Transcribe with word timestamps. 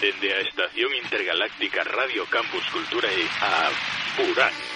Desde 0.00 0.30
la 0.30 0.40
Estación 0.40 0.94
Intergaláctica 0.94 1.84
Radio 1.84 2.24
Campus 2.30 2.64
Cultura 2.72 3.08
y 3.12 3.28
a 3.42 3.70
Purán. 4.16 4.69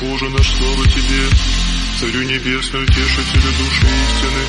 Боже 0.00 0.28
наш, 0.30 0.46
слава 0.46 0.86
Тебе, 0.86 1.22
Царю 2.00 2.22
Небесный, 2.22 2.82
Утешителю 2.82 3.52
души 3.58 3.86
истины, 3.86 4.42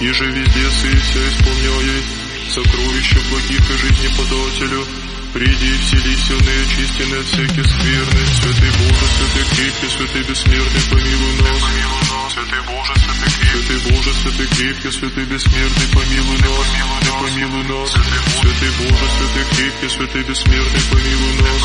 и 0.00 0.12
же 0.12 0.26
везде 0.26 0.68
вся 0.70 1.28
исполняй 1.28 2.02
сокровища 2.48 3.18
благих 3.30 3.70
и 3.70 3.78
жизни 3.78 4.08
подателю, 4.16 4.86
Приди 5.32 5.66
и 5.66 5.78
вселись 5.78 6.28
и 6.28 6.62
очистенный 6.62 7.20
от 7.20 7.26
всяких 7.26 7.64
скверны, 7.64 8.26
Святый 8.36 8.70
Боже, 8.76 9.06
Святый 9.16 9.44
крепкий, 9.56 9.88
Святый 9.88 10.22
бессмертный, 10.28 10.82
помилуй 10.90 11.32
нас. 11.40 11.62
Святый 12.34 12.60
Боже, 12.68 12.92
Святый 13.00 13.32
крепкий, 13.32 13.62
Святый 13.64 13.90
Боже, 13.90 14.14
Святый 14.14 14.46
крепкий, 14.46 14.90
Святый 14.90 15.24
бессмертный, 15.24 15.88
помилуй 15.94 16.38
нас. 16.38 16.66
Да 17.00 17.12
помилуй 17.16 17.64
нас. 17.64 17.90
Святый 18.42 18.70
Боже, 18.76 19.06
Святый 19.16 19.56
крепкий, 19.56 19.88
Святый 19.88 20.22
бессмертный, 20.22 20.82
помилуй 20.90 21.34
нас. 21.40 21.62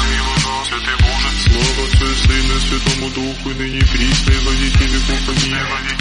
Святый 0.69 0.95
Боже, 0.95 1.06
слава 1.37 1.87
Отцу 1.87 2.05
и 2.05 2.15
Сыну 2.15 2.55
и 2.55 2.59
Святому 2.59 3.09
Духу, 3.11 3.49
и 3.49 3.53
ныне 3.53 3.81
присно, 3.81 4.31
и 4.31 4.45
во 4.45 4.51
веки 4.51 4.83
веков. 4.83 5.29
Аминь. 5.29 5.96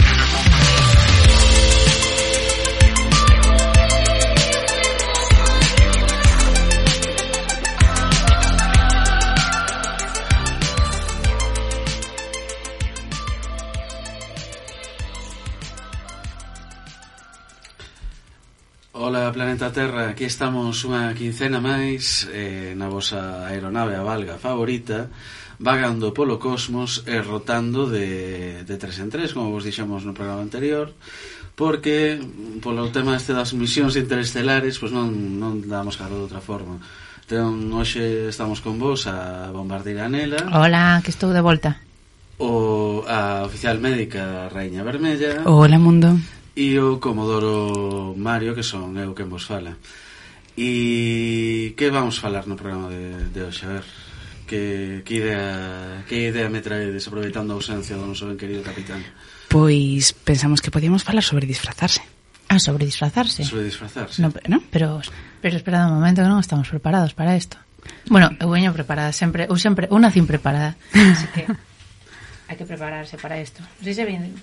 planeta 19.47 19.71
Terra 19.71 20.09
Aquí 20.11 20.27
estamos 20.27 20.83
unha 20.83 21.15
quincena 21.15 21.63
máis 21.63 22.27
eh, 22.35 22.75
Na 22.75 22.91
vosa 22.91 23.47
aeronave 23.47 23.95
a 23.95 24.03
valga 24.03 24.35
favorita 24.35 25.07
Vagando 25.55 26.11
polo 26.11 26.35
cosmos 26.35 27.07
E 27.07 27.23
rotando 27.23 27.87
de, 27.87 28.67
de 28.67 28.75
tres 28.75 28.99
en 28.99 29.07
tres 29.07 29.31
Como 29.31 29.55
vos 29.55 29.63
dixemos 29.63 30.03
no 30.03 30.11
programa 30.11 30.43
anterior 30.43 30.91
Porque 31.55 32.19
polo 32.59 32.91
tema 32.91 33.15
este 33.15 33.31
das 33.31 33.55
misións 33.55 33.95
interestelares 33.95 34.75
Pois 34.83 34.91
non, 34.91 35.15
non 35.39 35.63
damos 35.63 35.95
caro 35.95 36.19
de 36.19 36.27
outra 36.27 36.43
forma. 36.43 36.83
Entón, 37.23 37.71
hoxe 37.71 38.27
estamos 38.27 38.59
con 38.59 38.75
vos 38.75 39.07
a 39.07 39.47
Bombardeira 39.55 40.11
Anela 40.11 40.43
Hola, 40.51 40.99
que 41.07 41.15
estou 41.15 41.31
de 41.31 41.39
volta. 41.39 41.79
O 42.35 43.07
a 43.07 43.47
oficial 43.47 43.79
médica 43.79 44.51
Raíña 44.51 44.83
Vermella. 44.83 45.47
Hola 45.47 45.79
mundo 45.79 46.19
e 46.57 46.81
o 46.81 46.97
Comodoro 46.97 48.17
Mario, 48.17 48.57
que 48.57 48.65
son 48.65 48.97
eu 48.97 49.13
quen 49.13 49.29
vos 49.29 49.45
fala. 49.45 49.77
E 50.57 51.77
que 51.77 51.93
vamos 51.93 52.17
falar 52.17 52.49
no 52.49 52.57
programa 52.57 52.89
de, 52.89 53.29
de 53.29 53.45
hoxe? 53.45 53.69
A 53.69 53.77
ver, 53.77 53.85
que, 54.49 55.05
que, 55.05 55.21
idea, 55.21 56.01
que 56.09 56.33
idea 56.33 56.49
me 56.49 56.65
traedes 56.65 57.05
aproveitando 57.05 57.53
a 57.53 57.61
ausencia 57.61 57.93
do 57.93 58.09
noso 58.09 58.25
ben 58.25 58.41
querido 58.41 58.65
capitán? 58.65 59.05
Pois 59.53 60.17
pensamos 60.25 60.57
que 60.57 60.73
podíamos 60.73 61.05
falar 61.05 61.21
sobre 61.21 61.45
disfrazarse. 61.45 62.01
Ah, 62.49 62.57
sobre 62.57 62.89
disfrazarse. 62.89 63.45
Sobre 63.45 63.69
disfrazarse. 63.69 64.17
No, 64.17 64.33
pero, 64.33 64.49
no, 64.49 64.57
pero, 64.73 64.87
pero 65.45 65.61
esperad 65.61 65.85
un 65.93 66.01
momento 66.01 66.25
que 66.25 66.31
non 66.31 66.41
estamos 66.41 66.65
preparados 66.73 67.13
para 67.13 67.37
isto. 67.37 67.61
Bueno, 68.09 68.33
eu 68.41 68.49
veño 68.49 68.73
preparada 68.73 69.13
sempre, 69.13 69.45
ou 69.45 69.61
sempre, 69.61 69.93
eu 69.93 69.99
nacín 70.01 70.25
preparada. 70.25 70.73
Así 70.89 71.29
que 71.37 71.45
hai 72.49 72.57
que 72.57 72.65
prepararse 72.65 73.21
para 73.21 73.37
isto. 73.37 73.61
Non 73.61 73.85
sei 73.85 73.93
se 73.93 74.09
ven 74.09 74.33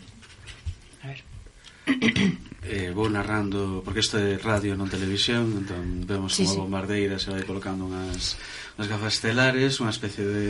eh, 2.65 2.91
vou 2.95 3.09
narrando 3.09 3.83
porque 3.85 4.01
isto 4.01 4.17
é 4.17 4.41
radio 4.41 4.73
non 4.75 4.89
televisión 4.89 5.53
entón 5.53 6.09
vemos 6.09 6.33
sí, 6.33 6.49
como 6.49 6.55
sí. 6.55 6.61
bombardeira 6.65 7.21
se 7.21 7.29
vai 7.29 7.45
colocando 7.45 7.85
unhas, 7.85 8.41
unhas 8.77 8.89
gafas 8.89 9.21
estelares 9.21 9.79
unha 9.81 9.93
especie 9.93 10.25
de 10.25 10.49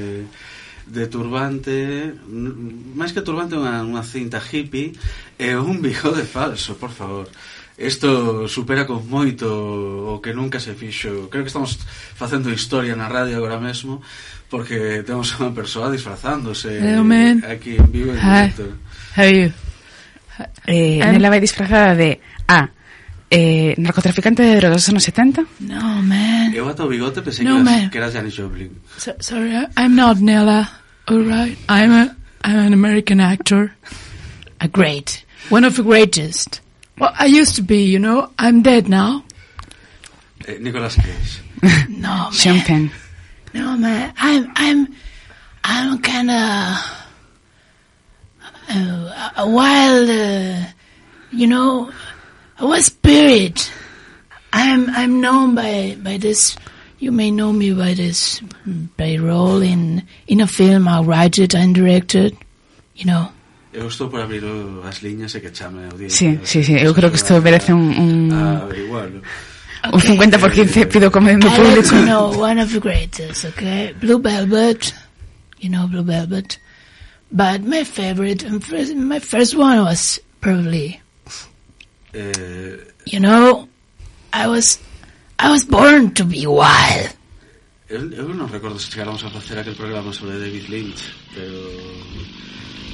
de 0.84 1.04
turbante 1.08 2.12
máis 2.94 3.16
que 3.16 3.24
turbante 3.24 3.56
unha, 3.56 3.82
unha 3.82 4.04
cinta 4.04 4.38
hippie 4.38 4.94
e 5.40 5.56
un 5.56 5.80
bigode 5.80 6.22
falso, 6.22 6.76
por 6.76 6.92
favor 6.92 7.26
Isto 7.74 8.46
supera 8.46 8.86
con 8.86 9.02
moito 9.10 9.50
o 9.50 10.22
que 10.22 10.30
nunca 10.30 10.62
se 10.62 10.78
fixo. 10.78 11.26
Creo 11.26 11.42
que 11.42 11.50
estamos 11.50 11.74
facendo 12.14 12.54
historia 12.54 12.94
na 12.94 13.10
radio 13.10 13.34
agora 13.34 13.58
mesmo 13.58 13.98
porque 14.46 15.02
temos 15.02 15.34
unha 15.42 15.50
persoa 15.50 15.90
disfrazándose 15.90 16.78
hey, 16.78 17.02
man. 17.02 17.42
aquí 17.42 17.74
en 17.74 17.90
vivo 17.90 18.14
en 18.14 18.22
directo. 18.22 18.78
Hi. 19.18 19.18
How 19.18 19.26
are 19.26 19.34
you? 19.34 19.63
Eh, 20.66 20.98
Em- 21.00 21.12
Nela 21.12 21.28
vai 21.30 21.40
disfrazada 21.40 21.94
de 21.96 22.18
A. 22.48 22.68
Eh, 23.30 23.74
narcotraficante 23.78 24.42
de 24.42 24.56
drogas 24.56 24.82
dos 24.82 24.88
anos 24.90 25.02
70 25.04 25.44
No, 25.60 26.02
man. 26.02 26.52
Eu 26.54 26.68
ata 26.68 26.84
o 26.84 26.88
bigote 26.88 27.20
pensei 27.22 27.44
No, 27.44 27.56
que, 27.56 27.62
man. 27.64 27.74
eras, 27.78 27.90
que 27.90 27.98
eras 27.98 28.12
Janis 28.12 28.34
Joplin. 28.34 28.70
So, 28.98 29.14
sorry, 29.20 29.50
I- 29.56 29.68
I'm 29.78 29.94
not 29.96 30.20
Nella. 30.20 30.68
All 31.06 31.22
right, 31.24 31.56
I'm 31.68 31.92
a 31.92 32.16
I'm 32.46 32.58
an 32.66 32.72
American 32.74 33.20
actor, 33.20 33.72
A 34.60 34.68
great. 34.68 35.24
one 35.50 35.66
of 35.66 35.74
the 35.76 35.82
greatest. 35.82 36.60
Well, 36.98 37.12
I 37.18 37.26
used 37.26 37.56
to 37.56 37.62
be, 37.62 37.84
you 37.90 37.98
know. 37.98 38.30
I'm 38.38 38.62
dead 38.62 38.88
now. 38.88 39.24
Eh, 40.46 40.58
Nicolas 40.60 40.94
Cage. 40.96 41.40
No, 41.88 42.28
man. 42.28 42.32
Sean 42.32 42.60
Penn 42.60 42.90
No, 43.54 43.76
man. 43.78 44.12
I'm, 44.18 44.52
I'm, 44.56 44.88
I'm 45.64 45.98
kind 46.02 46.30
of 46.30 46.76
uh, 48.74 49.32
a 49.36 49.48
wild, 49.48 50.08
uh, 50.10 50.66
you 51.32 51.46
know, 51.46 51.90
a 52.58 52.82
spirit. 52.82 53.70
I'm, 54.52 54.88
I'm 54.90 55.20
known 55.20 55.54
by, 55.54 55.96
by 56.02 56.18
this. 56.18 56.56
You 56.98 57.12
may 57.12 57.30
know 57.30 57.52
me 57.52 57.72
by 57.72 57.94
this, 57.94 58.40
by 58.96 59.16
role 59.16 59.60
in, 59.62 60.02
in 60.26 60.40
a 60.40 60.46
film 60.46 60.88
I 60.88 61.00
write 61.00 61.38
it 61.38 61.54
and 61.54 61.74
directed. 61.74 62.36
You 62.96 63.06
know. 63.06 63.28
Eu 63.72 63.88
estou 63.88 64.08
por 64.08 64.20
abrir 64.20 64.44
o- 64.44 64.82
as 64.86 65.02
liñas 65.02 65.34
e 65.34 65.40
que 65.40 65.50
chame 65.50 65.82
a 65.84 65.90
audiencia. 65.90 66.38
Sí, 66.44 66.62
sí, 66.62 66.62
sí, 66.64 66.74
eu 66.78 66.94
creo 66.94 67.10
que 67.10 67.16
isto 67.16 67.40
merece 67.42 67.72
un, 67.72 67.90
un, 67.98 68.32
A 68.32 68.62
averiguarlo. 68.62 69.20
un 69.92 70.00
50 70.00 70.38
por 70.38 70.52
15 70.52 70.86
pido 70.86 71.10
comendo 71.10 71.48
I 71.48 71.50
público 71.56 71.74
let 71.80 71.90
you 71.90 72.06
know 72.06 72.30
one 72.40 72.62
of 72.62 72.72
the 72.72 72.78
greatest, 72.78 73.44
okay? 73.46 73.92
Blue 74.00 74.20
Velvet, 74.20 74.94
you 75.58 75.68
know 75.68 75.88
Blue 75.88 76.04
Velvet. 76.04 76.60
But 77.34 77.62
my 77.66 77.82
favorite, 77.82 78.44
and 78.46 78.62
first, 78.62 78.94
my 78.94 79.18
first 79.18 79.56
one 79.58 79.82
was 79.82 80.20
probably, 80.40 81.00
Eh, 82.14 82.76
you 83.06 83.18
know, 83.18 83.66
I 84.32 84.46
was, 84.46 84.78
I 85.36 85.50
was 85.50 85.64
born 85.66 86.14
to 86.14 86.24
be 86.24 86.46
wild. 86.46 87.10
eu, 87.90 88.00
eu 88.14 88.28
non 88.34 88.46
recordo 88.48 88.78
se 88.78 88.86
chegáramos 88.90 89.22
a 89.24 89.30
facer 89.30 89.58
aquel 89.58 89.74
programa 89.74 90.12
sobre 90.12 90.38
David 90.38 90.68
Lynch, 90.70 91.02
pero... 91.34 91.58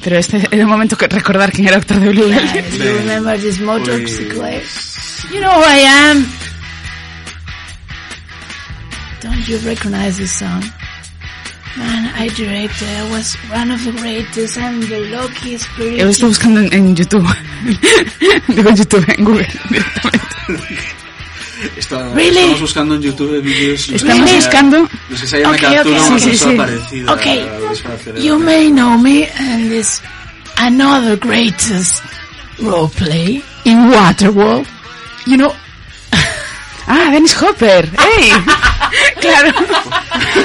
Pero 0.02 0.16
este 0.16 0.40
é 0.50 0.64
o 0.64 0.68
momento 0.68 0.96
que 0.96 1.06
recordar 1.06 1.52
quen 1.52 1.68
era 1.68 1.76
o 1.76 1.80
actor 1.84 2.00
de 2.00 2.08
Blue 2.08 2.24
Uh, 2.24 2.32
Velvet 2.32 2.64
do 2.72 2.84
you 2.84 2.96
remember 3.04 3.36
this 3.38 3.58
Pois- 3.60 3.68
motorcycle? 3.68 4.64
You 5.36 5.40
know 5.44 5.52
who 5.52 5.64
I 5.68 5.84
am? 5.84 6.24
Don't 9.20 9.44
you 9.46 9.58
recognize 9.68 10.16
this 10.16 10.32
song? 10.32 10.64
Man, 11.76 12.10
I 12.16 12.28
directed. 12.34 12.88
I 12.88 13.10
was 13.12 13.36
one 13.50 13.70
of 13.70 13.84
the 13.84 13.92
greatest. 13.92 14.58
I'm 14.58 14.80
the 14.80 14.98
luckiest 15.10 15.64
spirit. 15.70 16.00
Eu 16.00 16.10
estou 16.10 16.28
buscando 16.28 16.60
en, 16.60 16.72
en 16.74 16.94
YouTube 16.96 17.24
Digo 18.48 18.70
YouTube, 18.70 19.04
en 19.16 19.24
Google 19.24 19.46
directamente 19.68 20.28
Está, 21.76 22.08
Really? 22.14 22.38
Estamos 22.38 22.60
buscando 22.60 22.94
en 22.96 23.02
YouTube 23.02 23.40
vídeos... 23.42 23.88
Estamos 23.90 24.18
nos 24.20 24.30
que 24.30 24.36
buscando- 24.36 24.88
Nos 25.10 25.20
que 25.20 25.26
se 25.26 25.40
llama 25.40 25.54
Okay, 25.54 25.74
captura 25.76 26.00
okay, 26.06 26.20
sí, 26.20 26.30
sí, 26.30 26.36
sí. 26.38 26.56
parecida 26.56 27.12
Okay. 27.12 27.40
ao 27.48 27.68
disfraz 27.68 28.00
You 28.24 28.38
may 28.38 28.70
know 28.70 28.96
me 28.98 29.28
and 29.38 29.70
this 29.70 30.00
another 30.58 31.16
greatest 31.16 32.02
role 32.58 32.88
play 32.88 33.42
in 33.64 33.90
Waterworld. 33.90 34.66
You 35.26 35.36
know, 35.36 35.54
Ah, 36.88 37.10
Dennis 37.12 37.34
Hopper 37.34 37.86
Hey 37.98 38.32
claro. 39.20 39.52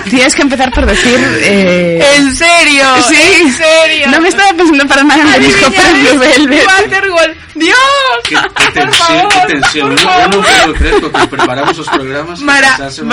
Tienes 0.09 0.35
que 0.35 0.41
empezar 0.41 0.71
por 0.71 0.85
decir... 0.85 1.17
Eh... 1.43 2.03
¿En 2.17 2.35
serio? 2.35 2.83
Sí. 3.07 3.15
¿En 3.41 3.53
serio? 3.53 4.07
No 4.11 4.21
me 4.21 4.29
estaba 4.29 4.49
pensando 4.53 4.85
para 4.87 5.03
nada 5.03 5.21
en 5.23 5.33
el 5.43 5.47
disco 5.47 5.71
Premio 5.71 6.19
Velvet. 6.19 6.67
Waterworld. 6.67 7.35
¡Dios! 7.55 7.77
Qué, 8.25 8.35
qué 8.35 8.39
Por 8.65 8.73
tensión, 8.73 8.91
favor, 9.07 9.31
qué 9.47 9.53
tensión. 9.53 9.89
por 9.89 9.99
favor. 9.99 10.35
no 10.35 10.41
puedo 10.41 10.73
creer 10.75 10.95
que 11.01 11.27
preparamos 11.37 11.77
los 11.77 11.87
programas 11.87 12.39
Mara- 12.41 12.77
este 12.87 13.03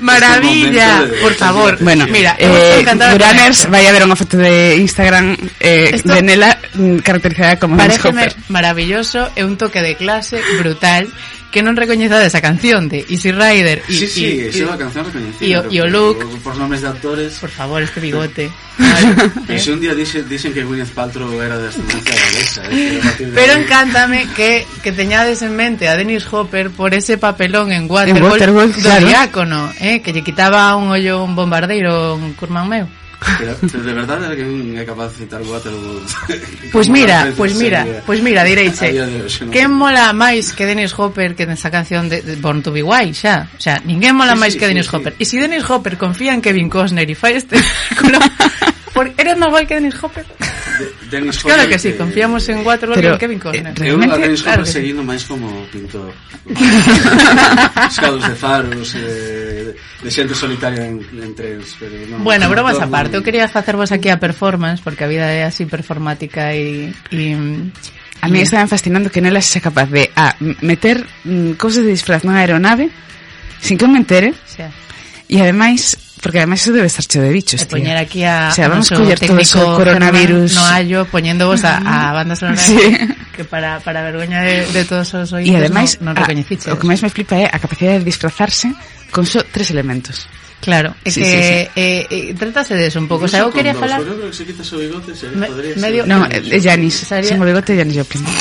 maravilla, 0.00 1.02
de- 1.02 1.16
por 1.18 1.34
favor. 1.34 1.76
Bueno, 1.80 2.06
Mira, 2.08 2.36
eh, 2.38 2.44
hemos 2.46 2.80
encantado 2.80 3.10
con 3.10 3.18
Duraners, 3.18 3.70
vaya 3.70 3.88
a 3.88 3.92
ver 3.92 4.02
unha 4.06 4.14
foto 4.14 4.36
de 4.38 4.78
Instagram 4.78 5.34
eh, 5.58 5.90
Esto- 5.98 6.14
de 6.14 6.22
Nela 6.22 6.58
mm, 6.78 7.02
caracterizada 7.02 7.58
como 7.58 7.74
Hopper. 7.74 8.34
maravilloso 8.48 9.30
e 9.34 9.42
un 9.42 9.58
toque 9.58 9.82
de 9.82 9.96
clase 9.98 10.38
brutal 10.62 11.10
que 11.48 11.64
non 11.64 11.72
recoñezade 11.80 12.28
esa 12.28 12.44
canción 12.44 12.92
de 12.92 13.08
Easy 13.08 13.32
Rider 13.32 13.80
e, 13.88 13.92
Sí, 13.92 14.04
sí, 14.06 14.24
e- 14.26 14.48
es 14.52 14.56
e- 14.60 14.68
una 14.68 14.76
canción 14.76 15.04
reconocida. 15.08 15.46
y 15.48 15.54
o- 15.56 15.64
y 15.72 15.80
o 15.80 15.84
pero 15.84 15.88
look. 15.88 16.18
Por, 16.20 16.52
por 16.52 16.54
nombres 16.60 16.82
de 16.84 16.88
actores. 16.92 17.38
Por 17.40 17.48
favor, 17.48 17.80
este 17.80 18.00
bigote. 18.04 18.52
Y 19.48 19.52
¿eh? 19.54 19.58
si 19.58 19.70
un 19.72 19.80
día 19.80 19.94
dicen, 19.94 20.28
dicen 20.28 20.52
que 20.52 20.62
Gwyneth 20.62 20.92
Paltrow 20.92 21.32
era 21.40 21.56
de 21.58 21.68
ascendencia 21.68 22.14
galesa. 22.14 22.62
¿eh? 22.70 23.00
Pero, 23.00 23.00
a 23.00 23.12
de 23.16 23.26
Pero 23.34 23.52
ahí- 23.54 23.62
encántame 23.64 24.28
que, 24.36 24.66
que 24.82 24.92
teñades 24.92 25.40
en 25.40 25.56
mente 25.56 25.88
a 25.88 25.96
Dennis 25.96 26.26
Hopper 26.30 26.68
por 26.70 26.92
ese 26.92 27.16
papelón 27.16 27.72
en 27.72 27.90
Waterworld, 27.90 28.32
Waterworld, 28.32 28.74
do 28.76 28.82
claro. 28.82 29.06
diácono, 29.08 29.72
eh, 29.80 30.02
que 30.04 30.12
lle 30.12 30.22
quitaba 30.22 30.76
un 30.76 30.92
ollo 30.92 31.24
un 31.24 31.32
bombardeiro 31.34 32.14
un 32.14 32.34
curmán 32.36 32.68
meu. 32.68 32.86
Pero, 33.18 33.58
de 33.58 33.92
verdade 33.92 34.30
alguén 34.30 34.78
é 34.78 34.86
capaz 34.86 35.10
de 35.10 35.26
citar 35.26 35.42
Waterworld 35.42 36.06
Pois 36.74 36.86
mira, 36.86 37.34
pois 37.34 37.50
mira, 37.58 37.82
pois 38.06 38.22
mira, 38.22 38.46
direiche 38.46 38.94
no. 39.42 39.50
Quen 39.50 39.74
mola 39.74 40.14
máis 40.14 40.54
que 40.54 40.62
Dennis 40.62 40.94
Hopper 40.94 41.34
que 41.34 41.42
nesa 41.42 41.66
canción 41.66 42.06
de, 42.06 42.22
de 42.22 42.38
Born 42.38 42.62
to 42.62 42.70
be 42.70 42.86
Wild 42.86 43.18
xa? 43.18 43.50
O 43.50 43.60
sea, 43.60 43.82
ninguén 43.82 44.14
mola 44.14 44.38
sí, 44.38 44.42
máis 44.46 44.52
sí, 44.54 44.58
que 44.62 44.70
Dennis 44.70 44.86
sí, 44.86 44.94
Hopper 44.94 45.12
E 45.18 45.26
sí. 45.26 45.26
se 45.26 45.30
si 45.34 45.42
Dennis 45.42 45.66
Hopper 45.66 45.98
confía 45.98 46.30
en 46.30 46.38
Kevin 46.38 46.70
Costner 46.70 47.10
e 47.10 47.16
fai 47.18 47.34
este 47.34 47.58
Por, 48.94 49.10
eres 49.18 49.34
máis 49.34 49.50
guai 49.50 49.64
que 49.66 49.74
Dennis 49.74 49.98
Hopper? 49.98 50.22
De, 50.22 50.86
Dennis 51.10 51.42
Hopper 51.42 51.54
claro 51.58 51.64
que 51.66 51.78
sí, 51.82 51.98
confiamos 51.98 52.46
en 52.54 52.62
Waterworld 52.62 53.02
pero, 53.02 53.10
e 53.10 53.14
en 53.18 53.22
Kevin 53.22 53.40
Costner 53.42 53.74
eh, 53.82 53.90
Eu 53.90 53.98
a 53.98 54.14
Dennis 54.14 54.46
Hopper 54.46 54.62
claro 54.62 54.64
seguindo 54.66 55.02
máis 55.02 55.26
como 55.26 55.50
pintor 55.74 56.14
Escados 57.90 58.22
de 58.22 58.36
faros 58.38 58.94
eh, 58.94 59.37
de, 59.74 60.08
xente 60.08 60.32
solitaria 60.32 60.88
en, 60.88 61.04
en 61.04 61.32
trens 61.36 61.76
pero 61.76 61.92
non, 62.08 62.24
Bueno, 62.24 62.48
bromas 62.48 62.80
non, 62.80 62.88
aparte, 62.88 63.20
eu 63.20 63.22
quería 63.22 63.46
facervos 63.46 63.92
aquí 63.92 64.08
a 64.08 64.16
performance 64.16 64.80
porque 64.80 65.04
a 65.04 65.10
vida 65.10 65.28
é 65.28 65.44
así 65.44 65.68
performática 65.68 66.56
e, 66.56 66.92
e 67.12 67.36
A 68.20 68.28
mí 68.28 68.40
estaba 68.40 68.66
fascinando 68.66 69.10
que 69.10 69.22
nela 69.22 69.38
xa 69.38 69.62
capaz 69.62 69.86
de 69.94 70.10
ah, 70.18 70.34
a, 70.34 70.42
meter 70.66 71.06
mm, 71.22 71.54
cousas 71.54 71.86
de 71.86 71.94
disfraz 71.94 72.26
na 72.26 72.42
aeronave 72.42 72.90
sin 73.62 73.78
que 73.78 73.86
eu 73.86 73.90
me 73.90 73.98
entere. 74.02 74.34
Sí. 74.42 74.66
E 75.30 75.36
ademais 75.38 75.94
Porque 76.20 76.38
además 76.38 76.62
eso 76.62 76.72
debe 76.72 76.86
estar 76.86 77.04
cheo 77.04 77.22
de 77.22 77.30
bichos, 77.30 77.62
e 77.62 77.66
poñer 77.66 77.96
aquí 77.96 78.24
a, 78.24 78.50
o 78.50 78.54
sea, 78.54 78.68
vamos 78.68 78.90
a 78.90 78.96
coller 78.98 79.18
todo 79.18 79.38
eso 79.38 79.62
coronavirus. 79.76 80.54
No 80.54 80.64
hallo 80.66 81.06
poñéndovos 81.06 81.62
a, 81.64 81.78
a 81.78 82.12
banda 82.12 82.34
sonora 82.34 82.58
sí. 82.58 82.78
que 83.34 83.44
para, 83.44 83.78
para 83.80 84.02
vergoña 84.02 84.42
de, 84.42 84.66
de 84.66 84.82
todos 84.84 85.14
os 85.14 85.32
oídos 85.32 85.50
y 85.50 85.54
ademais, 85.54 86.02
non, 86.02 86.12
non 86.12 86.18
recoñeciches. 86.18 86.68
O 86.70 86.76
que 86.76 86.86
máis 86.90 87.00
me 87.00 87.10
flipa 87.10 87.38
é 87.38 87.46
a 87.46 87.58
capacidade 87.62 88.02
de 88.02 88.06
disfrazarse 88.06 88.74
con 89.14 89.24
só 89.24 89.46
tres 89.46 89.70
elementos. 89.70 90.26
Claro, 90.60 90.94
é 91.06 91.10
sí, 91.10 91.22
que 91.22 91.26
sí, 91.26 91.38
sí. 91.38 91.70
Eh, 91.78 92.06
eh, 92.10 92.34
tratase 92.34 92.74
de 92.74 92.90
eso 92.90 92.98
un 92.98 93.06
pouco. 93.06 93.24
O 93.24 93.30
sea, 93.30 93.46
eu 93.46 93.54
quería 93.54 93.78
falar... 93.78 94.02
Yo 94.02 94.18
creo 94.18 94.26
que 94.26 94.36
se 94.36 94.44
quitas 94.44 94.66
o 94.74 94.78
bigote, 94.82 95.14
se 95.14 95.30
me, 95.30 95.46
podría 95.46 95.76
medio... 95.78 96.02
ser... 96.02 96.10
No, 96.10 96.26
é 96.26 96.42
eh, 96.42 96.58
eh, 96.58 96.60
Janis, 96.60 97.06
sen 97.06 97.38
o 97.38 97.46
bigote, 97.46 97.78
Janis 97.78 97.94
Joplin. 97.94 98.26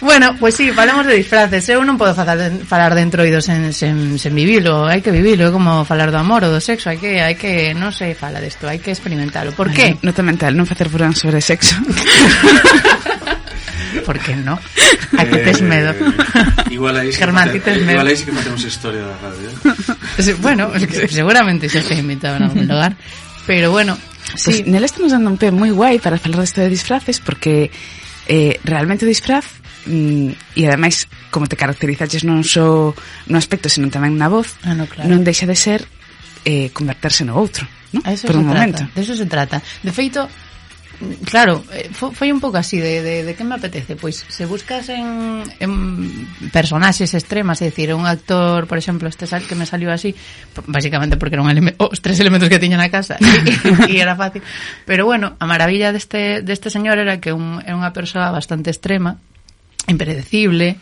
Bueno, 0.00 0.34
pues 0.38 0.54
sí, 0.54 0.70
falemos 0.72 1.06
de 1.06 1.14
disfraces. 1.14 1.68
Eu 1.68 1.84
non 1.84 2.00
podo 2.00 2.16
falar, 2.16 2.40
de, 2.40 2.64
falar 2.64 2.96
de 2.96 3.04
entroidos 3.04 3.44
sen, 3.44 3.72
sen, 3.76 4.16
sen 4.16 4.32
vivilo, 4.32 4.88
hai 4.88 5.04
que 5.04 5.12
vivilo, 5.12 5.44
é 5.44 5.52
como 5.52 5.84
falar 5.84 6.08
do 6.08 6.16
amor 6.16 6.48
ou 6.48 6.52
do 6.52 6.60
sexo, 6.60 6.88
hai 6.88 6.96
que, 6.96 7.20
hai 7.20 7.36
que, 7.36 7.76
non 7.76 7.92
se 7.92 8.16
fala 8.16 8.40
desto, 8.40 8.64
hai 8.64 8.80
que 8.80 8.96
experimentalo. 8.96 9.52
Por 9.52 9.68
qué? 9.68 10.00
Nota 10.00 10.24
mental, 10.24 10.56
non 10.56 10.64
facer 10.64 10.88
furón 10.88 11.12
sobre 11.12 11.44
sexo. 11.44 11.76
Por 14.06 14.18
que 14.22 14.36
no? 14.36 14.54
A 15.18 15.22
que 15.26 15.36
tes 15.44 15.60
medo. 15.60 15.90
Eh, 15.92 16.72
igual 16.72 16.96
aí 16.96 17.12
sí 17.12 17.18
que 17.18 17.26
Germán, 17.26 17.52
ti 17.52 17.60
tes 17.60 17.76
medo. 17.82 18.00
Igual 18.00 18.08
aí 18.08 18.16
sí 18.16 18.24
que 18.24 18.32
facemos 18.32 18.62
historia 18.64 19.02
da 19.02 19.16
radio. 19.20 19.50
Sí, 20.16 20.32
Bueno, 20.40 20.70
es 20.74 20.86
que 20.86 21.08
seguramente 21.08 21.68
se 21.68 21.82
te 21.82 21.94
invitado 21.94 22.36
en 22.36 22.44
algún 22.44 22.68
lugar. 22.68 22.96
Pero 23.46 23.70
bueno, 23.70 23.98
Pues 24.32 24.42
sí, 24.42 24.62
nela 24.66 24.86
estamos 24.86 25.12
dando 25.12 25.30
un 25.30 25.38
pé 25.38 25.50
moi 25.50 25.74
guai 25.74 25.98
para 25.98 26.18
falar 26.18 26.46
desto 26.46 26.62
de 26.62 26.70
disfraces 26.70 27.18
porque 27.18 27.70
eh, 28.30 28.62
realmente 28.62 29.02
o 29.02 29.10
disfraz 29.10 29.59
mm, 29.86 30.56
e 30.56 30.62
ademais 30.66 31.08
como 31.30 31.46
te 31.46 31.56
caracterizaches 31.56 32.26
non 32.26 32.42
só 32.42 32.92
no 32.92 33.36
aspecto, 33.38 33.72
senón 33.72 33.92
tamén 33.92 34.18
na 34.18 34.28
voz, 34.28 34.58
ah, 34.66 34.74
no, 34.76 34.84
claro. 34.90 35.08
non 35.08 35.24
deixa 35.24 35.46
de 35.48 35.56
ser 35.56 35.86
eh, 36.44 36.72
converterse 36.72 37.24
no 37.24 37.36
outro, 37.36 37.64
¿no? 37.92 38.00
Eso 38.04 38.28
por 38.28 38.36
un 38.40 38.50
trata. 38.50 38.88
De 38.92 39.00
eso 39.00 39.14
se 39.14 39.26
trata. 39.26 39.62
De 39.82 39.92
feito, 39.92 40.28
claro, 41.24 41.64
eh, 41.72 41.88
foi 41.92 42.28
un 42.28 42.40
pouco 42.40 42.60
así 42.60 42.76
de, 42.76 43.00
de, 43.02 43.24
de 43.24 43.32
que 43.34 43.44
me 43.44 43.56
apetece, 43.56 43.96
pois 43.96 44.20
se 44.28 44.44
buscas 44.44 44.88
en, 44.92 45.42
en 45.58 45.72
personaxes 46.52 47.16
extremas, 47.16 47.64
é 47.64 47.72
dicir, 47.72 47.96
un 47.96 48.04
actor 48.04 48.68
por 48.68 48.76
exemplo, 48.76 49.08
este 49.08 49.24
sal 49.24 49.44
que 49.48 49.56
me 49.56 49.64
saliu 49.64 49.88
así 49.88 50.12
basicamente 50.68 51.16
porque 51.16 51.40
eran 51.40 51.48
eleme 51.48 51.72
oh, 51.80 51.88
os 51.88 52.04
tres 52.04 52.20
elementos 52.20 52.52
que 52.52 52.60
tiña 52.60 52.76
na 52.76 52.92
casa 52.92 53.16
e 53.88 53.96
era 53.96 54.12
fácil 54.12 54.44
pero 54.84 55.08
bueno, 55.08 55.40
a 55.40 55.44
maravilla 55.48 55.92
deste, 55.92 56.44
deste 56.44 56.68
señor 56.68 57.00
era 57.00 57.16
que 57.16 57.32
un, 57.32 57.64
era 57.64 57.76
unha 57.76 57.96
persoa 57.96 58.28
bastante 58.28 58.68
extrema 58.68 59.16
impredecible. 59.86 60.76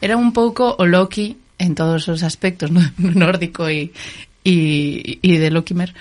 Era 0.00 0.16
un 0.16 0.32
pouco 0.32 0.76
o 0.78 0.84
Loki 0.86 1.36
en 1.58 1.74
todos 1.74 2.08
os 2.08 2.22
aspectos, 2.22 2.70
¿no? 2.74 2.80
nórdico 2.98 3.68
e, 3.68 3.92
e, 4.44 5.18
e 5.22 5.38
de 5.38 5.50
Lokimer. 5.50 5.94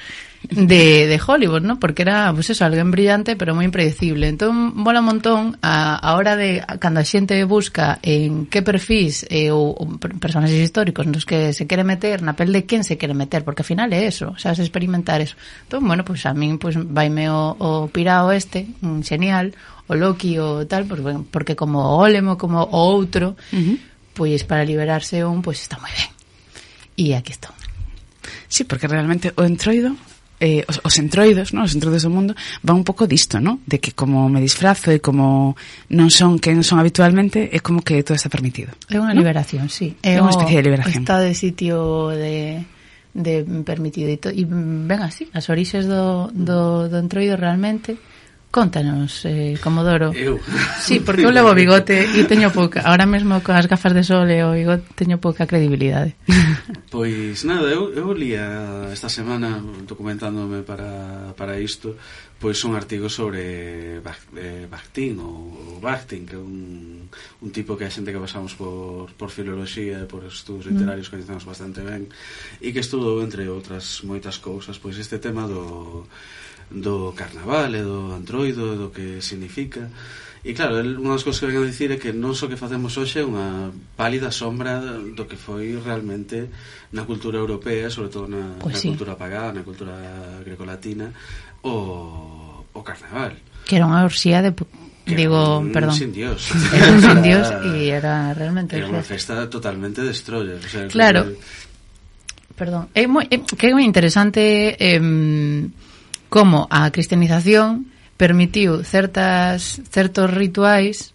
De, 0.49 1.07
de 1.07 1.21
Hollywood, 1.25 1.61
¿no? 1.61 1.79
Porque 1.79 2.01
era, 2.01 2.33
pues 2.33 2.49
eso, 2.49 2.65
alguén 2.65 2.91
brillante 2.91 3.39
pero 3.39 3.55
moi 3.55 3.63
impredecible. 3.63 4.27
Entón, 4.27 4.75
mola 4.75 4.99
un 4.99 5.07
montón 5.07 5.55
a, 5.63 5.95
a 5.95 6.19
hora 6.19 6.35
de, 6.35 6.59
a, 6.59 6.83
cando 6.83 6.99
a 6.99 7.07
xente 7.07 7.39
busca 7.47 8.03
en 8.03 8.51
que 8.51 8.59
perfis 8.59 9.23
eh, 9.31 9.55
ou, 9.55 9.71
ou 9.71 9.87
personaxes 10.19 10.59
históricos 10.59 11.07
nos 11.07 11.23
que 11.23 11.55
se 11.55 11.63
quere 11.63 11.87
meter, 11.87 12.19
na 12.19 12.35
pel 12.35 12.51
de 12.51 12.67
quen 12.67 12.83
se 12.83 12.99
quere 12.99 13.15
meter, 13.15 13.47
porque 13.47 13.63
ao 13.63 13.71
final 13.71 13.87
é 13.95 14.03
eso, 14.03 14.35
xa 14.35 14.51
se 14.51 14.67
experimentar 14.67 15.23
eso. 15.23 15.39
Entón, 15.63 15.87
bueno, 15.87 16.03
pues 16.03 16.27
a 16.27 16.35
min, 16.35 16.59
pues, 16.59 16.75
vaime 16.75 17.31
o, 17.31 17.55
o 17.55 17.87
pirao 17.87 18.35
este, 18.35 18.67
genial, 19.07 19.55
o 19.87 19.95
Loki 19.95 20.39
o 20.39 20.65
tal, 20.67 20.85
pues, 20.85 21.01
bueno, 21.01 21.25
porque 21.29 21.55
como 21.55 21.97
Olemo, 21.97 22.37
como 22.37 22.63
o 22.63 22.79
outro, 22.93 23.35
uh 23.51 23.57
-huh. 23.57 23.77
pois 24.13 24.43
para 24.43 24.63
liberarse 24.63 25.23
un, 25.25 25.41
pois 25.41 25.59
está 25.59 25.79
moi 25.79 25.91
ben. 25.91 26.11
E 26.95 27.17
aquí 27.17 27.33
estou. 27.33 27.51
Sí, 28.47 28.63
porque 28.63 28.87
realmente 28.87 29.33
o 29.35 29.43
entroido 29.43 29.97
eh, 30.43 30.65
os, 30.67 30.81
os 30.83 30.95
entroidos, 30.99 31.53
¿no? 31.53 31.63
os 31.63 31.73
entroidos 31.73 32.03
do 32.03 32.11
mundo, 32.11 32.35
van 32.61 32.83
un 32.83 32.85
pouco 32.85 33.07
disto, 33.07 33.39
¿no? 33.39 33.63
de 33.65 33.79
que 33.79 33.93
como 33.95 34.27
me 34.27 34.43
disfrazo 34.43 34.91
e 34.91 34.99
como 34.99 35.55
non 35.87 36.11
son 36.11 36.35
quen 36.35 36.67
son 36.67 36.83
habitualmente, 36.83 37.47
é 37.47 37.63
como 37.63 37.79
que 37.79 38.03
todo 38.03 38.19
está 38.19 38.27
permitido. 38.27 38.75
É 38.91 38.99
unha 38.99 39.15
¿no? 39.15 39.23
liberación, 39.23 39.71
sí. 39.71 39.95
É, 40.03 40.17
é 40.17 40.21
unha 40.21 40.35
especie 40.35 40.59
de 40.59 40.65
liberación. 40.67 41.01
Está 41.07 41.23
de 41.23 41.31
sitio 41.31 42.11
de, 42.11 42.67
de 43.15 43.33
permitido 43.63 44.11
e, 44.11 44.19
to, 44.19 44.29
e 44.35 44.43
ven 44.43 44.99
así, 44.99 45.31
as 45.31 45.47
orixes 45.47 45.87
do, 45.87 46.27
do, 46.35 46.91
do 46.91 46.97
entroido 46.99 47.39
realmente 47.39 47.95
Contanos, 48.53 49.25
eh, 49.25 49.57
Comodoro. 49.57 50.13
Eu. 50.13 50.37
Sí, 50.77 51.01
porque 51.01 51.25
eu 51.25 51.33
levo 51.33 51.57
bigote 51.57 52.05
e 52.13 52.21
teño 52.29 52.53
pouca, 52.53 52.85
ahora 52.85 53.09
mesmo 53.09 53.41
coas 53.41 53.65
gafas 53.65 53.97
de 53.97 54.05
sol 54.05 54.29
e 54.29 54.45
o 54.45 54.53
bigote 54.53 54.93
teño 54.93 55.17
pouca 55.17 55.49
credibilidade. 55.49 56.13
Pois 56.93 57.41
nada, 57.49 57.73
eu, 57.73 57.89
eu 57.97 58.13
lía 58.13 58.45
esta 58.93 59.09
semana 59.09 59.57
documentándome 59.89 60.61
para, 60.61 61.33
para 61.33 61.57
isto, 61.57 61.97
pois 62.37 62.61
un 62.69 62.77
artigo 62.77 63.09
sobre 63.09 63.97
Bakhtin 64.69 65.17
eh, 65.17 65.25
ou, 65.25 65.73
ou 65.73 65.81
Bakhtin, 65.81 66.29
que 66.29 66.37
é 66.37 66.41
un, 66.43 67.09
un 67.43 67.51
tipo 67.51 67.75
que 67.75 67.83
a 67.83 67.91
xente 67.91 68.15
que 68.15 68.23
pasamos 68.23 68.55
por, 68.55 69.11
por 69.19 69.27
filoloxía 69.27 69.99
e 69.99 70.07
por 70.07 70.23
estudos 70.23 70.71
literarios 70.71 71.11
mm. 71.11 71.11
coñecemos 71.11 71.43
bastante 71.43 71.83
ben 71.83 72.07
e 72.63 72.71
que 72.71 72.79
estudou 72.79 73.19
entre 73.19 73.51
outras 73.51 73.99
moitas 74.07 74.39
cousas 74.39 74.79
pois 74.79 74.95
este 74.95 75.19
tema 75.19 75.43
do, 75.43 76.07
do 76.71 77.11
carnaval 77.11 77.75
e 77.75 77.83
do 77.83 78.15
antroido 78.15 78.71
e 78.71 78.79
do 78.79 78.87
que 78.95 79.19
significa 79.19 79.91
E 80.43 80.51
claro, 80.51 80.75
el, 80.75 80.99
unha 80.99 81.15
das 81.15 81.23
cousas 81.23 81.39
que 81.39 81.47
ven 81.47 81.55
a 81.55 81.63
dicir 81.63 81.95
é 81.95 81.97
que 81.99 82.11
non 82.11 82.35
só 82.35 82.51
que 82.51 82.59
facemos 82.59 82.91
hoxe 82.99 83.23
é 83.23 83.23
unha 83.23 83.71
pálida 83.95 84.27
sombra 84.27 84.83
do 85.15 85.23
que 85.23 85.39
foi 85.39 85.79
realmente 85.79 86.51
na 86.91 87.07
cultura 87.07 87.39
europea, 87.39 87.87
sobre 87.87 88.11
todo 88.11 88.27
na, 88.27 88.59
pues 88.59 88.75
na 88.75 88.79
sí. 88.83 88.87
cultura 88.91 89.15
pagá, 89.15 89.55
na 89.55 89.63
cultura 89.63 89.95
grecolatina, 90.43 91.15
o, 91.63 92.59
o 92.75 92.81
carnaval. 92.83 93.39
Que 93.63 93.79
era 93.79 93.87
unha 93.87 94.03
orxía 94.03 94.43
de 94.43 94.51
Que 95.05 95.15
digo, 95.15 95.59
un, 95.59 95.71
perdón. 95.71 95.95
Sin 95.95 96.13
Dios. 96.13 96.49
Era 96.73 96.91
un 96.91 97.01
sin 97.01 97.21
Dios 97.21 97.53
y 97.75 97.89
era 97.89 98.33
realmente. 98.33 98.77
Era 98.77 98.87
una 98.87 99.03
festa 99.03 99.49
totalmente 99.49 100.01
destroyer. 100.01 100.59
O 100.63 100.69
sea, 100.69 100.87
claro. 100.87 101.21
Eh, 101.21 101.35
que... 101.35 102.55
Perdón. 102.55 102.87
É 102.93 103.03
moi, 103.07 103.27
é, 103.27 103.41
que 103.41 103.67
é 103.67 103.73
moi 103.75 103.83
interesante 103.83 104.77
eh, 104.79 105.01
como 106.29 106.69
a 106.71 106.87
cristianización 106.93 107.91
permitiu 108.15 108.85
certas 108.85 109.81
certos 109.91 110.29
rituais 110.31 111.13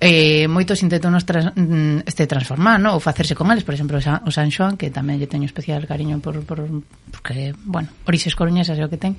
eh, 0.00 0.48
moitos 0.52 0.82
intentan 0.82 1.16
tra 1.24 1.54
mm, 1.54 2.04
este 2.04 2.26
transformar, 2.26 2.76
¿no? 2.76 2.92
ou 2.92 3.00
facerse 3.00 3.32
con 3.32 3.48
eles, 3.48 3.64
por 3.64 3.72
exemplo, 3.72 3.96
o 3.96 4.30
San 4.34 4.50
Xoan, 4.50 4.76
que 4.76 4.92
tamén 4.92 5.16
lle 5.16 5.30
teño 5.30 5.48
especial 5.48 5.86
cariño 5.88 6.20
por, 6.20 6.44
por 6.44 6.60
porque, 7.08 7.54
bueno, 7.64 7.88
orixes 8.04 8.36
coruñesas 8.36 8.76
é 8.76 8.84
o 8.84 8.90
que 8.90 9.00
ten, 9.00 9.16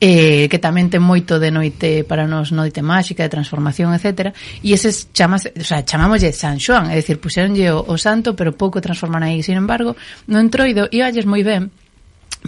eh, 0.00 0.46
que 0.46 0.58
tamén 0.62 0.86
ten 0.86 1.02
moito 1.02 1.42
de 1.42 1.50
noite 1.50 2.06
para 2.06 2.30
nos 2.30 2.54
noite 2.54 2.82
máxica, 2.86 3.26
de 3.26 3.34
transformación, 3.34 3.90
etc. 3.94 4.30
E 4.62 4.70
eses 4.70 5.10
chamas, 5.10 5.50
o 5.50 5.66
sea, 5.66 5.82
chamámoslle 5.82 6.30
San 6.30 6.62
Xoan, 6.62 6.90
é 6.90 6.96
dicir, 6.98 7.18
puxeronlle 7.18 7.74
o, 7.74 7.82
o 7.82 7.96
santo, 7.98 8.38
pero 8.38 8.54
pouco 8.54 8.78
transforman 8.78 9.26
aí. 9.26 9.42
Sin 9.42 9.58
embargo, 9.58 9.98
no 10.30 10.38
entroido, 10.38 10.86
iballes 10.94 11.26
moi 11.26 11.42
ben, 11.42 11.74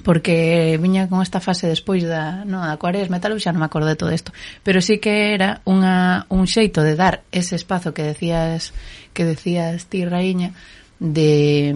porque 0.07 0.78
viña 0.78 1.11
con 1.11 1.19
esta 1.23 1.42
fase 1.42 1.66
despois 1.66 2.07
da, 2.07 2.47
no, 2.47 2.62
da 2.62 2.78
cuaresma 2.78 3.19
e 3.19 3.23
tal, 3.23 3.35
xa 3.42 3.50
non 3.50 3.59
me 3.59 3.66
acordo 3.66 3.90
de 3.90 3.99
todo 3.99 4.14
isto, 4.14 4.30
pero 4.62 4.78
sí 4.78 5.02
que 5.02 5.35
era 5.35 5.59
unha, 5.66 6.30
un 6.30 6.47
xeito 6.47 6.87
de 6.87 6.95
dar 6.95 7.26
ese 7.35 7.59
espazo 7.59 7.90
que 7.90 8.07
decías 8.07 8.71
que 9.11 9.26
decías 9.26 9.90
ti, 9.90 10.07
Raíña, 10.07 10.54
de 11.02 11.75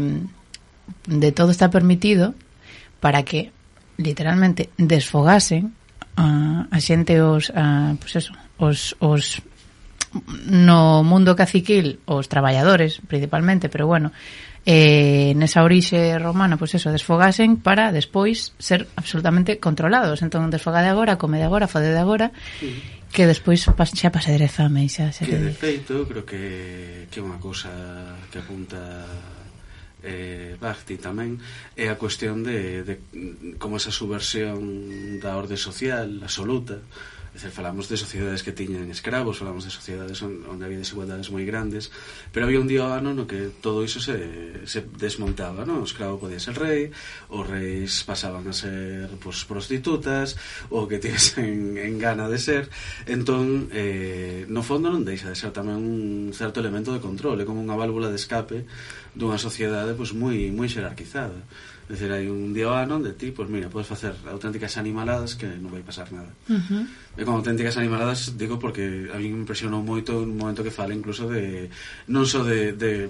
de 1.07 1.33
todo 1.33 1.50
está 1.50 1.71
permitido 1.71 2.35
para 3.00 3.23
que 3.25 3.52
literalmente 3.97 4.71
desfogasen 4.77 5.75
a, 6.17 6.67
a 6.71 6.79
xente 6.81 7.21
os 7.21 7.51
a, 7.55 7.95
pues 7.99 8.17
eso, 8.17 8.33
os, 8.59 8.95
os 9.03 9.43
no 10.47 11.03
mundo 11.03 11.35
caciquil 11.35 11.99
os 12.07 12.31
traballadores 12.31 13.03
principalmente, 13.07 13.69
pero 13.69 13.87
bueno, 13.87 14.15
eh, 14.65 15.35
nesa 15.37 15.61
orixe 15.67 16.17
romana, 16.17 16.57
pois 16.57 16.73
pues 16.73 16.81
eso, 16.81 16.95
desfogasen 16.95 17.61
para 17.61 17.93
despois 17.93 18.57
ser 18.57 18.89
absolutamente 18.97 19.61
controlados. 19.61 20.23
Entón, 20.23 20.49
desfogade 20.49 20.89
agora, 20.89 21.19
come 21.21 21.37
de 21.37 21.45
agora, 21.45 21.69
fode 21.69 21.93
de 21.93 22.01
agora, 22.01 22.33
sí. 22.61 22.81
que 23.13 23.29
despois 23.29 23.61
pas, 23.77 23.93
xa 23.93 24.09
pasaderezame, 24.09 24.89
xa, 24.89 25.13
xa 25.13 25.29
Que 25.29 25.37
de 25.37 25.53
feito, 25.53 26.09
creo 26.09 26.25
que, 26.25 27.11
que 27.13 27.19
é 27.21 27.23
unha 27.23 27.37
cousa 27.37 27.69
que 28.33 28.41
apunta 28.41 28.81
eh, 30.04 30.56
Bhakti 30.61 31.00
tamén 31.00 31.40
é 31.75 31.88
a 31.88 31.99
cuestión 31.99 32.44
de, 32.44 32.84
de 32.84 32.94
como 33.58 33.80
esa 33.80 33.90
subversión 33.90 35.18
da 35.18 35.34
orde 35.40 35.56
social 35.56 36.20
absoluta 36.23 36.78
Dizer, 37.35 37.50
falamos 37.50 37.88
de 37.91 37.97
sociedades 37.99 38.47
que 38.47 38.55
tiñan 38.55 38.87
escravos, 38.95 39.43
falamos 39.43 39.67
de 39.67 39.75
sociedades 39.75 40.23
onde 40.23 40.62
había 40.62 40.79
desigualdades 40.79 41.35
moi 41.35 41.43
grandes, 41.43 41.91
pero 42.31 42.47
había 42.47 42.62
un 42.62 42.71
día 42.71 42.87
ao 42.87 42.95
ano 42.95 43.11
no 43.11 43.26
que 43.26 43.50
todo 43.59 43.83
iso 43.83 43.99
se, 43.99 44.62
se 44.71 44.87
desmontaba, 44.95 45.67
non? 45.67 45.83
O 45.83 45.87
escravo 45.91 46.23
podía 46.23 46.38
ser 46.38 46.55
rei, 46.55 46.95
os 47.35 47.43
reis 47.43 48.07
pasaban 48.07 48.47
a 48.47 48.55
ser 48.55 49.11
pues, 49.19 49.43
prostitutas, 49.50 50.38
o 50.71 50.87
que 50.87 51.03
tienes 51.03 51.35
en, 51.43 51.75
en 51.75 51.99
gana 51.99 52.31
de 52.31 52.38
ser, 52.38 52.71
entón, 53.11 53.67
eh, 53.75 54.47
no 54.47 54.62
fondo 54.62 54.87
non 54.87 55.03
deixa 55.03 55.26
de 55.26 55.35
ser 55.35 55.50
tamén 55.50 55.83
un 55.83 56.31
certo 56.31 56.62
elemento 56.62 56.95
de 56.95 57.03
control, 57.03 57.43
é 57.43 57.45
como 57.45 57.59
unha 57.59 57.75
válvula 57.75 58.14
de 58.14 58.19
escape 58.23 58.62
dunha 59.11 59.43
sociedade 59.43 59.99
pues, 59.99 60.14
moi, 60.14 60.55
moi 60.55 60.71
xerarquizada 60.71 61.43
decir, 61.88 62.09
hai 62.09 62.26
un 62.33 62.57
día 62.57 62.73
ao 62.73 62.81
ano 62.81 62.97
onde 62.97 63.12
ti, 63.12 63.29
pois 63.31 63.49
mira, 63.53 63.69
podes 63.69 63.88
facer 63.88 64.17
auténticas 64.31 64.81
animaladas 64.81 65.37
que 65.37 65.47
non 65.61 65.69
vai 65.69 65.85
pasar 65.85 66.09
nada. 66.09 66.33
Uh 66.49 66.57
-huh. 66.57 66.85
E 67.17 67.23
con 67.23 67.37
auténticas 67.37 67.76
animaladas 67.76 68.35
digo 68.41 68.57
porque 68.57 69.12
a 69.12 69.21
mí 69.21 69.29
me 69.29 69.45
impresionou 69.45 69.85
moito 69.85 70.17
un 70.25 70.37
momento 70.37 70.64
que 70.64 70.73
fala 70.73 70.97
incluso 70.97 71.29
de 71.29 71.69
non 72.09 72.25
só 72.25 72.41
de, 72.41 72.73
de 72.73 73.09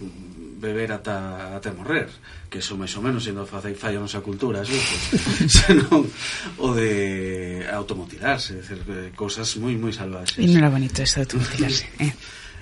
beber 0.59 0.93
ata, 0.93 1.55
ata 1.55 1.71
morrer 1.77 2.09
que 2.49 2.59
eso 2.59 2.75
máis 2.79 2.95
ou 2.97 3.03
menos 3.05 3.23
sendo 3.23 3.45
facei 3.47 3.75
falla 3.75 3.99
a 4.01 4.05
nosa 4.07 4.25
cultura 4.25 4.63
eso, 4.63 4.73
pues, 4.73 5.53
senón 5.59 6.07
o 6.59 6.69
de 6.75 7.67
automotilarse 7.71 8.59
decir, 8.63 8.81
eh, 8.89 9.11
cousas 9.15 9.55
moi 9.61 9.77
moi 9.77 9.93
salvaxes 9.93 10.41
e 10.41 10.47
non 10.49 10.63
era 10.65 10.71
bonito 10.73 11.03
isto 11.03 11.21
de 11.21 11.25
automotilarse 11.29 11.85
eh? 12.07 12.13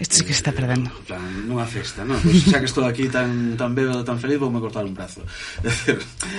Isto 0.00 0.16
sí 0.16 0.24
que 0.24 0.32
está 0.32 0.52
perdendo. 0.52 0.90
En 0.90 1.04
plan, 1.04 1.24
nunha 1.46 1.68
festa, 1.68 2.02
non? 2.02 2.18
Pois, 2.18 2.48
xa 2.48 2.58
que 2.58 2.68
estou 2.70 2.84
aquí 2.88 3.06
tan 3.12 3.54
tan 3.60 3.76
bebo, 3.76 4.02
tan 4.02 4.18
feliz, 4.18 4.40
voume 4.40 4.58
cortar 4.58 4.84
un 4.84 4.94
brazo. 4.96 5.22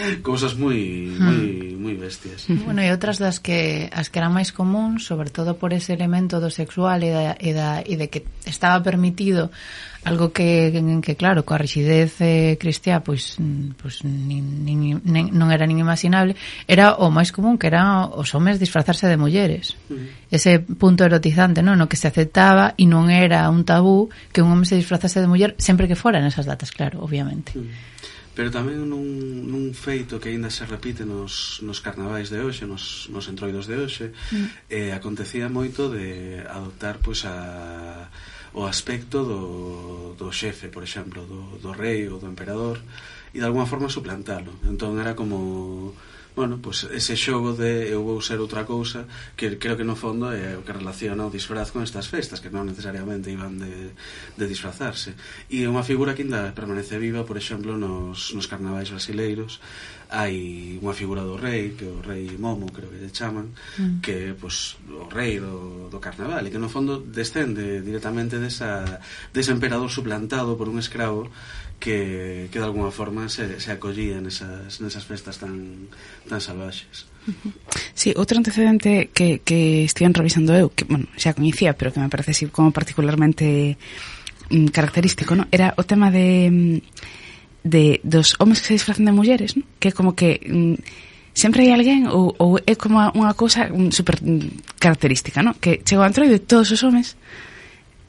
É 0.04 0.20
cousas 0.20 0.58
moi 0.58 1.14
moi 1.16 1.40
hmm. 1.40 1.80
moi 1.80 1.96
bestias. 1.96 2.50
Bueno, 2.50 2.84
e 2.84 2.92
outras 2.92 3.22
das 3.22 3.40
que 3.40 3.88
as 3.94 4.12
que 4.12 4.20
eran 4.20 4.36
máis 4.36 4.52
común, 4.52 5.00
sobre 5.00 5.30
todo 5.32 5.56
por 5.56 5.72
ese 5.72 5.94
elemento 5.96 6.44
do 6.44 6.52
sexual 6.52 7.00
e 7.06 7.12
da, 7.14 7.38
e 7.40 7.52
da 7.56 7.80
e 7.86 7.96
de 7.96 8.12
que 8.12 8.26
estaba 8.44 8.84
permitido 8.84 9.54
Algo 10.04 10.34
que, 10.34 10.76
que 11.02 11.16
claro, 11.16 11.48
coa 11.48 11.56
rigidez 11.56 12.20
eh, 12.20 12.60
cristiá, 12.60 13.00
pois, 13.00 13.40
pois 13.80 14.04
nin, 14.04 14.68
nin, 14.68 15.00
nin, 15.00 15.32
non 15.32 15.48
era 15.48 15.64
nin 15.64 15.80
imaginable, 15.80 16.36
era 16.68 17.00
o 17.00 17.08
máis 17.08 17.32
común 17.32 17.56
que 17.56 17.72
era 17.72 18.12
os 18.12 18.36
homes 18.36 18.60
disfrazarse 18.60 19.08
de 19.08 19.16
mulleres. 19.16 19.80
Ese 20.28 20.60
punto 20.60 21.08
erotizante, 21.08 21.64
non? 21.64 21.80
No 21.80 21.88
que 21.88 21.96
se 21.96 22.12
aceptaba 22.12 22.76
e 22.76 22.84
non 22.84 23.08
era 23.08 23.48
un 23.48 23.64
tabú 23.64 24.12
que 24.36 24.44
un 24.44 24.52
home 24.52 24.68
se 24.68 24.76
disfrazase 24.76 25.24
de 25.24 25.32
muller 25.32 25.56
sempre 25.56 25.88
que 25.88 25.96
fora 25.96 26.20
nesas 26.20 26.44
datas, 26.44 26.76
claro, 26.76 27.00
obviamente. 27.00 27.56
Pero 28.34 28.50
tamén 28.50 28.82
nun, 28.82 29.46
nun 29.46 29.78
feito 29.78 30.18
que 30.18 30.34
aínda 30.34 30.50
se 30.50 30.66
repite 30.66 31.06
nos, 31.06 31.62
nos 31.62 31.80
carnavais 31.86 32.34
de 32.34 32.42
hoxe, 32.42 32.66
nos, 32.66 33.06
nos 33.14 33.30
entroidos 33.30 33.70
de 33.70 33.78
hoxe, 33.78 34.10
mm. 34.10 34.74
eh, 34.74 34.92
acontecía 34.92 35.54
moito 35.54 35.86
de 35.94 36.42
adoptar 36.42 36.98
pois 36.98 37.30
a 37.30 38.10
o 38.54 38.66
aspecto 38.70 39.26
do, 39.26 40.14
do 40.18 40.30
xefe, 40.32 40.70
por 40.70 40.84
exemplo, 40.86 41.26
do, 41.26 41.58
do 41.58 41.72
rei 41.74 42.08
ou 42.08 42.22
do 42.22 42.30
emperador, 42.30 42.78
e 43.34 43.42
de 43.42 43.46
alguma 43.46 43.66
forma 43.66 43.90
suplantalo. 43.90 44.54
Entón 44.70 45.02
era 45.02 45.18
como 45.18 45.94
bueno, 46.36 46.58
pues 46.62 46.84
ese 46.90 47.16
xogo 47.16 47.54
de 47.54 47.94
eu 47.94 48.02
vou 48.02 48.18
ser 48.18 48.42
outra 48.42 48.66
cousa 48.66 49.06
que 49.38 49.62
creo 49.62 49.78
que 49.78 49.86
no 49.86 49.94
fondo 49.94 50.34
é 50.34 50.58
o 50.58 50.66
que 50.66 50.74
relaciona 50.74 51.30
o 51.30 51.34
disfraz 51.34 51.70
con 51.70 51.86
estas 51.86 52.10
festas 52.10 52.42
que 52.42 52.50
non 52.50 52.66
necesariamente 52.66 53.30
iban 53.30 53.62
de, 53.62 53.94
de 54.34 54.46
disfrazarse 54.50 55.14
e 55.54 55.62
é 55.62 55.70
unha 55.70 55.86
figura 55.86 56.18
que 56.18 56.26
ainda 56.26 56.50
permanece 56.58 56.98
viva 56.98 57.22
por 57.22 57.38
exemplo 57.38 57.78
nos, 57.78 58.34
nos 58.34 58.50
carnavais 58.50 58.90
brasileiros 58.90 59.62
hai 60.14 60.78
unha 60.78 60.94
figura 60.94 61.26
do 61.26 61.42
rei, 61.42 61.74
que 61.74 61.90
o 61.90 61.98
rei 62.06 62.30
Momo, 62.38 62.70
creo 62.70 62.86
que 62.86 63.02
lle 63.02 63.10
chaman, 63.10 63.50
mm. 63.82 63.98
que 64.06 64.38
pois, 64.38 64.78
o 64.86 65.10
rei 65.10 65.42
do, 65.42 65.90
do 65.90 65.98
carnaval, 65.98 66.46
e 66.46 66.54
que 66.54 66.62
no 66.62 66.70
fondo 66.70 67.02
descende 67.02 67.82
directamente 67.82 68.38
desa, 68.38 69.02
dese 69.34 69.50
emperador 69.50 69.90
suplantado 69.90 70.54
por 70.54 70.70
un 70.70 70.78
escravo 70.78 71.34
que, 71.82 72.48
que 72.54 72.60
de 72.62 72.66
alguna 72.66 72.94
forma 72.94 73.28
se, 73.28 73.60
se 73.60 73.74
acollía 73.74 74.22
nesas, 74.22 74.78
nesas 74.86 75.04
festas 75.10 75.42
tan, 75.42 75.90
tan 76.30 76.38
salvaxes. 76.38 77.10
Sí, 77.94 78.12
outro 78.20 78.36
antecedente 78.36 79.10
que, 79.16 79.40
que 79.42 79.88
estiven 79.88 80.14
revisando 80.14 80.54
eu, 80.54 80.70
que 80.70 80.84
bueno, 80.86 81.10
xa 81.18 81.34
coñecía, 81.34 81.74
pero 81.74 81.90
que 81.90 82.04
me 82.04 82.12
parece 82.12 82.36
así 82.36 82.46
como 82.54 82.70
particularmente 82.70 83.80
mm, 84.52 84.70
característico, 84.70 85.34
¿no? 85.34 85.50
era 85.50 85.74
o 85.74 85.84
tema 85.88 86.14
de... 86.14 86.52
Mm, 86.54 86.78
de 87.64 88.00
dos 88.04 88.36
homes 88.40 88.60
que 88.60 88.68
se 88.68 88.74
disfrazan 88.74 89.06
de 89.06 89.12
mulleres, 89.12 89.56
¿no? 89.58 89.64
que 89.80 89.92
como 89.92 90.16
que 90.16 90.40
mm, 90.46 90.76
sempre 91.34 91.64
hai 91.64 91.72
alguén 91.72 92.06
ou, 92.12 92.36
ou 92.38 92.60
é 92.62 92.76
como 92.76 93.00
unha 93.16 93.34
cousa 93.34 93.72
mm, 93.72 93.90
super 93.96 94.20
mm, 94.20 94.78
característica, 94.78 95.42
¿no? 95.42 95.56
que 95.58 95.82
chego 95.82 96.04
ao 96.04 96.12
de 96.12 96.40
todos 96.40 96.70
os 96.72 96.84
homes 96.84 97.16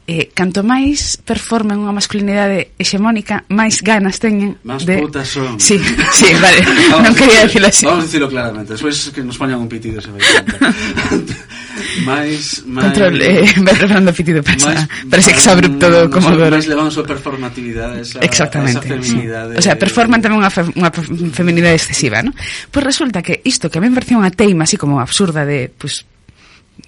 eh, 0.06 0.28
canto 0.36 0.60
máis 0.60 1.16
performen 1.16 1.80
unha 1.80 1.96
masculinidade 1.96 2.76
hexemónica, 2.76 3.48
máis 3.48 3.80
ganas 3.80 4.20
teñen 4.20 4.60
Más 4.60 4.84
de... 4.84 5.00
putas 5.00 5.32
son. 5.32 5.56
Sí, 5.56 5.80
sí, 6.12 6.28
vale. 6.36 6.60
non 7.04 7.16
quería 7.16 7.48
decirlo 7.48 7.72
así. 7.72 7.88
Vamos 7.88 8.04
a 8.04 8.08
decirlo 8.12 8.28
claramente. 8.28 8.76
Despois 8.76 9.00
que 9.08 9.24
nos 9.24 9.40
poñan 9.40 9.64
un 9.64 9.70
pitido 9.70 10.04
se 10.04 10.12
vai 10.12 10.20
máis 12.02 12.66
máis 12.66 12.90
control 12.90 13.14
eh, 13.22 13.46
Fernando 13.78 14.10
Pitido 14.10 14.42
pasa 14.42 14.88
parece 15.06 15.30
exabrupto 15.30 16.10
como 16.10 16.34
Comodoro. 16.34 16.58
Máis 16.58 16.66
levamos 16.66 16.98
a 16.98 17.04
performatividade, 17.06 18.02
esa, 18.02 18.18
Exactamente, 18.18 18.82
esa 18.82 18.98
feminidade. 18.98 19.54
Sí. 19.54 19.58
O 19.58 19.62
sea, 19.62 19.78
performan 19.78 20.18
tamén 20.18 20.42
unha, 20.42 20.50
fe, 20.50 20.66
unha 20.74 20.90
feminidade 21.30 21.78
excesiva, 21.78 22.18
¿no? 22.24 22.34
Pois 22.34 22.82
pues 22.82 22.84
resulta 22.84 23.22
que 23.22 23.38
isto 23.46 23.70
que 23.70 23.78
a 23.78 23.82
mí 23.82 23.86
me 23.86 23.96
parecía 23.96 24.18
unha 24.18 24.34
teima 24.34 24.66
así 24.66 24.74
como 24.74 24.98
absurda 24.98 25.46
de, 25.46 25.70
pues 25.70 26.02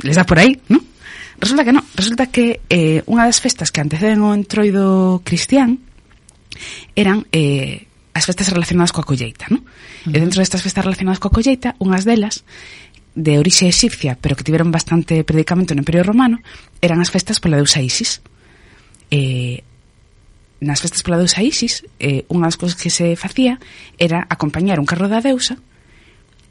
les 0.02 0.16
dá 0.18 0.26
por 0.26 0.42
aí, 0.42 0.58
¿no? 0.68 0.82
Resulta 1.38 1.64
que 1.64 1.72
no, 1.72 1.84
resulta 1.94 2.26
que 2.32 2.64
eh, 2.72 3.04
unha 3.06 3.28
das 3.28 3.38
festas 3.44 3.68
que 3.68 3.84
anteceden 3.84 4.24
o 4.24 4.32
entroido 4.32 5.20
cristián 5.22 5.84
eran 6.96 7.28
eh, 7.30 7.84
as 8.16 8.24
festas 8.24 8.48
relacionadas 8.48 8.96
coa 8.96 9.04
colleita, 9.04 9.44
¿no? 9.52 9.60
Uh 9.60 10.08
-huh. 10.08 10.16
E 10.16 10.18
dentro 10.18 10.40
destas 10.40 10.64
festas 10.64 10.88
relacionadas 10.88 11.20
coa 11.20 11.28
colleita, 11.28 11.76
unhas 11.76 12.08
delas 12.08 12.48
de 13.16 13.40
orixe 13.40 13.66
exipcia, 13.66 14.20
pero 14.20 14.36
que 14.36 14.44
tiveron 14.44 14.68
bastante 14.68 15.24
predicamento 15.24 15.72
no 15.72 15.80
Imperio 15.80 16.04
Romano, 16.04 16.44
eran 16.84 17.00
as 17.00 17.08
festas 17.08 17.40
pola 17.40 17.56
deusa 17.56 17.80
Isis. 17.80 18.20
Eh, 19.08 19.64
nas 20.60 20.84
festas 20.84 21.00
pola 21.00 21.16
deusa 21.16 21.40
Isis, 21.40 21.82
eh, 21.96 22.28
unha 22.28 22.52
das 22.52 22.60
cousas 22.60 22.76
que 22.76 22.92
se 22.92 23.16
facía 23.16 23.56
era 23.96 24.28
acompañar 24.28 24.76
un 24.76 24.86
carro 24.86 25.08
da 25.08 25.24
deusa 25.24 25.56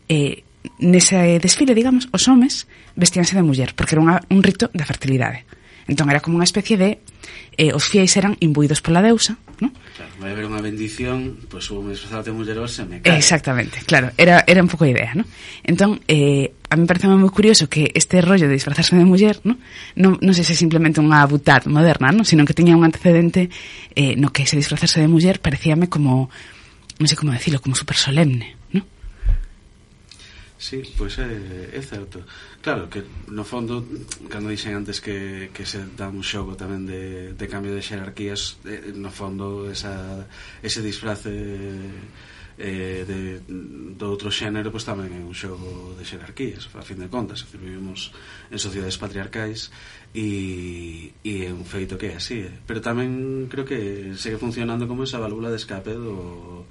eh, 0.09 0.41
nese 0.81 1.37
desfile, 1.37 1.77
digamos, 1.77 2.09
os 2.09 2.25
homes 2.25 2.65
vestíanse 2.97 3.37
de 3.37 3.45
muller, 3.45 3.77
porque 3.77 3.93
era 3.93 4.01
unha, 4.01 4.17
un 4.33 4.41
rito 4.41 4.73
da 4.73 4.89
fertilidade. 4.89 5.45
Entón 5.85 6.09
era 6.09 6.17
como 6.25 6.41
unha 6.41 6.49
especie 6.49 6.81
de 6.81 6.97
eh, 7.61 7.77
os 7.77 7.85
fiéis 7.85 8.17
eran 8.17 8.33
imbuídos 8.41 8.81
pola 8.81 9.05
deusa 9.05 9.37
Claro, 9.95 10.11
vai 10.19 10.35
haber 10.35 10.43
unha 10.43 10.59
bendición, 10.59 11.39
pois 11.47 11.71
pues, 11.71 11.71
o 11.71 11.87
disfrazar 11.87 12.19
de 12.27 12.35
mullerós 12.35 12.75
se 12.75 12.83
me 12.83 12.99
cae. 12.99 13.15
Exactamente, 13.15 13.79
claro, 13.87 14.11
era, 14.19 14.43
era 14.43 14.59
un 14.59 14.67
pouco 14.67 14.83
a 14.83 14.91
idea, 14.91 15.15
¿no? 15.15 15.23
Entón, 15.63 16.03
eh, 16.11 16.51
a 16.67 16.75
mí 16.75 16.83
parece 16.83 17.07
moi 17.07 17.31
curioso 17.31 17.71
que 17.71 17.95
este 17.95 18.19
rollo 18.19 18.51
de 18.51 18.59
disfrazarse 18.59 18.91
de 18.91 19.07
muller, 19.07 19.39
¿no? 19.47 19.55
Non, 19.95 20.19
non 20.19 20.35
sei 20.35 20.43
se 20.43 20.51
é 20.51 20.59
simplemente 20.59 20.99
unha 20.99 21.23
butad 21.23 21.63
moderna, 21.71 22.11
¿no? 22.11 22.27
Sino 22.27 22.43
que 22.43 22.51
tiña 22.51 22.75
un 22.75 22.83
antecedente 22.83 23.47
eh, 23.95 24.19
no 24.19 24.35
que 24.35 24.43
ese 24.43 24.59
disfrazarse 24.59 24.99
de 24.99 25.07
muller 25.07 25.39
parecíame 25.39 25.87
como, 25.87 26.27
non 26.99 27.07
sei 27.07 27.15
como 27.15 27.31
decirlo, 27.31 27.63
como 27.63 27.79
super 27.79 27.95
solemne. 27.95 28.59
Sí, 30.65 30.81
pois 30.97 31.13
é, 31.19 31.69
é 31.77 31.81
certo. 31.81 32.25
Claro, 32.65 32.89
que 32.89 33.03
no 33.29 33.45
fondo, 33.45 33.85
cando 34.33 34.49
dixen 34.49 34.73
antes 34.73 34.97
que, 34.97 35.53
que 35.53 35.61
se 35.61 35.77
dá 35.93 36.09
un 36.09 36.25
xogo 36.25 36.57
tamén 36.57 36.89
de, 36.89 37.37
de 37.37 37.45
cambio 37.45 37.69
de 37.77 37.85
xerarquías, 37.85 38.57
eh, 38.65 38.89
no 38.97 39.13
fondo 39.13 39.69
esa, 39.69 40.25
ese 40.65 40.81
disfrace 40.81 41.29
eh, 42.57 43.05
de, 43.05 43.45
do 43.45 44.05
outro 44.09 44.33
xénero 44.33 44.73
pois 44.73 44.89
tamén 44.89 45.13
é 45.13 45.21
un 45.21 45.37
xogo 45.37 45.93
de 45.93 46.01
xerarquías, 46.01 46.65
a 46.73 46.81
fin 46.81 46.97
de 46.97 47.13
contas, 47.13 47.45
decir, 47.45 47.61
vivimos 47.61 48.09
en 48.49 48.57
sociedades 48.57 48.97
patriarcais 48.97 49.69
e, 50.17 51.13
e 51.21 51.45
é 51.45 51.53
un 51.53 51.69
feito 51.69 51.93
que 51.93 52.09
é 52.09 52.17
así, 52.17 52.41
eh? 52.41 52.53
pero 52.65 52.81
tamén 52.81 53.45
creo 53.53 53.69
que 53.69 54.17
segue 54.17 54.41
funcionando 54.41 54.89
como 54.89 55.05
esa 55.05 55.21
válvula 55.21 55.53
de 55.53 55.61
escape 55.61 55.93
do, 55.93 56.65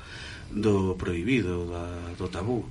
do 0.51 0.99
prohibido, 0.99 1.71
da, 1.71 1.87
do 2.19 2.27
tabú. 2.27 2.67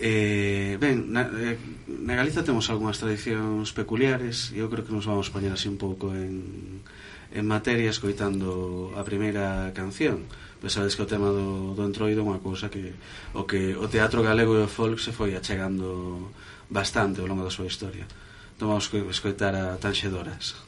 Eh, 0.00 0.78
ben, 0.78 1.10
na, 1.10 1.26
eh, 1.26 1.58
na 2.06 2.14
Galiza 2.14 2.46
temos 2.46 2.70
algunhas 2.70 3.02
tradicións 3.02 3.74
peculiares 3.74 4.54
e 4.54 4.62
eu 4.62 4.70
creo 4.70 4.86
que 4.86 4.94
nos 4.94 5.10
vamos 5.10 5.26
poñer 5.34 5.50
así 5.50 5.66
un 5.66 5.74
pouco 5.74 6.14
en, 6.14 6.86
en 7.34 7.44
materia 7.44 7.90
escoitando 7.90 8.94
a 8.94 9.02
primeira 9.02 9.74
canción. 9.74 10.22
Pois 10.62 10.78
sabes 10.78 10.94
que 10.94 11.02
o 11.02 11.10
tema 11.10 11.34
do, 11.34 11.74
do 11.74 11.82
entroido 11.82 12.22
é 12.22 12.28
unha 12.30 12.38
cousa 12.38 12.70
que 12.70 12.94
o 13.34 13.42
que 13.42 13.74
o 13.74 13.90
teatro 13.90 14.22
galego 14.22 14.54
e 14.54 14.62
o 14.62 14.70
folk 14.70 15.02
se 15.02 15.10
foi 15.10 15.34
achegando 15.34 16.30
bastante 16.70 17.18
ao 17.18 17.26
longo 17.26 17.42
da 17.42 17.50
súa 17.50 17.66
historia. 17.66 18.06
Tomamos 18.54 18.86
que 18.86 19.02
escoitar 19.02 19.58
a 19.58 19.82
Tanxedoras 19.82 20.67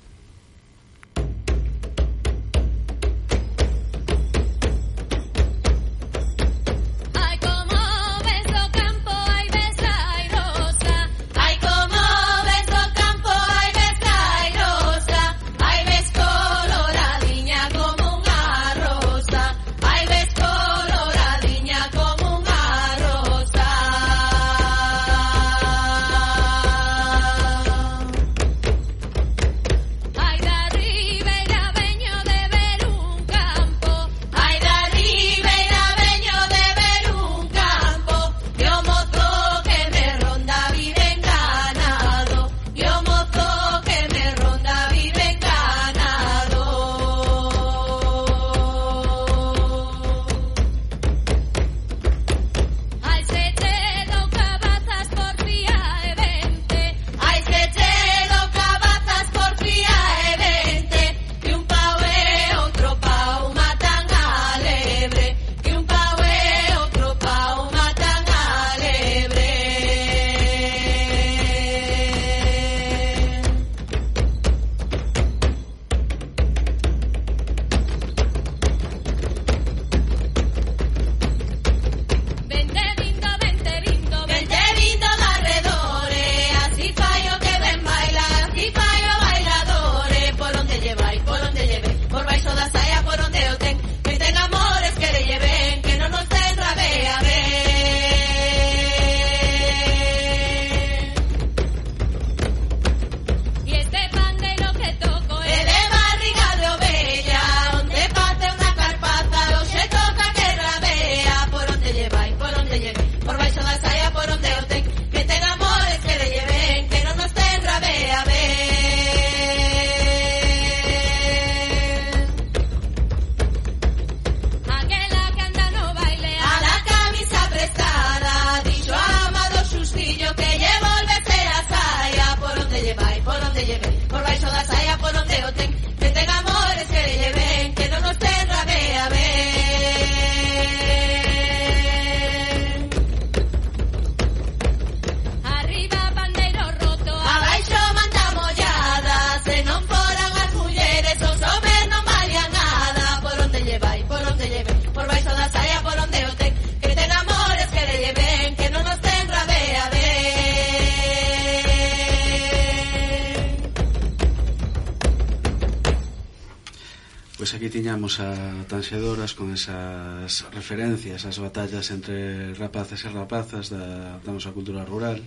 aquí 167.61 167.69
tiñamos 167.69 168.25
a 168.25 168.33
Tanxedoras 168.65 169.37
con 169.37 169.53
esas 169.53 170.49
referencias, 170.49 171.29
ás 171.29 171.37
batallas 171.37 171.93
entre 171.93 172.57
rapaces 172.57 173.05
e 173.05 173.13
rapazas 173.13 173.69
da, 173.69 174.17
da 174.17 174.33
nosa 174.33 174.49
cultura 174.57 174.81
rural, 174.89 175.21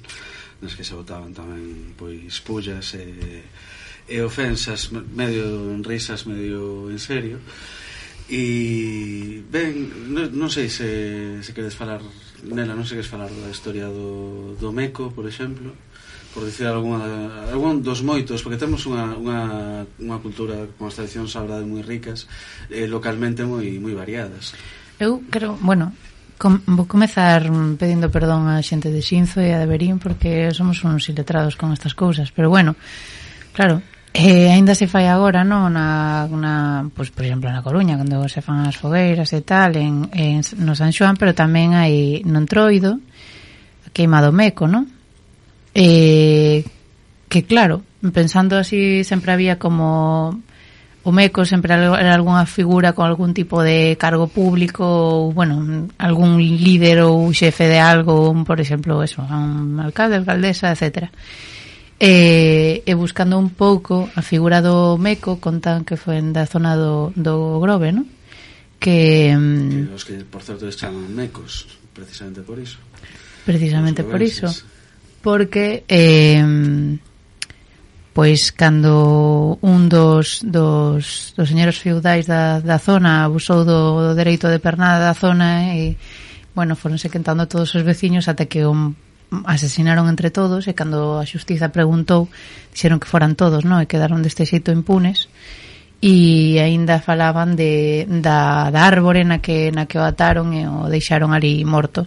nas 0.58 0.74
que 0.74 0.82
se 0.82 0.98
votaban 0.98 1.30
tamén 1.30 1.94
pois 1.94 2.42
pullas 2.42 2.98
e, 2.98 3.46
e 4.10 4.18
ofensas 4.26 4.90
medio 4.90 5.46
en 5.78 5.86
risas, 5.86 6.26
medio 6.26 6.90
en 6.90 6.98
serio. 6.98 7.38
E 8.26 9.46
ben, 9.46 10.10
non, 10.10 10.34
non 10.34 10.50
sei 10.50 10.74
se, 10.74 11.38
se 11.46 11.54
queres 11.54 11.78
falar 11.78 12.02
nela, 12.50 12.74
non 12.74 12.90
sei 12.90 12.98
que 12.98 13.06
falar 13.06 13.30
da 13.30 13.54
historia 13.54 13.94
do, 13.94 14.58
do 14.58 14.74
Meco, 14.74 15.14
por 15.14 15.30
exemplo 15.30 15.70
por 16.34 16.46
dicir 16.46 16.66
alguna, 16.66 17.46
algún 17.48 17.86
dos 17.86 18.02
moitos, 18.02 18.42
porque 18.42 18.58
temos 18.58 18.84
unha, 18.90 19.14
unha, 19.14 19.42
unha 20.02 20.18
cultura 20.18 20.66
con 20.76 20.90
as 20.90 20.98
tradicións, 20.98 21.38
a 21.38 21.46
verdade, 21.46 21.64
moi 21.70 21.86
ricas, 21.86 22.26
eh, 22.74 22.90
localmente 22.90 23.46
moi 23.46 23.78
moi 23.78 23.94
variadas. 23.94 24.58
Eu 24.98 25.22
creo, 25.30 25.54
bueno, 25.62 25.94
com, 26.42 26.60
vou 26.66 26.90
comezar 26.90 27.46
pedindo 27.78 28.10
perdón 28.10 28.50
a 28.50 28.62
xente 28.66 28.90
de 28.90 29.02
Xinzo 29.06 29.42
e 29.42 29.54
a 29.54 29.62
de 29.62 29.70
Berín 29.70 30.02
porque 30.02 30.50
somos 30.52 30.82
uns 30.82 31.06
iletrados 31.10 31.54
con 31.54 31.70
estas 31.70 31.94
cousas, 31.94 32.34
pero 32.34 32.50
bueno, 32.50 32.74
claro, 33.54 33.82
eh, 34.14 34.54
aínda 34.54 34.78
se 34.78 34.86
fai 34.86 35.10
agora, 35.10 35.42
non, 35.42 35.74
na, 35.74 36.30
na, 36.30 36.86
pois, 36.94 37.10
por 37.10 37.26
exemplo, 37.26 37.50
na 37.50 37.66
Coruña, 37.66 37.98
cando 37.98 38.22
se 38.30 38.46
fan 38.46 38.62
as 38.62 38.78
fogueiras 38.78 39.34
e 39.34 39.42
tal, 39.42 39.74
en, 39.78 40.10
en, 40.14 40.46
no 40.62 40.78
San 40.78 40.94
Xoán, 40.94 41.18
pero 41.18 41.34
tamén 41.34 41.74
hai 41.74 42.22
no 42.22 42.38
Entroido, 42.38 43.02
queimado 43.90 43.94
queima 43.94 44.20
do 44.22 44.32
Meco, 44.34 44.66
non? 44.70 44.93
eh, 45.74 46.64
que 47.30 47.44
claro, 47.44 47.84
pensando 48.14 48.58
así 48.58 49.04
sempre 49.04 49.32
había 49.32 49.58
como 49.58 50.42
o 51.04 51.12
Meco 51.12 51.44
sempre 51.44 51.76
era 51.76 52.16
algunha 52.16 52.48
figura 52.48 52.96
con 52.96 53.06
algún 53.06 53.34
tipo 53.36 53.62
de 53.62 53.98
cargo 54.00 54.32
público 54.32 54.88
ou, 54.88 55.36
bueno, 55.36 55.92
algún 56.00 56.40
líder 56.40 57.04
ou 57.04 57.28
xefe 57.36 57.68
de 57.68 57.84
algo, 57.84 58.32
por 58.48 58.64
exemplo, 58.64 59.04
eso, 59.04 59.20
un 59.20 59.84
alcalde, 59.84 60.24
alcaldesa, 60.24 60.72
etc. 60.72 61.12
E, 62.00 62.80
eh, 62.80 62.88
e 62.88 62.94
buscando 62.96 63.36
un 63.36 63.52
pouco 63.52 64.08
a 64.16 64.24
figura 64.24 64.64
do 64.64 64.96
Meco, 64.96 65.44
contan 65.44 65.84
que 65.84 66.00
foi 66.00 66.24
da 66.32 66.48
zona 66.48 66.80
do, 66.80 67.12
do 67.20 67.60
Grove, 67.60 67.92
non? 67.92 68.08
Que, 68.80 69.36
mm, 69.36 69.92
que 69.92 69.96
os 70.00 70.08
que, 70.08 70.16
por 70.24 70.40
certo, 70.40 70.64
les 70.64 70.80
chaman 70.80 71.12
Mecos, 71.12 71.68
precisamente 71.92 72.40
por 72.48 72.56
iso. 72.56 72.80
Precisamente 73.44 74.08
por 74.08 74.24
iso 74.24 74.48
porque 75.24 75.88
eh, 75.88 76.44
pois 78.14 78.52
cando 78.52 79.58
un 79.64 79.90
dos, 79.90 80.46
dos, 80.46 81.34
dos 81.34 81.48
señores 81.50 81.82
feudais 81.82 82.28
da, 82.30 82.60
da 82.60 82.78
zona 82.78 83.26
abusou 83.26 83.66
do, 83.66 84.12
do 84.12 84.14
dereito 84.14 84.52
de 84.52 84.62
pernada 84.62 85.02
da 85.02 85.18
zona 85.18 85.74
e, 85.74 85.98
bueno, 86.54 86.78
foronse 86.78 87.10
quentando 87.10 87.50
todos 87.50 87.74
os 87.74 87.82
veciños 87.82 88.30
ata 88.30 88.46
que 88.46 88.68
o 88.68 88.76
asesinaron 89.50 90.06
entre 90.06 90.30
todos 90.30 90.70
e 90.70 90.78
cando 90.78 91.18
a 91.18 91.26
xustiza 91.26 91.74
preguntou 91.74 92.30
dixeron 92.70 93.02
que 93.02 93.10
foran 93.10 93.34
todos, 93.34 93.66
non? 93.66 93.82
E 93.82 93.90
quedaron 93.90 94.22
deste 94.22 94.46
xeito 94.46 94.70
impunes 94.70 95.26
e 96.04 96.60
aínda 96.62 97.02
falaban 97.02 97.58
de, 97.58 98.06
da, 98.22 98.70
da 98.70 98.86
árbore 98.86 99.26
na 99.26 99.42
que, 99.42 99.74
na 99.74 99.90
que 99.90 99.98
o 99.98 100.06
ataron 100.06 100.54
e 100.54 100.70
o 100.70 100.86
deixaron 100.86 101.34
ali 101.34 101.66
morto 101.66 102.06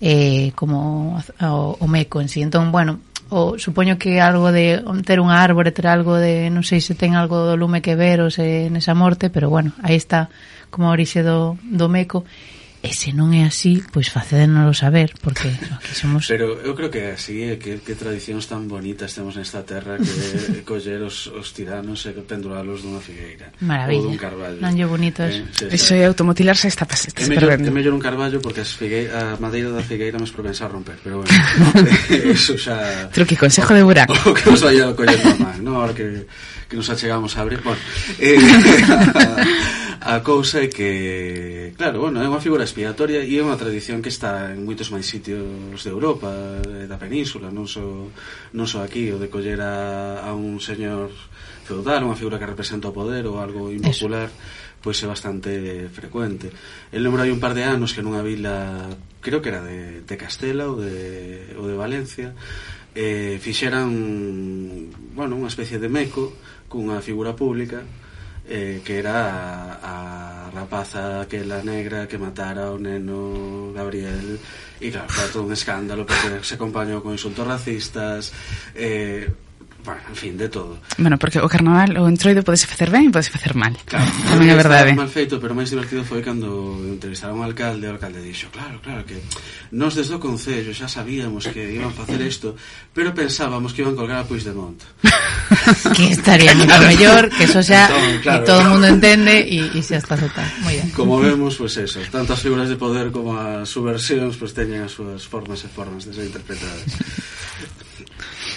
eh, 0.00 0.52
como 0.56 1.20
o, 1.40 1.76
o 1.78 1.86
meco 1.86 2.20
en 2.20 2.28
sí. 2.28 2.42
Entón, 2.42 2.72
bueno, 2.72 3.00
o 3.30 3.58
supoño 3.58 3.96
que 3.96 4.20
algo 4.20 4.50
de 4.50 4.82
ter 5.06 5.22
unha 5.22 5.38
árbore, 5.38 5.70
ter 5.70 5.86
algo 5.86 6.18
de, 6.18 6.50
non 6.50 6.66
sei 6.66 6.82
se 6.82 6.98
ten 6.98 7.14
algo 7.14 7.46
do 7.46 7.54
lume 7.54 7.78
que 7.78 7.94
ver 7.94 8.18
ou 8.18 8.28
se 8.32 8.66
nesa 8.74 8.96
morte, 8.96 9.30
pero 9.30 9.46
bueno, 9.46 9.70
aí 9.86 9.94
está 9.94 10.32
como 10.72 10.90
a 10.90 10.94
orixe 10.96 11.22
do, 11.22 11.54
do 11.62 11.86
meco 11.86 12.26
E 12.80 12.96
se 12.96 13.12
non 13.12 13.36
é 13.36 13.44
así, 13.44 13.84
pois 13.92 14.08
facédenoslo 14.08 14.72
saber, 14.72 15.12
porque 15.20 15.52
aquí 15.76 15.92
somos... 15.92 16.24
Pero 16.24 16.56
eu 16.64 16.72
creo 16.72 16.88
que 16.88 17.12
é 17.12 17.12
así, 17.12 17.44
que, 17.60 17.84
que 17.84 17.92
tradicións 17.92 18.48
tan 18.48 18.64
bonitas 18.72 19.12
temos 19.12 19.36
nesta 19.36 19.60
terra 19.68 20.00
que 20.00 20.64
coller 20.68 21.04
os, 21.04 21.28
os 21.28 21.52
tiranos 21.52 22.08
e 22.08 22.16
penduralos 22.24 22.80
dunha 22.80 23.04
figueira. 23.04 23.52
Maravilla. 23.60 24.08
Ou 24.08 24.16
dun 24.16 24.16
carballo. 24.16 24.56
Non 24.64 24.72
lle 24.72 24.88
bonito 24.88 25.20
eh, 25.20 25.44
eso. 25.44 25.68
Eso 25.68 25.92
Iso 25.92 25.92
é 25.92 26.08
automutilarse 26.08 26.72
está, 26.72 26.88
está, 26.88 26.96
está 26.96 27.20
perdendo. 27.28 27.68
É 27.68 27.72
mellor 27.74 27.92
un 27.92 28.00
carballo 28.00 28.40
porque 28.40 28.64
as 28.64 28.72
figueira, 28.72 29.12
a 29.12 29.36
madeira 29.36 29.68
da 29.76 29.84
figueira 29.84 30.16
máis 30.16 30.32
propensa 30.32 30.64
a 30.64 30.72
romper, 30.72 30.96
pero 31.04 31.20
bueno, 31.20 31.36
eso 32.32 32.56
xa... 32.56 33.12
Truque, 33.12 33.36
consejo 33.36 33.76
de 33.76 33.84
buraco. 33.84 34.16
O 34.24 34.32
que 34.32 34.48
nos 34.48 34.64
vaya 34.64 34.96
collendo 34.96 35.28
a 35.28 35.36
man, 35.36 35.60
non? 35.60 35.76
Ahora 35.76 35.92
que 35.92 36.24
que 36.70 36.78
nos 36.78 36.88
achegamos 36.88 37.36
a 37.36 37.42
abrir, 37.42 37.60
bueno, 37.66 37.82
eh, 38.22 38.38
a, 40.00 40.14
a 40.14 40.22
cousa 40.22 40.62
é 40.62 40.70
que, 40.70 41.74
claro, 41.74 42.06
bueno, 42.06 42.22
é 42.22 42.30
unha 42.30 42.38
figura 42.38 42.62
expiatoria 42.62 43.26
e 43.26 43.34
é 43.34 43.42
unha 43.42 43.58
tradición 43.58 43.98
que 43.98 44.14
está 44.14 44.54
en 44.54 44.62
moitos 44.62 44.94
máis 44.94 45.10
sitios 45.10 45.82
de 45.82 45.90
Europa, 45.90 46.30
eh, 46.62 46.86
da 46.86 46.94
península, 46.94 47.50
non 47.50 47.66
só, 47.66 47.82
non 48.54 48.66
só 48.70 48.86
aquí, 48.86 49.10
o 49.10 49.18
de 49.18 49.26
coller 49.26 49.58
a, 49.58 50.22
a 50.22 50.30
un 50.30 50.62
señor 50.62 51.10
feudal, 51.66 52.06
unha 52.06 52.14
figura 52.14 52.38
que 52.38 52.46
representa 52.46 52.88
o 52.88 52.94
poder 52.94 53.26
ou 53.26 53.42
algo 53.42 53.74
impopular, 53.74 54.30
pois 54.78 54.96
é 55.02 55.10
bastante 55.10 55.90
frecuente. 55.90 56.54
El 56.94 57.02
lembro 57.02 57.26
hai 57.26 57.34
un 57.34 57.42
par 57.42 57.52
de 57.52 57.66
anos 57.66 57.92
que 57.92 58.00
nunha 58.00 58.22
vila, 58.22 58.86
creo 59.18 59.42
que 59.42 59.50
era 59.50 59.60
de, 59.66 60.06
de 60.06 60.14
Castela 60.14 60.70
ou 60.70 60.78
de, 60.78 61.50
ou 61.58 61.66
de 61.66 61.74
Valencia, 61.74 62.30
eh, 62.94 63.38
fixeran 63.42 63.90
bueno, 65.14 65.38
unha 65.38 65.50
especie 65.50 65.78
de 65.78 65.90
meco 65.90 66.34
cunha 66.70 67.02
figura 67.02 67.34
pública 67.34 67.82
eh, 68.46 68.80
que 68.84 68.98
era 68.98 69.30
a, 69.82 70.46
a 70.46 70.50
rapaza 70.50 71.22
aquela 71.22 71.62
negra 71.62 72.06
que 72.06 72.18
matara 72.18 72.70
o 72.70 72.78
neno 72.78 73.72
Gabriel. 73.74 74.38
E 74.80 74.90
claro, 74.90 75.10
foi 75.12 75.28
todo 75.30 75.46
un 75.46 75.52
escándalo 75.52 76.06
porque 76.06 76.42
se 76.42 76.54
acompañou 76.54 77.02
con 77.02 77.12
insultos 77.12 77.46
racistas 77.46 78.32
eh, 78.74 79.28
bueno, 79.84 80.00
en 80.08 80.16
fin, 80.16 80.36
de 80.36 80.48
todo. 80.48 80.78
Bueno, 80.98 81.18
porque 81.18 81.40
o 81.40 81.48
carnaval, 81.48 81.96
o 81.96 82.08
entroido 82.08 82.42
podese 82.42 82.66
facer 82.66 82.90
ben 82.90 83.08
e 83.08 83.14
podese 83.14 83.32
facer 83.32 83.56
mal. 83.56 83.76
Claro, 83.84 84.06
tamén 84.28 84.52
é 84.52 84.56
verdade. 84.56 84.92
Mal 84.92 85.08
feito, 85.08 85.40
pero 85.40 85.56
máis 85.56 85.72
divertido 85.72 86.04
foi 86.04 86.20
cando 86.20 86.76
entrevistaron 86.84 87.40
ao 87.40 87.48
alcalde, 87.48 87.88
o 87.88 87.94
alcalde 87.96 88.20
dixo, 88.20 88.52
claro, 88.52 88.78
claro, 88.84 89.02
que 89.08 89.16
nos 89.72 89.96
desde 89.96 90.16
o 90.16 90.20
Concello 90.20 90.72
xa 90.76 90.86
sabíamos 90.90 91.48
que 91.48 91.62
iban 91.72 91.92
facer 91.96 92.20
isto, 92.20 92.54
pero 92.92 93.14
pensábamos 93.16 93.72
que 93.72 93.82
iban 93.82 93.96
colgar 93.96 94.22
a 94.22 94.28
Puigdemont. 94.28 94.78
que 95.96 96.12
estaría 96.12 96.54
moito 96.54 96.70
claro. 96.70 96.86
mellor, 96.86 97.24
que 97.32 97.44
eso 97.48 97.60
xa 97.64 97.88
entón, 97.88 98.20
claro, 98.22 98.42
e 98.42 98.46
todo 98.46 98.60
o 98.60 98.68
mundo 98.76 98.86
entende 98.86 99.42
e 99.42 99.80
xa 99.80 99.96
está 99.98 100.14
aceptado. 100.14 100.50
Moi 100.62 100.76
ben. 100.76 100.88
Como 100.92 101.18
vemos, 101.18 101.56
pois 101.56 101.74
pues 101.74 101.90
eso, 101.90 101.98
tanto 102.12 102.36
as 102.36 102.40
figuras 102.42 102.68
de 102.68 102.76
poder 102.76 103.08
como 103.10 103.34
as 103.34 103.66
subversións, 103.66 104.36
pois 104.36 104.52
pues, 104.52 104.58
teñen 104.58 104.84
as 104.84 104.92
súas 104.92 105.24
formas 105.24 105.64
e 105.64 105.68
formas 105.72 106.04
de 106.04 106.12
ser 106.12 106.28
interpretadas. 106.28 106.84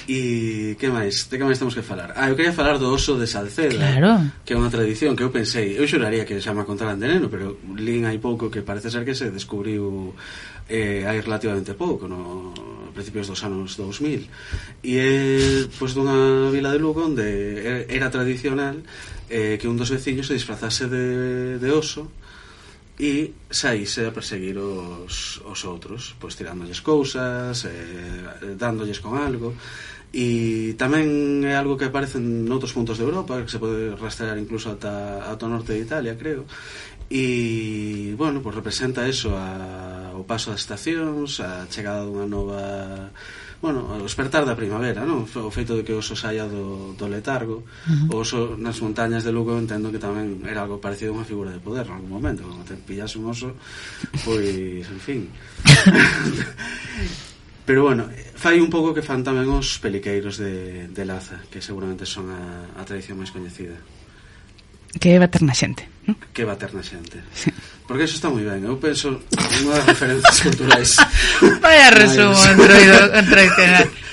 E 0.07 0.75
que 0.75 0.91
máis? 0.91 1.31
De 1.31 1.39
que 1.39 1.45
máis 1.47 1.55
temos 1.55 1.71
que 1.71 1.81
falar? 1.81 2.11
Ah, 2.19 2.27
eu 2.27 2.35
quería 2.35 2.51
falar 2.51 2.75
do 2.75 2.91
oso 2.91 3.15
de 3.15 3.23
Salceda 3.23 3.79
claro. 3.79 4.31
Que 4.43 4.51
é 4.51 4.59
unha 4.59 4.67
tradición 4.67 5.15
que 5.15 5.23
eu 5.23 5.31
pensei 5.31 5.79
Eu 5.79 5.87
xuraría 5.87 6.27
que 6.27 6.43
xa 6.43 6.51
me 6.51 6.67
contaran 6.67 6.99
de 6.99 7.07
neno 7.07 7.31
Pero 7.31 7.55
lín 7.79 8.03
hai 8.03 8.19
pouco 8.19 8.51
que 8.51 8.59
parece 8.59 8.91
ser 8.91 9.07
que 9.07 9.15
se 9.15 9.31
descubriu 9.31 10.11
eh, 10.67 11.07
Hai 11.07 11.23
relativamente 11.23 11.71
pouco 11.79 12.11
no, 12.11 12.51
A 12.51 12.91
principios 12.91 13.31
dos 13.31 13.39
anos 13.47 13.79
2000 13.79 14.27
E 14.83 14.91
é 14.99 15.11
pois, 15.79 15.95
dunha 15.95 16.51
vila 16.51 16.75
de 16.75 16.83
Lugo 16.83 17.07
Onde 17.07 17.87
era 17.87 18.11
tradicional 18.11 18.83
eh, 19.31 19.55
Que 19.55 19.71
un 19.71 19.79
dos 19.79 19.87
veciños 19.87 20.27
se 20.27 20.35
disfrazase 20.35 20.91
de, 20.91 21.63
de 21.63 21.69
oso 21.71 22.11
e 22.99 23.33
saíse 23.49 24.05
a 24.05 24.13
perseguir 24.13 24.53
os, 24.61 25.41
os 25.49 25.65
outros, 25.65 26.13
pois 26.21 26.37
tirándoles 26.37 26.77
cousas, 26.85 27.65
eh, 27.65 28.53
dándolles 28.53 29.01
con 29.01 29.17
algo 29.17 29.57
E 30.13 30.77
tamén 30.77 31.41
é 31.41 31.57
algo 31.57 31.73
que 31.73 31.89
aparece 31.89 32.21
en 32.21 32.45
outros 32.53 32.69
puntos 32.69 33.01
de 33.01 33.03
Europa, 33.09 33.41
que 33.41 33.49
se 33.49 33.57
pode 33.57 33.97
rastrear 33.97 34.37
incluso 34.37 34.69
ata, 34.69 35.25
ata 35.25 35.49
o 35.49 35.51
norte 35.51 35.73
de 35.73 35.81
Italia, 35.81 36.13
creo. 36.13 36.45
E, 37.09 38.13
bueno, 38.13 38.45
pues 38.45 38.53
representa 38.53 39.09
eso, 39.09 39.33
a, 39.33 40.13
o 40.13 40.21
paso 40.21 40.53
das 40.53 40.61
estacións, 40.61 41.41
a 41.41 41.65
chegada 41.65 42.05
dunha 42.05 42.29
nova 42.29 43.09
bueno, 43.63 43.87
o 43.89 44.03
despertar 44.03 44.45
da 44.45 44.59
primavera, 44.59 45.07
non? 45.07 45.23
O 45.25 45.49
feito 45.49 45.73
de 45.73 45.87
que 45.87 45.95
o 45.95 46.03
oso 46.03 46.19
saia 46.19 46.45
do, 46.45 46.93
do 46.99 47.07
letargo, 47.07 47.63
uh 47.63 48.11
-huh. 48.11 48.13
o 48.13 48.21
oso 48.21 48.59
nas 48.59 48.77
montañas 48.83 49.23
de 49.25 49.31
Lugo 49.31 49.57
entendo 49.57 49.89
que 49.89 50.03
tamén 50.03 50.45
era 50.45 50.67
algo 50.67 50.83
parecido 50.83 51.15
a 51.15 51.17
unha 51.17 51.25
figura 51.25 51.49
de 51.49 51.63
poder 51.63 51.87
en 51.89 51.95
algún 51.95 52.11
momento, 52.11 52.43
cando 52.43 52.67
te 52.69 52.75
pillase 52.75 53.17
un 53.17 53.31
oso, 53.31 53.55
pois, 54.21 54.83
en 54.83 55.01
fin. 55.01 55.21
Pero 57.65 57.83
bueno, 57.83 58.09
fai 58.35 58.59
un 58.59 58.67
pouco 58.67 58.91
que 58.91 59.05
fan 59.05 59.23
tamén 59.23 59.47
os 59.47 59.79
peliqueiros 59.79 60.35
de, 60.35 60.91
de 60.91 61.03
Laza, 61.07 61.39
que 61.47 61.63
seguramente 61.63 62.03
son 62.03 62.27
a, 62.27 62.75
a 62.75 62.83
tradición 62.83 63.19
máis 63.19 63.31
coñecida. 63.31 63.79
Que 64.99 65.15
é 65.15 65.17
bater 65.17 65.41
na 65.41 65.55
xente, 65.55 65.87
non? 66.05 66.19
Que 66.35 66.43
bater 66.43 66.75
na 66.75 66.83
xente. 66.83 67.23
Porque 67.87 68.03
eso 68.03 68.19
está 68.19 68.27
moi 68.27 68.43
ben. 68.43 68.67
Eu 68.67 68.75
penso 68.77 69.15
unha 69.63 69.79
das 69.79 69.87
referencias 69.89 70.37
culturais. 70.43 70.91
Vaya 71.63 71.87
resumo 71.95 72.35
entroido, 72.35 72.99
entroido. 73.15 73.63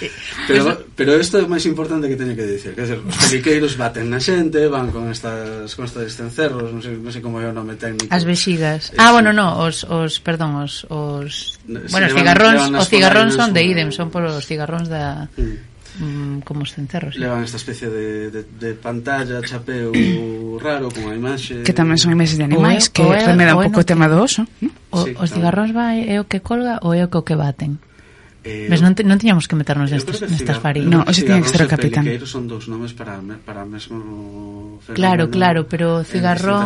Pero, 0.47 0.79
pero 0.97 1.11
isto 1.21 1.39
é 1.39 1.43
o 1.45 1.51
máis 1.51 1.65
importante 1.67 2.09
que 2.09 2.17
teño 2.17 2.37
que 2.37 2.47
dicir 2.47 2.73
que 2.75 2.83
dizer, 2.87 3.01
os 3.01 3.17
peliqueiros 3.17 3.75
baten 3.77 4.09
na 4.09 4.21
xente 4.23 4.69
van 4.69 4.95
con 4.95 5.11
estas 5.11 5.75
con 5.75 5.85
estes 5.85 6.17
cencerros 6.17 6.71
non 6.71 6.81
sei, 6.81 6.97
non 6.97 7.13
sei 7.13 7.23
como 7.23 7.43
é 7.43 7.47
o 7.49 7.55
nome 7.55 7.77
técnico 7.77 8.09
as 8.09 8.25
vexigas, 8.25 8.95
eh, 8.95 9.03
ah 9.03 9.13
bueno, 9.13 9.35
no, 9.35 9.61
os, 9.61 9.85
os 9.85 10.19
perdón 10.23 10.61
os, 10.63 10.87
os 10.89 11.61
bueno, 11.67 12.07
os 12.09 12.15
cigarróns 12.15 12.63
os 12.73 12.89
cigarróns 12.89 13.33
son 13.37 13.51
de 13.53 13.63
idem 13.63 13.89
son 13.91 14.09
polos 14.09 14.45
cigarróns 14.47 14.89
da 14.89 15.29
mm, 15.35 15.71
mm 15.99 16.31
como 16.45 16.63
os 16.63 16.73
cencerros. 16.73 17.17
Levan 17.17 17.45
esta 17.45 17.57
especie 17.57 17.89
de, 17.91 18.31
de, 18.31 18.43
de 18.59 18.75
pantalla, 18.75 19.43
chapeu 19.45 19.93
raro 20.65 20.89
con 20.91 21.11
a 21.11 21.15
imaxe... 21.15 21.63
Que 21.67 21.75
tamén 21.75 21.99
son 22.01 22.15
imaxes 22.15 22.39
de 22.39 22.47
animais, 22.47 22.89
o 22.89 22.93
que 22.95 23.03
o 23.03 23.13
remedan 23.13 23.59
un 23.59 23.69
pouco 23.69 23.85
o 23.85 23.89
tema 23.89 24.09
do 24.09 24.23
oso. 24.23 24.47
¿no? 24.63 24.71
O, 24.91 25.05
sí, 25.05 25.13
os 25.19 25.29
cigarróns 25.31 25.75
vai, 25.75 26.07
é 26.07 26.17
o 26.23 26.25
que 26.25 26.41
colga 26.41 26.81
ou 26.81 26.97
é 26.97 27.05
o 27.05 27.11
que 27.11 27.19
o 27.19 27.25
que 27.27 27.37
baten? 27.37 27.83
Eh, 28.43 28.69
Ves, 28.73 28.81
non, 28.81 28.97
te, 28.97 29.05
non 29.05 29.21
tiñamos 29.21 29.45
que 29.45 29.53
meternos 29.53 29.93
nestas, 29.93 30.17
que 30.17 30.33
nestas. 30.33 30.65
No, 30.89 31.05
hoxe 31.05 31.29
tiña 31.29 31.45
que 31.45 31.53
ser 31.53 31.69
o 31.69 31.69
capitán. 31.69 32.09
Peliqueiros 32.09 32.33
son 32.33 32.49
dous 32.49 32.73
nomes 32.73 32.97
para, 32.97 33.21
para 33.45 33.69
mesmo 33.69 34.81
fenómeno. 34.81 34.97
Claro, 34.97 35.25
claro, 35.29 35.61
pero 35.69 36.01
cigarrón 36.09 36.65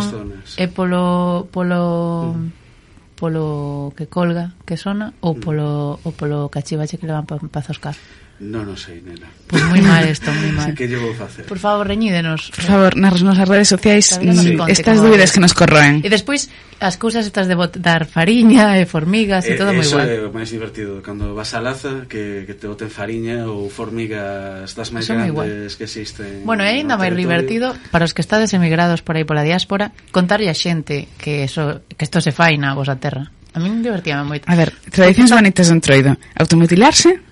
é 0.54 0.70
polo 0.70 1.50
polo 1.50 2.30
mm. 2.38 3.18
polo 3.18 3.90
que 3.98 4.06
colga, 4.06 4.54
que 4.62 4.78
sona 4.78 5.18
ou 5.18 5.34
mm. 5.34 5.42
polo 5.42 5.68
mm. 5.98 6.06
ou 6.06 6.10
polo 6.14 6.38
cachivache 6.46 6.94
que 6.94 7.10
levan 7.10 7.26
pa, 7.26 7.42
pa 7.42 7.58
zoscar. 7.58 7.98
Non 8.44 8.68
o 8.68 8.76
sei, 8.76 9.00
nena. 9.00 9.24
Pois 9.48 9.64
pues 9.64 9.64
moi 9.72 9.80
mal 9.80 10.04
isto, 10.04 10.28
moi 10.28 10.52
mal. 10.58 10.76
que 10.76 10.84
llevo 10.84 11.16
facer? 11.16 11.48
Por 11.48 11.56
favor, 11.56 11.88
reñídenos. 11.88 12.52
Por 12.52 12.64
favor, 12.68 12.92
nas 13.00 13.16
nosas 13.24 13.48
redes 13.48 13.72
sociais 13.72 14.20
sí. 14.20 14.60
estas 14.68 15.00
dúbidas 15.00 15.32
que 15.32 15.40
nos 15.40 15.56
corroen. 15.56 16.04
E 16.04 16.12
despois 16.12 16.52
as 16.76 17.00
cousas 17.00 17.24
estas 17.24 17.48
de 17.48 17.56
botar 17.56 18.04
fariña 18.04 18.76
e 18.76 18.84
formigas 18.84 19.48
e, 19.48 19.56
eh, 19.56 19.58
todo 19.58 19.72
moi 19.72 19.88
guai. 19.88 20.04
Eso 20.04 20.20
é 20.20 20.28
o 20.28 20.32
máis 20.34 20.52
divertido 20.52 21.00
cando 21.00 21.32
vas 21.32 21.56
a 21.56 21.64
laza 21.64 22.04
que, 22.04 22.44
que 22.44 22.52
te 22.52 22.68
boten 22.68 22.92
fariña 22.92 23.48
ou 23.48 23.72
formigas 23.72 24.76
das 24.76 24.92
máis 24.92 25.08
grandes 25.08 25.80
que 25.80 25.88
existen. 25.88 26.44
Bueno, 26.44 26.68
é 26.68 26.76
ainda 26.76 27.00
máis 27.00 27.16
divertido 27.16 27.72
para 27.88 28.04
os 28.04 28.12
que 28.12 28.20
estades 28.20 28.52
emigrados 28.52 29.00
por 29.00 29.16
aí 29.16 29.24
pola 29.24 29.40
diáspora 29.40 29.96
contarlle 30.12 30.52
a 30.52 30.56
xente 30.56 31.08
que 31.16 31.48
eso 31.48 31.80
que 31.96 32.04
isto 32.04 32.20
se 32.20 32.36
fai 32.36 32.60
na 32.60 32.76
vosa 32.76 33.00
terra. 33.00 33.32
A 33.54 33.62
min 33.62 33.80
divertíame 33.80 34.26
moito. 34.26 34.44
A 34.50 34.58
ver, 34.58 34.74
tradicións 34.90 35.30
bonitas 35.30 35.70
en 35.70 35.78
Troido. 35.78 36.12
Automutilarse, 36.34 37.22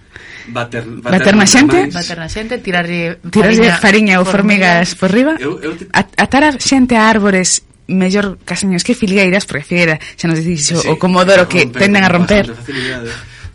bater, 0.49 0.85
bater, 0.87 1.35
bater 1.35 1.35
xente 1.47 1.79
máis. 1.87 1.95
bater 1.95 2.19
na 2.19 2.29
xente 2.29 2.59
tirarlle 2.59 3.19
tirarlle 3.31 3.69
fariña 3.79 4.19
ou 4.19 4.25
formigas, 4.25 4.95
formigas 4.95 4.99
por 4.99 5.11
riba? 5.13 5.33
Eu, 5.39 5.61
eu 5.63 5.73
te... 5.77 5.87
atar 5.93 6.43
a 6.45 6.51
xente 6.59 6.97
a 6.97 7.07
árbores 7.07 7.63
mellor 7.87 8.39
caseños 8.45 8.83
que 8.83 8.95
filgueiras 8.95 9.45
porque 9.47 9.65
figueira 9.65 9.99
xa 10.17 10.27
nos 10.27 10.41
dixo 10.41 10.79
sí, 10.79 10.89
o 10.89 10.97
comodoro 10.97 11.47
que 11.47 11.67
romper, 11.67 11.83
tenden 11.83 12.03
a 12.05 12.11
romper 12.11 12.47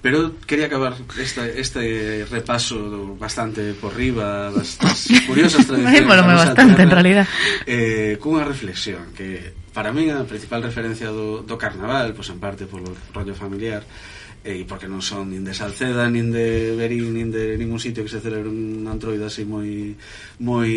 pero 0.01 0.39
quería 0.45 0.67
acabar 0.67 0.93
esta, 1.19 1.47
este 1.49 2.23
repaso 2.29 2.77
do 2.77 3.17
bastante 3.17 3.73
por 3.73 3.95
riba 3.97 4.53
das, 4.53 4.77
das 4.77 5.09
curiosas 5.27 5.65
tradicións 5.65 6.05
bueno, 6.05 6.23
bastante 6.23 6.79
en 6.83 6.91
realidad. 6.91 7.25
eh, 7.65 8.19
cunha 8.21 8.45
reflexión 8.45 9.11
que 9.15 9.55
para 9.73 9.91
mí 9.91 10.09
a 10.11 10.23
principal 10.27 10.61
referencia 10.61 11.09
do, 11.09 11.41
do 11.41 11.55
carnaval 11.57 12.13
pois 12.13 12.29
pues, 12.29 12.35
en 12.35 12.39
parte 12.39 12.63
polo 12.69 12.93
rollo 13.15 13.33
familiar 13.33 13.83
e 14.43 14.65
porque 14.65 14.87
non 14.89 15.03
son 15.03 15.29
nin 15.29 15.43
de 15.45 15.53
Salceda, 15.53 16.09
nin 16.09 16.33
de 16.33 16.73
Berín, 16.75 17.13
nin 17.13 17.29
de 17.29 17.55
ningún 17.55 17.79
sitio 17.79 18.03
que 18.03 18.11
se 18.11 18.23
celebre 18.23 18.49
un 18.49 18.85
antroido 18.87 19.27
así 19.27 19.45
moi 19.45 19.95
moi 20.41 20.69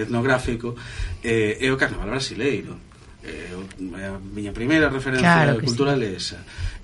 etnográfico, 0.00 0.74
eh, 1.22 1.60
é 1.60 1.68
o 1.70 1.78
carnaval 1.78 2.16
brasileiro. 2.16 2.89
Eh, 3.22 3.52
eh, 3.52 4.00
eh, 4.00 4.06
a 4.08 4.16
miña 4.16 4.52
primeira 4.56 4.88
referencia 4.88 5.28
claro 5.28 5.60
cultural 5.60 6.00
sí. 6.00 6.08
é 6.08 6.10
esa. 6.16 6.38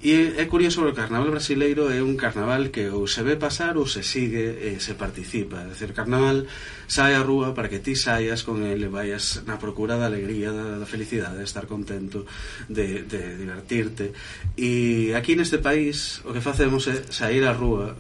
E 0.05 0.37
é 0.37 0.45
curioso 0.45 0.85
o 0.85 0.93
carnaval 0.93 1.33
brasileiro 1.33 1.89
é 1.89 2.05
un 2.05 2.13
carnaval 2.13 2.69
que 2.69 2.93
ou 2.93 3.09
se 3.09 3.25
ve 3.25 3.41
pasar 3.41 3.81
ou 3.81 3.89
se 3.89 4.05
sigue 4.05 4.53
e 4.61 4.77
se 4.77 5.01
participa. 5.01 5.65
É 5.65 5.73
dicir, 5.73 5.97
carnaval 5.97 6.45
sai 6.85 7.17
a 7.17 7.25
rúa 7.25 7.57
para 7.57 7.73
que 7.73 7.81
ti 7.81 7.97
saias 7.97 8.45
con 8.45 8.61
ele 8.61 8.87
e 8.87 8.93
vayas 8.93 9.49
na 9.49 9.57
procura 9.57 9.97
da 9.97 10.13
alegría, 10.13 10.53
da, 10.53 10.77
da 10.77 10.85
felicidade 10.85 11.41
de 11.41 11.49
estar 11.49 11.65
contento, 11.65 12.29
de, 12.69 13.09
de 13.09 13.41
divertirte. 13.41 14.13
E 14.61 15.17
aquí 15.17 15.41
neste 15.41 15.65
país 15.65 16.21
o 16.29 16.37
que 16.37 16.45
facemos 16.45 16.85
é 16.85 17.01
sair 17.09 17.49
á 17.49 17.57
rúa 17.57 17.97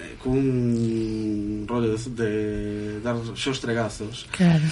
eh, 0.00 0.16
cun 0.16 1.68
rollo 1.68 1.92
de, 1.92 2.00
de 2.08 2.30
dar 3.04 3.20
xos 3.36 3.60
tregazos. 3.60 4.24
Claro. 4.32 4.64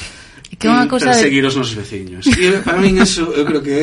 Que 0.59 0.70
unha 0.70 0.87
cousa 0.87 1.12
de... 1.12 1.20
seguir 1.20 1.44
os 1.44 1.57
nosos 1.57 1.74
veciños. 1.74 2.24
E 2.30 2.62
para 2.62 2.78
min 2.78 3.00
eso, 3.02 3.33
eu 3.35 3.44
creo 3.44 3.61
que 3.61 3.78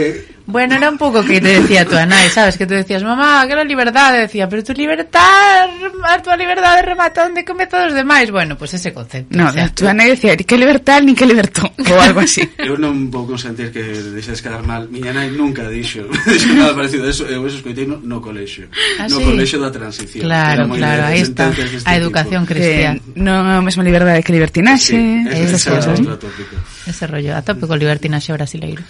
Bueno, 0.45 0.76
era 0.76 0.89
un 0.89 0.97
pouco 0.97 1.24
que 1.24 1.39
te 1.39 1.62
decía 1.62 1.86
tú, 1.86 1.95
nai, 1.95 2.30
sabes? 2.30 2.58
Que 2.58 2.65
tú 2.65 2.74
decías, 2.74 3.04
mamá, 3.04 3.45
que 3.47 3.54
era 3.54 3.63
liberdade. 3.63 4.21
Decía, 4.21 4.50
pero 4.50 4.63
tu 4.63 4.74
liberdade, 4.74 5.71
a 6.04 6.21
tua 6.21 6.36
liberdade 6.36 6.82
remata 6.82 7.26
onde 7.26 7.45
comeza 7.45 7.86
os 7.86 7.93
demais. 7.93 8.32
Bueno, 8.32 8.58
pois 8.58 8.71
pues 8.71 8.82
ese 8.82 8.93
concepto. 8.93 9.38
No, 9.38 9.47
o 9.47 9.52
sea, 9.54 9.69
tú, 9.69 9.86
nai 9.93 10.10
decía, 10.10 10.36
ni 10.36 10.43
que 10.43 10.58
libertad, 10.58 11.02
ni 11.02 11.13
que 11.13 11.26
libertón, 11.26 11.71
ou 11.78 12.00
algo 12.02 12.19
así. 12.19 12.43
eu 12.58 12.76
non 12.76 13.08
vou 13.13 13.24
consentir 13.24 13.71
que 13.71 13.80
deixes 14.12 14.41
quedar 14.41 14.65
mal. 14.65 14.89
Miña 14.89 15.13
nai 15.13 15.30
nunca 15.32 15.69
dixo, 15.69 16.04
dixo 16.28 16.52
nada 16.58 16.76
parecido 16.76 17.06
a 17.06 17.10
eso. 17.13 17.24
Eh, 17.30 17.38
eu 17.38 17.45
eso 17.45 17.62
escoitei 17.62 17.86
no, 17.86 18.02
no 18.02 18.19
colexio. 18.19 18.67
Ah, 19.00 19.08
no 19.08 19.21
sí? 19.21 19.24
colexio 19.24 19.58
da 19.62 19.71
transición. 19.71 20.26
Claro, 20.26 20.67
claro, 20.67 21.15
aí 21.15 21.21
está. 21.21 21.54
A 21.86 21.95
educación 21.95 22.43
eh, 22.43 22.50
cristiana. 22.50 23.00
Non 23.15 23.45
é 23.45 23.56
a 23.56 23.63
mesma 23.63 23.86
liberdade 23.86 24.26
que 24.26 24.34
libertinaxe. 24.36 24.97
Sí, 24.97 25.06
esas 25.32 25.63
es, 25.63 25.69
cosas. 25.69 25.95
Outro 25.95 26.28
tópico. 26.28 26.51
Ese 26.86 27.08
rollo, 27.08 27.36
a 27.36 27.42
tope 27.42 27.68
co 27.68 27.76
libertinaxe 27.76 28.34
brasileiro. 28.34 28.84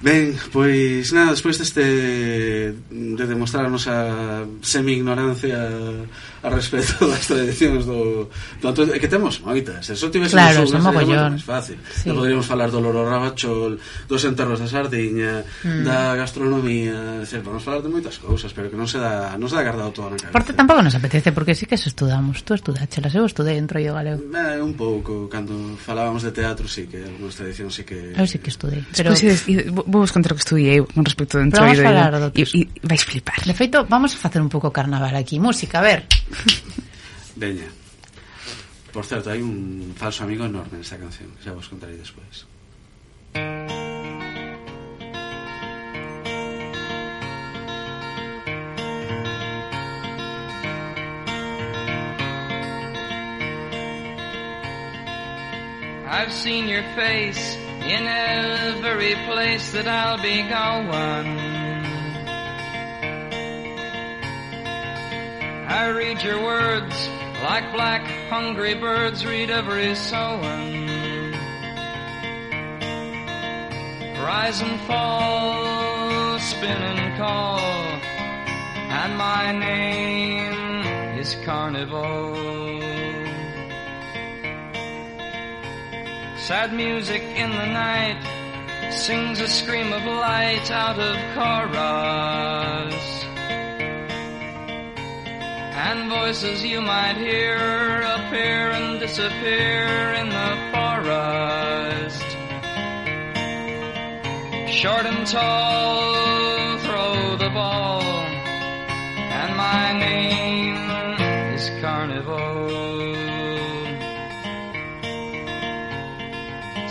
Ben, 0.00 0.32
pois 0.48 1.12
nada, 1.12 1.36
despois 1.36 1.60
deste 1.60 1.84
de 2.72 3.24
demostrar 3.28 3.68
a 3.68 3.72
nosa 3.72 4.48
semi-ignorancia 4.64 5.60
a 6.40 6.48
respecto 6.48 7.04
das 7.12 7.28
tradicións 7.28 7.84
do, 7.84 8.32
do 8.32 8.66
Antonio, 8.72 8.96
que 8.96 9.08
temos 9.12 9.44
moitas, 9.44 9.84
se 9.84 9.92
só 9.92 10.08
tivésemos 10.08 10.40
claro, 10.40 10.64
unha, 10.64 10.80
sería 11.04 11.28
máis 11.28 11.44
fácil. 11.44 11.76
Sí. 11.92 12.08
Te 12.08 12.16
poderíamos 12.16 12.48
falar 12.48 12.72
do 12.72 12.80
loro 12.80 13.04
rabachol, 13.04 13.76
dos 14.08 14.24
enterros 14.24 14.64
da 14.64 14.64
sardiña, 14.64 15.44
mm. 15.44 15.84
da 15.84 16.16
gastronomía, 16.16 17.20
decir, 17.20 17.44
podemos 17.44 17.60
falar 17.60 17.84
de 17.84 17.92
moitas 17.92 18.16
cousas, 18.16 18.56
pero 18.56 18.72
que 18.72 18.80
non 18.80 18.88
se 18.88 18.96
dá, 18.96 19.36
non 19.36 19.52
se 19.52 19.60
dá 19.60 19.68
guardado 19.68 19.92
todo 19.92 20.08
na 20.08 20.16
cabeza. 20.16 20.32
Porque 20.32 20.56
tampouco 20.56 20.80
nos 20.80 20.96
apetece, 20.96 21.28
porque 21.36 21.52
sí 21.52 21.68
que 21.68 21.76
eso 21.76 21.92
estudamos, 21.92 22.40
tú 22.40 22.56
estudachelas, 22.56 23.12
eu 23.12 23.28
estudei 23.28 23.60
entro 23.60 23.76
yo 23.76 23.92
galego. 23.92 24.24
Eh, 24.32 24.56
un 24.64 24.72
pouco, 24.72 25.28
cando 25.28 25.76
falábamos 25.76 26.24
de 26.24 26.32
teatro, 26.32 26.64
sí 26.64 26.88
que 26.88 27.04
algunhas 27.04 27.36
tradicións 27.36 27.76
sí 27.76 27.84
que... 27.84 28.16
Eu 28.16 28.24
sí 28.24 28.40
que 28.40 28.48
estudei, 28.48 28.80
pero... 28.96 29.12
Despois, 29.12 29.44
vou 29.90 30.00
vos 30.00 30.14
contar 30.14 30.32
o 30.32 30.36
que 30.38 30.44
estudiei 30.46 30.78
eu 30.78 30.86
con 30.86 31.04
respecto 31.04 31.36
do 31.36 31.50
Pero 31.50 31.66
vamos 31.66 31.78
entroido 31.78 32.32
e, 32.34 32.42
e, 32.46 32.60
e 32.62 32.86
vais 32.86 33.02
flipar. 33.02 33.42
de 33.42 33.54
feito, 33.54 33.84
vamos 33.90 34.14
a 34.14 34.16
facer 34.16 34.40
un 34.40 34.48
pouco 34.48 34.70
carnaval 34.70 35.14
aquí. 35.18 35.42
Música, 35.42 35.78
a 35.78 35.82
ver. 35.82 36.06
Veña. 37.36 37.68
Por 38.92 39.04
certo, 39.04 39.30
hai 39.30 39.42
un 39.42 39.94
falso 39.94 40.24
amigo 40.24 40.46
enorme 40.46 40.78
nesta 40.78 40.98
canción, 40.98 41.30
que 41.38 41.44
xa 41.46 41.54
vos 41.54 41.66
contarei 41.70 41.98
despois. 41.98 42.46
I've 56.10 56.32
seen 56.34 56.66
your 56.66 56.82
face 56.94 57.69
in 57.92 58.06
every 58.06 59.14
place 59.26 59.72
that 59.72 59.88
I'll 59.88 60.22
be 60.22 60.42
going. 60.42 61.50
I 65.66 65.88
read 65.88 66.22
your 66.22 66.40
words 66.42 67.08
like 67.42 67.72
black 67.72 68.02
hungry 68.28 68.74
birds 68.74 69.26
read 69.26 69.50
every 69.50 69.94
sowing. 69.96 71.32
Rise 74.22 74.60
and 74.60 74.80
fall, 74.82 76.38
spin 76.38 76.82
and 76.82 77.16
call, 77.16 77.58
and 77.58 79.16
my 79.16 79.52
name 79.52 81.18
is 81.18 81.34
Carnival. 81.44 82.79
Sad 86.50 86.72
music 86.72 87.22
in 87.22 87.48
the 87.48 87.66
night 87.66 88.20
sings 88.90 89.38
a 89.40 89.46
scream 89.46 89.92
of 89.92 90.02
light 90.04 90.68
out 90.72 90.98
of 90.98 91.14
chorus. 91.32 93.24
And 95.86 96.10
voices 96.10 96.64
you 96.64 96.80
might 96.80 97.16
hear 97.18 97.54
appear 98.02 98.72
and 98.72 98.98
disappear 98.98 100.14
in 100.20 100.28
the 100.28 100.50
forest. 100.74 102.28
Short 104.74 105.06
and 105.06 105.24
tall, 105.28 106.78
throw 106.78 107.36
the 107.36 107.50
ball, 107.50 108.02
and 108.02 109.56
my 109.56 109.92
name 110.00 111.54
is 111.54 111.70
Carnival. 111.80 112.59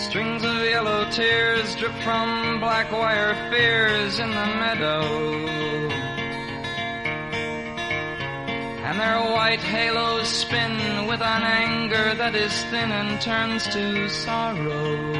Strings 0.09 0.43
of 0.43 0.55
yellow 0.63 1.07
tears 1.11 1.75
drip 1.75 1.93
from 2.01 2.59
black 2.59 2.91
wire 2.91 3.35
fears 3.51 4.17
in 4.17 4.31
the 4.31 4.45
meadow. 4.57 5.03
And 8.87 8.99
their 8.99 9.21
white 9.31 9.59
halos 9.59 10.27
spin 10.27 11.05
with 11.05 11.21
an 11.21 11.43
anger 11.43 12.15
that 12.15 12.33
is 12.33 12.51
thin 12.71 12.91
and 12.91 13.21
turns 13.21 13.67
to 13.67 14.09
sorrow. 14.09 15.13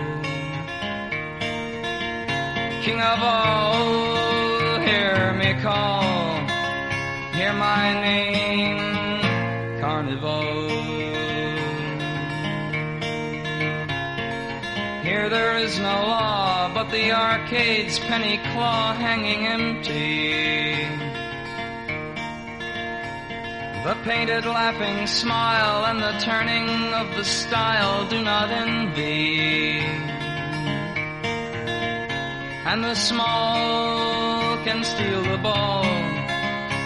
King 2.82 3.00
of 3.00 3.20
all, 3.22 4.80
hear 4.80 5.34
me 5.34 5.54
call, 5.62 6.34
hear 7.36 7.54
my 7.54 7.94
name, 8.02 9.22
Carnival. 9.80 10.69
Here 15.30 15.38
there 15.38 15.58
is 15.60 15.78
no 15.78 16.08
law, 16.08 16.74
but 16.74 16.90
the 16.90 17.12
arcade's 17.12 18.00
penny 18.00 18.38
claw 18.52 18.94
hanging 18.94 19.46
empty. 19.46 20.74
The 23.84 23.96
painted 24.10 24.46
laughing 24.46 25.06
smile 25.06 25.86
and 25.86 26.00
the 26.02 26.18
turning 26.26 26.68
of 26.96 27.16
the 27.16 27.24
style 27.24 28.10
do 28.10 28.24
not 28.24 28.50
envy. 28.50 29.82
And 32.66 32.84
the 32.84 32.96
small 32.96 34.58
can 34.64 34.84
steal 34.84 35.22
the 35.22 35.38
ball 35.38 35.84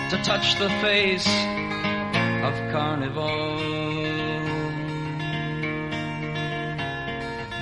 to 0.10 0.18
touch 0.22 0.56
the 0.60 0.70
face 0.82 1.28
of 2.44 2.54
carnival. 2.74 3.53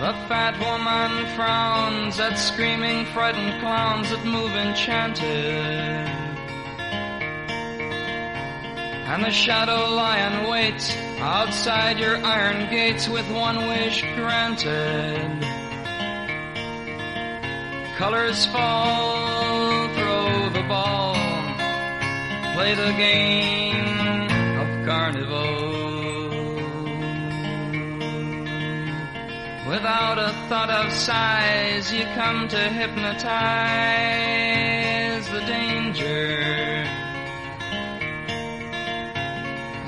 The 0.01 0.13
fat 0.27 0.57
woman 0.57 1.27
frowns 1.35 2.19
at 2.19 2.33
screaming, 2.33 3.05
frightened 3.13 3.61
clowns 3.61 4.09
that 4.09 4.25
move 4.25 4.49
enchanted. 4.49 5.21
And 9.05 9.23
the 9.23 9.29
shadow 9.29 9.93
lion 9.93 10.49
waits 10.49 10.97
outside 11.19 11.99
your 11.99 12.17
iron 12.17 12.67
gates 12.71 13.07
with 13.07 13.29
one 13.29 13.67
wish 13.67 14.01
granted. 14.15 15.45
Colors 17.99 18.47
fall, 18.47 19.87
throw 19.93 20.49
the 20.49 20.67
ball, 20.67 21.13
play 22.55 22.73
the 22.73 22.91
game 22.97 24.57
of 24.57 24.83
carnival. 24.87 25.60
Without 29.71 30.19
a 30.19 30.33
thought 30.49 30.69
of 30.69 30.91
size, 30.91 31.93
you 31.93 32.03
come 32.13 32.49
to 32.49 32.57
hypnotize 32.57 33.23
the 35.29 35.39
danger. 35.45 36.83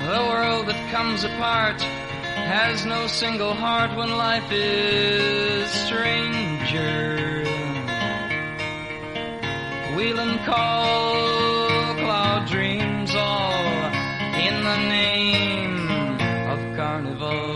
The 0.08 0.24
world 0.30 0.68
that 0.68 0.90
comes 0.90 1.24
apart 1.24 1.82
has 1.82 2.86
no 2.86 3.06
single 3.06 3.52
heart 3.52 3.94
when 3.94 4.08
life 4.16 4.50
is 4.50 5.70
stranger. 5.70 7.44
Wheel 9.94 10.18
and 10.18 10.40
call, 10.46 11.94
cloud 11.96 12.46
dreams 12.48 13.14
all 13.14 13.92
in 14.48 14.64
the 14.64 14.76
name 14.88 15.90
of 16.48 16.58
carnival. 16.74 17.53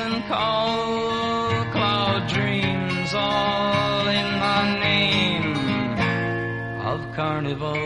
And 0.00 0.24
call, 0.26 1.64
cloud 1.72 2.28
dreams 2.28 3.10
all 3.14 4.08
in 4.08 4.28
the 4.44 4.62
name 4.80 5.54
of 6.90 6.98
carnival. 7.14 7.76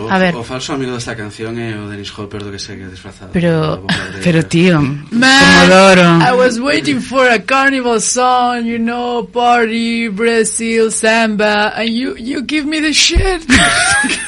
O, 0.00 0.08
A 0.08 0.18
ver. 0.18 0.36
o 0.36 0.44
falso 0.44 0.72
amigo 0.74 0.92
desta 0.92 1.16
canción 1.16 1.58
é 1.58 1.74
o 1.76 1.88
Dennis 1.88 2.12
Hopper 2.16 2.40
do 2.44 2.52
que 2.52 2.58
segue 2.58 2.86
disfrazado. 2.86 3.32
Pero- 3.32 3.82
de- 4.12 4.20
Pero 4.22 4.42
tío, 4.44 4.80
Man, 5.10 5.42
Comodoro. 5.66 6.20
I 6.22 6.32
was 6.36 6.60
waiting 6.60 7.00
for 7.00 7.26
a 7.26 7.40
carnival 7.40 7.98
song, 8.00 8.64
you 8.66 8.78
know, 8.78 9.24
party, 9.24 10.08
Brazil, 10.08 10.90
samba, 10.92 11.72
and 11.74 11.88
you, 11.88 12.14
you 12.16 12.42
give 12.42 12.64
me 12.66 12.80
the 12.80 12.92
shit. 12.92 13.42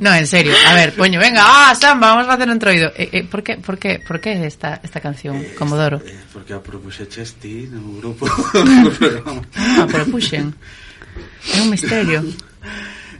No, 0.00 0.14
en 0.14 0.26
serio. 0.26 0.54
A 0.66 0.74
ver, 0.74 0.94
poño, 0.94 1.20
venga, 1.20 1.44
ah, 1.44 1.74
samba, 1.74 2.14
vamos 2.14 2.26
a 2.26 2.32
hacer 2.32 2.48
un 2.48 2.58
troido. 2.58 2.90
Eh, 2.96 3.08
eh, 3.12 3.24
por 3.24 3.42
que 3.42 3.56
por 3.56 3.78
que 3.78 4.00
por 4.00 4.18
que 4.18 4.32
esta 4.46 4.80
esta 4.82 4.98
canción 4.98 5.36
eh, 5.36 5.54
Comodoro? 5.56 6.00
Eh, 6.00 6.16
porque 6.32 6.54
a 6.54 6.60
propuxeches 6.62 7.34
ti 7.34 7.68
no 7.70 8.00
grupo. 8.00 8.26
ah, 8.26 9.86
propuxen. 9.86 10.54
É 11.54 11.60
un 11.62 11.68
misterio. 11.68 12.24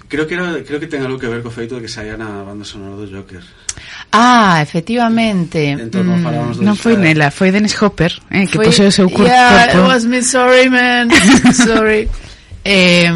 Creo 0.08 0.26
que 0.26 0.34
era, 0.34 0.64
creo 0.64 0.80
que 0.80 0.88
ten 0.88 1.04
algo 1.04 1.20
que 1.20 1.28
ver 1.28 1.44
co 1.44 1.52
feito 1.52 1.76
de 1.76 1.84
que 1.84 1.92
saía 1.92 2.16
na 2.16 2.42
banda 2.42 2.64
sonora 2.64 2.96
do 2.96 3.06
Joker. 3.06 3.44
Ah, 4.10 4.58
efectivamente. 4.64 5.76
Entón, 5.76 6.08
mm, 6.08 6.64
non 6.64 6.74
foi 6.80 6.96
nela, 6.96 7.30
foi 7.30 7.52
Dennis 7.52 7.76
Hopper, 7.76 8.10
eh, 8.32 8.48
que 8.48 8.56
foi, 8.56 8.72
posee 8.72 8.88
o 8.88 8.94
seu 8.96 9.06
corpo. 9.06 9.28
Yeah, 9.28 9.70
it 9.70 9.84
was 9.84 10.08
me, 10.08 10.24
sorry, 10.24 10.66
man. 10.72 11.12
sorry. 11.54 12.08
Eh, 12.64 13.10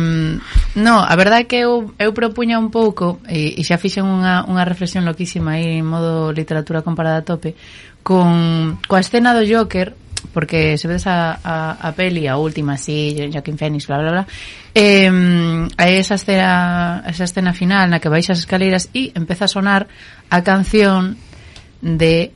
no, 0.74 1.04
a 1.04 1.14
verdade 1.16 1.42
é 1.42 1.48
que 1.48 1.58
eu, 1.60 1.92
eu 2.00 2.10
propuña 2.16 2.58
un 2.58 2.72
pouco 2.72 3.20
e, 3.28 3.60
e 3.60 3.62
xa 3.62 3.76
fixen 3.76 4.08
unha, 4.08 4.48
unha 4.48 4.64
reflexión 4.64 5.04
loquísima 5.04 5.60
aí 5.60 5.84
en 5.84 5.86
modo 5.86 6.32
literatura 6.32 6.80
comparada 6.80 7.20
a 7.20 7.28
tope 7.28 7.52
con 8.00 8.80
coa 8.88 9.04
escena 9.04 9.36
do 9.36 9.44
Joker 9.44 9.92
porque 10.32 10.80
se 10.80 10.88
vedes 10.88 11.04
a, 11.06 11.36
a, 11.44 11.76
a 11.76 11.92
peli 11.92 12.24
a 12.24 12.40
última, 12.40 12.80
así, 12.80 13.12
Joaquin 13.28 13.60
Phoenix, 13.60 13.84
bla, 13.84 14.00
bla, 14.00 14.10
bla 14.10 14.26
eh, 14.72 15.12
hai 15.76 15.92
esa 16.00 16.16
escena, 16.16 17.04
esa 17.04 17.28
escena 17.28 17.52
final 17.52 17.92
na 17.92 18.00
que 18.00 18.08
vais 18.08 18.24
as 18.32 18.40
escaleiras 18.40 18.88
e 18.96 19.12
empeza 19.12 19.44
a 19.44 19.52
sonar 19.52 19.86
a 20.32 20.40
canción 20.40 21.20
de 21.84 22.32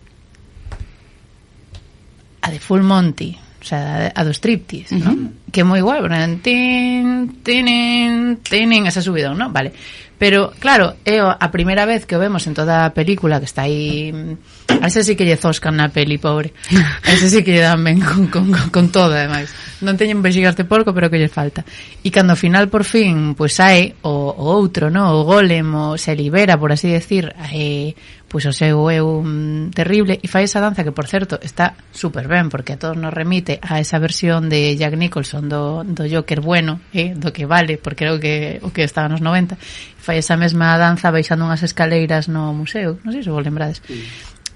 a 2.44 2.52
de 2.52 2.60
Full 2.60 2.84
Monty 2.84 3.48
o 3.60 3.64
sea, 3.64 4.12
a 4.14 4.22
dos 4.24 4.44
triptis, 4.44 4.92
uh 4.92 5.00
-huh. 5.00 5.16
¿no? 5.16 5.37
que 5.52 5.60
é 5.60 5.64
moi 5.64 5.80
guai, 5.80 6.00
bueno, 6.00 6.16
tin, 6.42 7.40
tinin, 7.42 8.38
tinin, 8.44 8.86
ese 8.86 9.02
subidón, 9.02 9.38
¿no? 9.38 9.50
Vale. 9.50 9.72
Pero, 10.18 10.52
claro, 10.58 10.98
é 11.06 11.22
a 11.22 11.48
primeira 11.54 11.86
vez 11.86 12.02
que 12.02 12.18
o 12.18 12.20
vemos 12.20 12.42
en 12.50 12.54
toda 12.54 12.84
a 12.84 12.90
película 12.90 13.38
que 13.38 13.46
está 13.46 13.62
aí... 13.62 14.10
Mm, 14.10 14.34
a 14.82 14.86
ese 14.90 15.02
sí 15.02 15.14
que 15.14 15.24
lle 15.24 15.38
zoscan 15.38 15.78
na 15.78 15.94
peli, 15.94 16.18
pobre. 16.18 16.52
A 17.06 17.14
ese 17.14 17.30
sí 17.30 17.46
que 17.46 17.54
lle 17.54 17.62
dan 17.62 17.82
ben 17.86 18.02
con, 18.02 18.26
con, 18.26 18.50
con 18.74 18.90
todo, 18.90 19.14
ademais. 19.14 19.46
Non 19.78 19.94
teñen 19.94 20.18
vexigas 20.18 20.58
de 20.58 20.66
porco, 20.66 20.90
pero 20.90 21.06
que 21.06 21.22
lle 21.22 21.30
falta. 21.30 21.62
E 22.02 22.10
cando 22.10 22.34
ao 22.34 22.38
final, 22.38 22.66
por 22.66 22.82
fin, 22.82 23.38
pois 23.38 23.54
pues, 23.54 23.62
hai 23.62 23.94
o, 24.02 24.34
o 24.34 24.44
outro, 24.58 24.90
no? 24.90 25.14
o 25.14 25.22
golem, 25.22 25.70
o, 25.70 25.94
se 25.94 26.18
libera, 26.18 26.58
por 26.58 26.74
así 26.74 26.90
decir, 26.90 27.30
eh, 27.54 27.94
pois 28.28 28.44
o 28.44 28.52
seu 28.52 28.92
eu 28.92 29.24
mm, 29.24 29.72
terrible 29.72 30.20
e 30.20 30.28
fai 30.28 30.44
esa 30.44 30.60
danza 30.60 30.84
que 30.84 30.92
por 30.92 31.08
certo 31.08 31.40
está 31.40 31.74
super 31.90 32.28
ben 32.28 32.52
porque 32.52 32.76
a 32.76 32.80
todos 32.80 33.00
nos 33.00 33.12
remite 33.12 33.56
a 33.64 33.80
esa 33.80 33.96
versión 33.98 34.52
de 34.52 34.76
Jack 34.76 34.94
Nicholson 34.94 35.48
do, 35.48 35.82
do 35.82 36.04
Joker 36.04 36.44
bueno 36.44 36.84
eh, 36.92 37.16
do 37.16 37.32
que 37.32 37.48
vale 37.48 37.80
porque 37.80 38.04
era 38.04 38.14
o 38.14 38.20
que, 38.20 38.60
o 38.60 38.68
que 38.68 38.84
estaba 38.84 39.08
nos 39.08 39.24
90 39.24 39.56
fai 40.08 40.24
esa 40.24 40.40
mesma 40.40 40.78
danza 40.80 41.12
baixando 41.12 41.44
unhas 41.44 41.60
escaleiras 41.60 42.32
no 42.32 42.56
museo. 42.56 42.96
Non 43.04 43.12
sei 43.12 43.20
se 43.20 43.28
vos 43.28 43.44
lembrades. 43.44 43.84
Sí. 43.84 44.00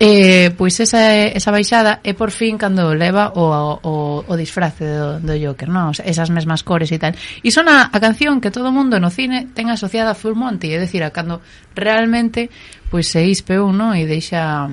Eh, 0.00 0.50
pois 0.56 0.78
esa, 0.80 1.28
esa 1.30 1.50
baixada 1.52 2.00
é 2.02 2.16
por 2.16 2.32
fin 2.32 2.56
cando 2.56 2.94
leva 2.96 3.32
o, 3.36 3.44
o, 3.82 3.94
o 4.26 4.34
disfrace 4.36 4.84
do, 4.84 5.20
do 5.20 5.34
Joker, 5.36 5.68
non? 5.68 5.92
O 5.92 5.94
sea, 5.94 6.08
esas 6.08 6.32
mesmas 6.32 6.64
cores 6.64 6.90
e 6.90 6.98
tal. 6.98 7.12
E 7.44 7.48
son 7.52 7.68
a, 7.68 7.92
a 7.92 7.98
canción 8.00 8.40
que 8.40 8.50
todo 8.50 8.72
mundo 8.72 8.98
no 8.98 9.12
cine 9.12 9.52
ten 9.52 9.68
asociada 9.68 10.12
a 10.12 10.18
Full 10.18 10.34
Monty, 10.34 10.74
é 10.74 10.78
dicir, 10.80 11.04
a 11.04 11.12
cando 11.12 11.44
realmente 11.76 12.48
pois 12.92 13.08
se 13.08 13.24
ispe 13.24 13.56
un, 13.56 13.76
non? 13.80 13.96
E 13.96 14.04
deixa... 14.04 14.68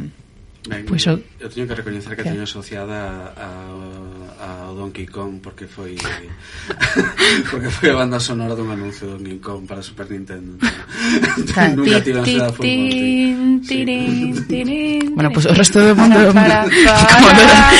Ben, 0.67 0.83
pois, 0.83 1.07
o... 1.07 1.15
Eu 1.39 1.47
teño 1.47 1.63
que 1.67 1.75
recoñecer 1.75 2.19
que 2.19 2.23
teño 2.27 2.43
asociada 2.43 3.31
a, 3.31 3.47
a 3.47 4.28
ao 4.39 4.75
Donkey 4.75 5.05
Kong 5.05 5.39
porque 5.43 5.67
foi 5.67 5.97
porque 7.51 7.69
foi 7.69 7.89
a 7.91 7.95
banda 7.99 8.19
sonora 8.19 8.55
dun 8.55 8.71
anuncio 8.71 9.07
de 9.07 9.13
Donkey 9.19 9.39
Kong 9.43 9.67
para 9.67 9.83
Super 9.83 10.07
Nintendo. 10.07 10.55
Nunca 11.75 11.99
tiran 11.99 12.23
seda 12.23 12.47
fútbol. 12.55 13.59
Bueno, 15.15 15.29
pues 15.35 15.45
o 15.45 15.53
resto 15.53 15.83
do 15.83 15.95
mundo 15.95 16.31
para, 16.31 16.63
para, 16.71 17.71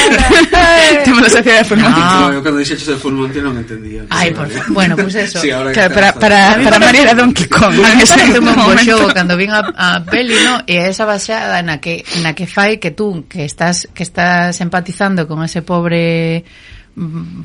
Temos 1.04 1.24
a 1.24 1.30
sociedade 1.30 1.64
de 1.64 1.66
Fullmont. 1.66 1.96
Ah, 1.96 2.28
no, 2.28 2.34
eu 2.36 2.44
cando 2.44 2.60
dixeches 2.60 2.88
de 2.88 2.98
Fullmont 3.00 3.32
non 3.40 3.56
entendía. 3.56 4.04
Ai, 4.12 4.36
por. 4.36 4.52
Bueno, 4.76 5.00
pues 5.00 5.16
eso. 5.16 5.40
Sí, 5.40 5.48
que 5.48 5.90
para 5.90 6.12
para 6.12 6.60
para 6.60 6.78
María 6.80 7.16
Donkey 7.16 7.48
Kong. 7.48 7.80
A 7.80 7.96
mí 7.96 8.04
parece 8.04 8.40
un 8.40 8.52
bo 8.52 8.76
xogo 8.84 9.08
cando 9.16 9.40
vin 9.40 9.56
a, 9.56 9.64
a 9.64 10.04
peli, 10.04 10.36
no? 10.44 10.60
E 10.68 10.92
esa 10.92 11.08
baseada 11.08 11.64
na 11.64 11.80
que 11.80 12.04
na 12.20 12.36
que 12.36 12.44
fai 12.44 12.84
que 12.84 12.92
tú 12.92 13.24
que 13.32 13.48
estás 13.48 13.88
que 13.96 14.04
estás 14.04 14.60
empatizando 14.60 15.24
con 15.24 15.40
ese 15.40 15.64
pobre 15.64 16.44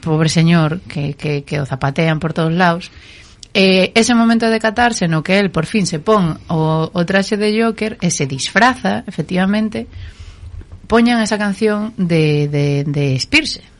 pobre 0.00 0.28
señor 0.28 0.80
que, 0.88 1.14
que, 1.14 1.44
que 1.44 1.60
o 1.60 1.66
zapatean 1.66 2.18
por 2.18 2.32
todos 2.32 2.52
lados 2.52 2.90
eh, 3.54 3.92
ese 3.94 4.14
momento 4.14 4.50
de 4.50 4.58
catarse 4.58 5.08
no 5.08 5.22
que 5.22 5.38
él 5.38 5.50
por 5.50 5.66
fin 5.66 5.86
se 5.86 5.98
pon 5.98 6.38
o, 6.48 6.90
o 6.92 7.00
traxe 7.06 7.36
de 7.36 7.54
Joker 7.54 7.98
e 8.00 8.10
se 8.10 8.26
disfraza 8.26 9.04
efectivamente 9.06 9.86
poñan 10.86 11.22
esa 11.22 11.38
canción 11.38 11.94
de, 11.96 12.48
de, 12.48 12.84
de 12.84 13.18
Spirse 13.20 13.73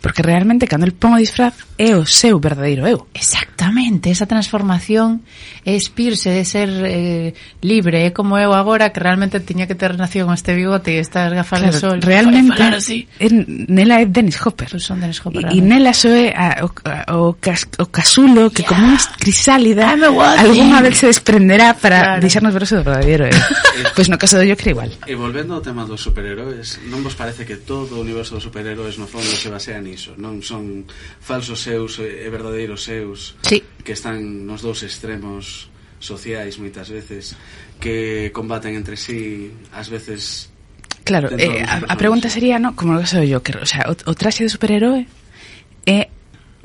Porque 0.00 0.22
realmente 0.22 0.68
cando 0.68 0.86
el 0.86 0.94
pon 0.94 1.14
o 1.14 1.18
disfraz 1.18 1.54
é 1.76 1.92
o 1.98 2.06
seu 2.06 2.38
verdadeiro 2.38 2.86
eu. 2.86 3.10
Exactamente, 3.12 4.08
esa 4.08 4.24
transformación 4.24 5.26
é 5.66 5.74
espirse 5.74 6.30
de 6.30 6.46
ser 6.46 6.70
eh, 6.86 7.34
libre, 7.60 8.06
é 8.06 8.10
como 8.14 8.38
eu 8.38 8.54
agora 8.54 8.94
que 8.94 9.02
realmente 9.02 9.42
tiña 9.42 9.66
que 9.66 9.74
ter 9.74 9.98
nación 9.98 10.30
este 10.30 10.54
bigote 10.54 10.94
e 10.94 11.02
estas 11.02 11.34
gafas 11.34 11.58
claro, 11.58 11.74
de 11.74 11.80
sol. 11.80 11.98
Realmente, 12.00 12.62
así. 12.62 13.10
En, 13.18 13.66
nela 13.66 13.98
é 13.98 14.06
Dennis 14.06 14.38
Hopper. 14.38 14.70
Pues 14.70 14.86
son 14.86 15.02
Dennis 15.02 15.18
Hopper. 15.20 15.50
E 15.50 15.58
nela 15.58 15.90
só 15.90 16.08
é 16.08 16.30
a, 16.30 16.62
o, 16.62 16.70
a, 16.86 16.98
o, 17.18 17.34
cas, 17.42 17.66
o 17.82 17.90
casulo 17.90 18.54
que 18.54 18.62
yeah. 18.62 18.70
como 18.70 18.86
unha 18.86 19.00
crisálida 19.18 19.90
algunha 19.90 20.80
vez 20.86 21.02
se 21.02 21.10
desprenderá 21.10 21.74
para 21.74 21.98
claro. 21.98 22.20
deixarnos 22.22 22.54
ver 22.54 22.62
o 22.62 22.68
seu 22.70 22.80
verdadeiro 22.86 23.26
eu. 23.26 23.34
pois 23.90 24.06
pues 24.06 24.08
no 24.08 24.16
caso 24.16 24.38
do 24.38 24.46
Joker 24.46 24.70
igual. 24.70 24.90
E 25.02 25.18
volvendo 25.18 25.58
ao 25.58 25.60
tema 25.60 25.82
dos 25.82 25.98
superheróis, 25.98 26.78
non 26.86 27.02
vos 27.02 27.18
parece 27.18 27.42
que 27.42 27.58
todo 27.58 27.98
o 27.98 28.06
universo 28.06 28.38
dos 28.38 28.46
superheróis 28.46 28.96
no 29.02 29.10
fondo 29.10 29.26
se 29.26 29.50
basea 29.56 29.80
niso, 29.80 30.12
non 30.20 30.44
son 30.44 30.84
falsos 31.18 31.64
seus 31.64 31.98
eh, 31.98 32.24
e 32.24 32.28
verdadeiros 32.28 32.84
seus 32.84 33.40
sí. 33.42 33.64
que 33.82 33.96
están 33.96 34.44
nos 34.44 34.60
dous 34.60 34.84
extremos 34.84 35.72
sociais 35.98 36.60
moitas 36.60 36.92
veces 36.92 37.34
que 37.80 38.28
combaten 38.36 38.76
entre 38.76 39.00
sí 39.00 39.50
ás 39.72 39.88
veces 39.88 40.52
Claro, 41.06 41.30
eh, 41.38 41.62
a, 41.62 41.86
a 41.86 41.94
pregunta 41.94 42.26
sería, 42.26 42.58
no, 42.58 42.74
como 42.74 42.90
no 42.90 42.98
caso 42.98 43.22
do 43.22 43.26
Joker, 43.30 43.62
o 43.62 43.68
sea, 43.68 43.86
o, 43.86 43.94
o 43.94 44.12
traxe 44.18 44.42
de 44.42 44.50
superheroe 44.50 45.06
é 45.86 46.10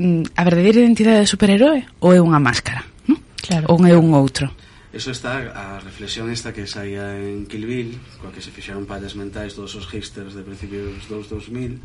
mm, 0.02 0.34
a 0.34 0.42
verdadeira 0.42 0.82
identidade 0.82 1.22
de 1.22 1.30
superheroe 1.30 1.86
ou 2.02 2.10
é 2.10 2.18
unha 2.18 2.42
máscara, 2.42 2.82
no? 3.06 3.22
Claro. 3.38 3.70
Ou 3.70 3.78
é 3.86 3.94
un 3.94 4.18
outro? 4.18 4.50
Eso 4.92 5.12
está 5.12 5.40
a 5.56 5.80
reflexión 5.80 6.30
esta 6.30 6.52
que 6.52 6.68
saía 6.68 7.16
en 7.16 7.48
Kill 7.48 7.64
Bill, 7.64 7.92
coa 8.20 8.36
que 8.36 8.44
se 8.44 8.52
fixaron 8.52 8.84
pallas 8.84 9.16
mentais 9.16 9.56
todos 9.56 9.72
os 9.80 9.88
hipsters 9.88 10.36
de 10.36 10.44
principios 10.44 11.08
dos 11.08 11.32
2000, 11.32 11.80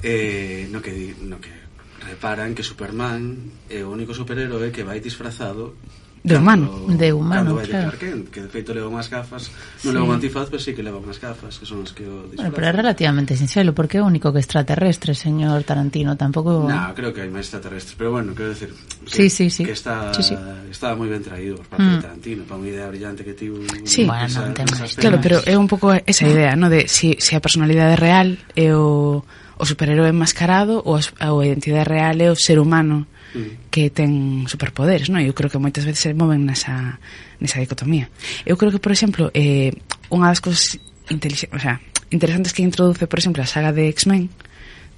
eh, 0.00 0.64
no 0.72 0.80
que, 0.80 0.88
di, 0.88 1.12
no 1.20 1.36
que 1.36 1.52
reparan 2.00 2.56
que 2.56 2.64
Superman 2.64 3.36
é 3.68 3.84
o 3.84 3.92
único 3.92 4.16
superhéroe 4.16 4.72
que 4.72 4.88
vai 4.88 5.04
disfrazado 5.04 5.76
De 6.22 6.36
humano. 6.36 6.68
Cando, 6.70 6.98
de 6.98 7.12
humano, 7.12 7.56
cando 7.56 7.62
claro. 7.62 7.88
Clark 7.88 7.98
Kent, 7.98 8.28
que 8.28 8.40
de 8.44 8.48
feito 8.52 8.76
leva 8.76 8.92
unhas 8.92 9.08
gafas, 9.08 9.48
sí. 9.80 9.88
non 9.88 9.96
leva 9.96 10.12
un 10.12 10.14
antifaz, 10.20 10.52
pero 10.52 10.60
sí 10.60 10.76
que 10.76 10.84
leva 10.84 11.00
unhas 11.00 11.16
gafas, 11.16 11.56
que 11.56 11.64
son 11.64 11.80
as 11.80 11.96
que 11.96 12.04
o 12.04 12.28
disfrazan. 12.28 12.52
Bueno, 12.52 12.52
pero 12.52 12.66
é 12.68 12.72
relativamente 12.76 13.32
sincero, 13.40 13.72
porque 13.72 13.96
é 13.96 14.04
o 14.04 14.06
único 14.06 14.28
que 14.28 14.36
extraterrestre, 14.36 15.16
señor 15.16 15.64
Tarantino, 15.64 16.20
tampouco... 16.20 16.68
No, 16.68 16.92
creo 16.92 17.16
que 17.16 17.24
hai 17.24 17.32
máis 17.32 17.48
extraterrestres, 17.48 17.96
pero 17.96 18.12
bueno, 18.12 18.36
quero 18.36 18.52
decir 18.52 18.68
que, 18.68 19.08
sí, 19.08 19.32
sí, 19.32 19.48
sí. 19.48 19.64
que 19.64 19.72
está, 19.72 20.12
sí, 20.12 20.20
sí. 20.20 20.36
está 20.68 20.92
moi 20.92 21.08
ben 21.08 21.24
traído 21.24 21.56
por 21.56 21.72
parte 21.72 21.88
mm. 21.88 21.96
de 21.96 22.04
Tarantino, 22.04 22.40
para 22.44 22.60
unha 22.60 22.68
idea 22.68 22.86
brillante 22.92 23.24
que 23.24 23.32
tivo... 23.32 23.56
Sí, 23.88 24.04
bueno, 24.04 24.28
esa, 24.28 24.44
non 24.44 24.52
claro, 25.00 25.24
pero 25.24 25.40
é 25.48 25.56
un 25.56 25.72
pouco 25.72 25.96
esa 26.04 26.28
idea, 26.28 26.52
no 26.52 26.68
de 26.68 26.84
si, 26.84 27.16
si 27.16 27.32
a 27.32 27.40
personalidade 27.40 27.96
real 27.96 28.36
é 28.52 28.76
o 28.76 29.24
o 29.60 29.64
superhéroe 29.68 30.08
enmascarado 30.08 30.80
ou 30.88 30.96
a, 30.96 31.04
a 31.20 31.28
identidade 31.44 31.84
real 31.84 32.16
é 32.16 32.28
o 32.32 32.36
ser 32.36 32.56
humano 32.56 33.04
mm. 33.34 33.70
que 33.70 33.90
ten 33.90 34.44
superpoderes, 34.48 35.08
non? 35.10 35.22
Eu 35.22 35.34
creo 35.34 35.50
que 35.50 35.60
moitas 35.60 35.84
veces 35.86 36.10
se 36.10 36.16
moven 36.16 36.46
nesa, 36.46 36.98
nesa 37.38 37.62
dicotomía. 37.62 38.10
Eu 38.46 38.56
creo 38.58 38.74
que, 38.74 38.82
por 38.82 38.92
exemplo, 38.92 39.30
eh, 39.34 39.74
unha 40.10 40.30
das 40.30 40.42
cosas 40.42 40.78
o 41.10 41.58
sea, 41.58 41.80
interesantes 42.10 42.52
que 42.52 42.62
introduce, 42.62 43.06
por 43.06 43.18
exemplo, 43.18 43.42
a 43.42 43.46
saga 43.46 43.72
de 43.72 43.90
X-Men, 43.90 44.30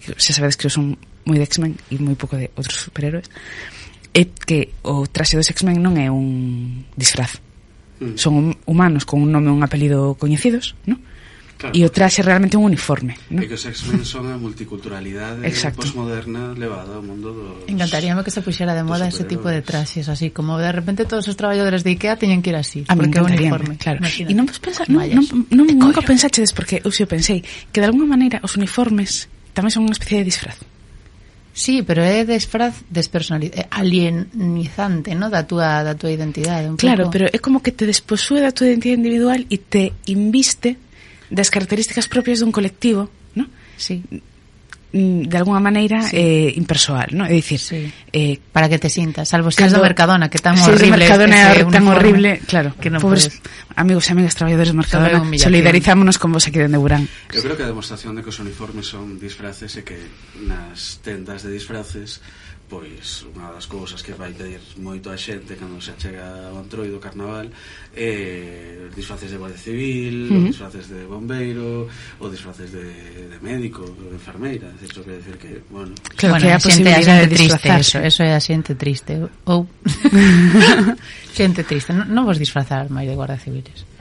que 0.01 0.13
xa 0.21 0.33
sabedes 0.37 0.57
que 0.57 0.67
eu 0.69 0.73
son 0.73 0.97
moi 1.25 1.39
de 1.39 1.47
X-Men 1.47 1.79
e 1.89 1.97
moi 2.03 2.19
pouco 2.19 2.37
de 2.37 2.51
outros 2.59 2.85
superhéroes, 2.89 3.29
é 4.13 4.29
que 4.29 4.77
o 4.85 5.09
traxe 5.09 5.39
dos 5.39 5.49
X-Men 5.49 5.81
non 5.81 5.97
é 5.97 6.11
un 6.13 6.85
disfraz. 6.99 7.41
Mm. 8.03 8.17
Son 8.19 8.35
humanos 8.67 9.07
con 9.09 9.23
un 9.23 9.31
nome 9.33 9.49
e 9.49 9.55
un 9.55 9.63
apelido 9.65 10.19
coñecidos, 10.19 10.77
non? 10.85 11.01
Claro. 11.63 11.79
E 11.79 11.87
o 11.87 11.91
traxe 11.95 12.27
realmente 12.27 12.59
un 12.59 12.67
uniforme. 12.67 13.15
¿no? 13.31 13.39
E 13.39 13.47
que 13.47 13.55
os 13.55 13.63
X-Men 13.63 14.03
son 14.03 14.27
a 14.27 14.35
multiculturalidade 14.35 15.47
posmoderna 15.79 16.59
levada 16.59 16.99
ao 16.99 17.03
mundo 17.07 17.31
dos... 17.31 17.71
Encantaríame 17.71 18.27
que 18.27 18.35
se 18.35 18.43
puxera 18.43 18.75
de 18.75 18.83
moda 18.83 19.07
ese 19.07 19.23
tipo 19.23 19.47
de 19.47 19.63
traxes, 19.63 20.11
así 20.11 20.35
como 20.35 20.59
de 20.59 20.75
repente 20.75 21.07
todos 21.07 21.31
os 21.31 21.39
traballadores 21.39 21.87
de 21.87 21.95
Ikea 21.95 22.19
teñen 22.19 22.43
que 22.43 22.51
ir 22.51 22.59
así, 22.59 22.83
a 22.91 22.99
porque 22.99 23.15
é 23.15 23.23
uniforme. 23.23 23.79
Claro. 23.79 24.03
E 24.03 24.35
non 24.35 24.51
vos 24.51 24.59
pensar, 24.59 24.91
non, 24.91 25.07
non, 25.07 25.23
non, 25.55 25.67
nunca 25.79 26.03
pensachedes, 26.03 26.51
porque 26.51 26.83
eu 26.83 26.91
se 26.91 27.07
pensei 27.07 27.47
que 27.71 27.79
de 27.79 27.87
alguma 27.87 28.11
maneira 28.11 28.43
os 28.43 28.59
uniformes 28.59 29.31
tamén 29.55 29.71
son 29.71 29.87
unha 29.87 29.95
especie 29.95 30.19
de 30.19 30.27
disfraz. 30.27 30.59
Sí, 31.55 31.85
pero 31.87 32.03
é 32.03 32.25
disfraz 32.27 32.81
despersonalizante, 32.91 33.63
eh, 33.63 33.71
alienizante, 33.71 35.15
¿no? 35.15 35.29
da 35.29 35.45
túa 35.47 35.85
da 35.85 35.95
túa 35.95 36.11
identidade 36.11 36.67
un 36.67 36.81
Claro, 36.81 37.07
pouco. 37.07 37.13
pero 37.15 37.25
é 37.29 37.39
como 37.39 37.61
que 37.61 37.71
te 37.71 37.85
desposúe 37.87 38.41
da 38.41 38.51
túa 38.57 38.73
identidade 38.73 38.99
individual 38.99 39.41
e 39.47 39.57
te 39.61 39.93
inviste 40.11 40.81
das 41.33 41.49
características 41.49 42.07
propias 42.13 42.45
dun 42.45 42.53
colectivo, 42.53 43.09
¿no? 43.33 43.49
Sí 43.81 44.05
mm, 44.93 45.23
de 45.23 45.37
alguna 45.37 45.61
maneira 45.61 46.03
sí. 46.03 46.17
eh, 46.17 46.53
impersoal, 46.57 47.09
¿no? 47.13 47.25
É 47.25 47.33
dicir, 47.33 47.59
sí. 47.59 47.89
eh, 48.13 48.39
para 48.53 48.69
que 48.69 48.79
te 48.79 48.93
sintas, 48.93 49.29
salvo 49.33 49.51
sendo 49.51 49.81
Mercadona, 49.81 50.29
que 50.29 50.39
tan 50.39 50.57
sí, 50.57 50.69
horrible, 50.69 51.09
Mercadona 51.09 51.57
é 51.57 51.65
tan 51.65 51.89
horrible, 51.89 52.45
claro, 52.45 52.77
que 52.77 52.93
non 52.93 53.01
pobres 53.01 53.33
puedes. 53.33 53.41
amigos 53.81 54.05
e 54.07 54.11
amigas 54.13 54.37
traballadores 54.37 54.71
de 54.71 54.77
Mercadona, 54.77 55.19
solidarizámonos 55.41 56.21
con 56.21 56.37
vos 56.37 56.45
aquí 56.45 56.61
dende 56.61 56.77
Burán. 56.77 57.09
Eu 57.33 57.41
creo 57.41 57.57
que 57.57 57.65
a 57.65 57.71
demostración 57.73 58.13
de 58.15 58.21
que 58.21 58.31
os 58.31 58.39
uniformes 58.39 58.85
son 58.85 59.17
disfraces 59.17 59.73
e 59.81 59.83
que 59.83 59.97
nas 60.45 61.01
tendas 61.01 61.41
de 61.41 61.51
disfraces 61.51 62.21
pois 62.69 63.29
unha 63.37 63.53
das 63.53 63.69
cousas 63.69 64.01
que 64.01 64.17
vai 64.17 64.33
pedir 64.33 64.61
moito 64.81 65.13
a 65.13 65.17
xente 65.17 65.57
cando 65.61 65.77
se 65.81 65.93
achega 65.93 66.49
o 66.53 66.57
antroido 66.57 66.97
do 66.97 67.05
carnaval 67.05 67.47
é 67.93 68.89
eh, 68.89 68.91
disfraces 68.97 69.29
de 69.29 69.37
guardia 69.37 69.61
civil, 69.61 70.17
uh 70.29 70.41
-huh. 70.41 70.49
disfraces 70.49 70.89
de 70.89 71.05
bombeiro, 71.05 71.89
ou 72.21 72.27
disfraces 72.33 72.73
de, 72.73 72.89
de 73.29 73.39
médico, 73.45 73.85
de 73.85 74.17
enfermeira, 74.17 74.73
isto 74.81 75.05
quer 75.05 75.21
decir 75.21 75.37
que, 75.37 75.61
bueno, 75.69 75.93
claro 76.17 76.41
bueno, 76.41 76.47
que 76.49 76.53
a 76.53 76.61
posibilidade 76.61 77.29
de 77.29 77.29
disfrazarse, 77.29 77.99
eso, 78.01 78.09
eso 78.09 78.21
é 78.25 78.33
a 78.33 78.41
xente 78.41 78.73
triste. 78.75 79.21
Ou 79.45 79.69
xente 81.37 81.63
triste, 81.69 81.93
non, 81.93 82.09
non 82.09 82.25
vos 82.25 82.41
disfrazar 82.41 82.89
máis 82.89 83.05
de 83.05 83.15
guardia 83.17 83.37
civiles. 83.37 83.92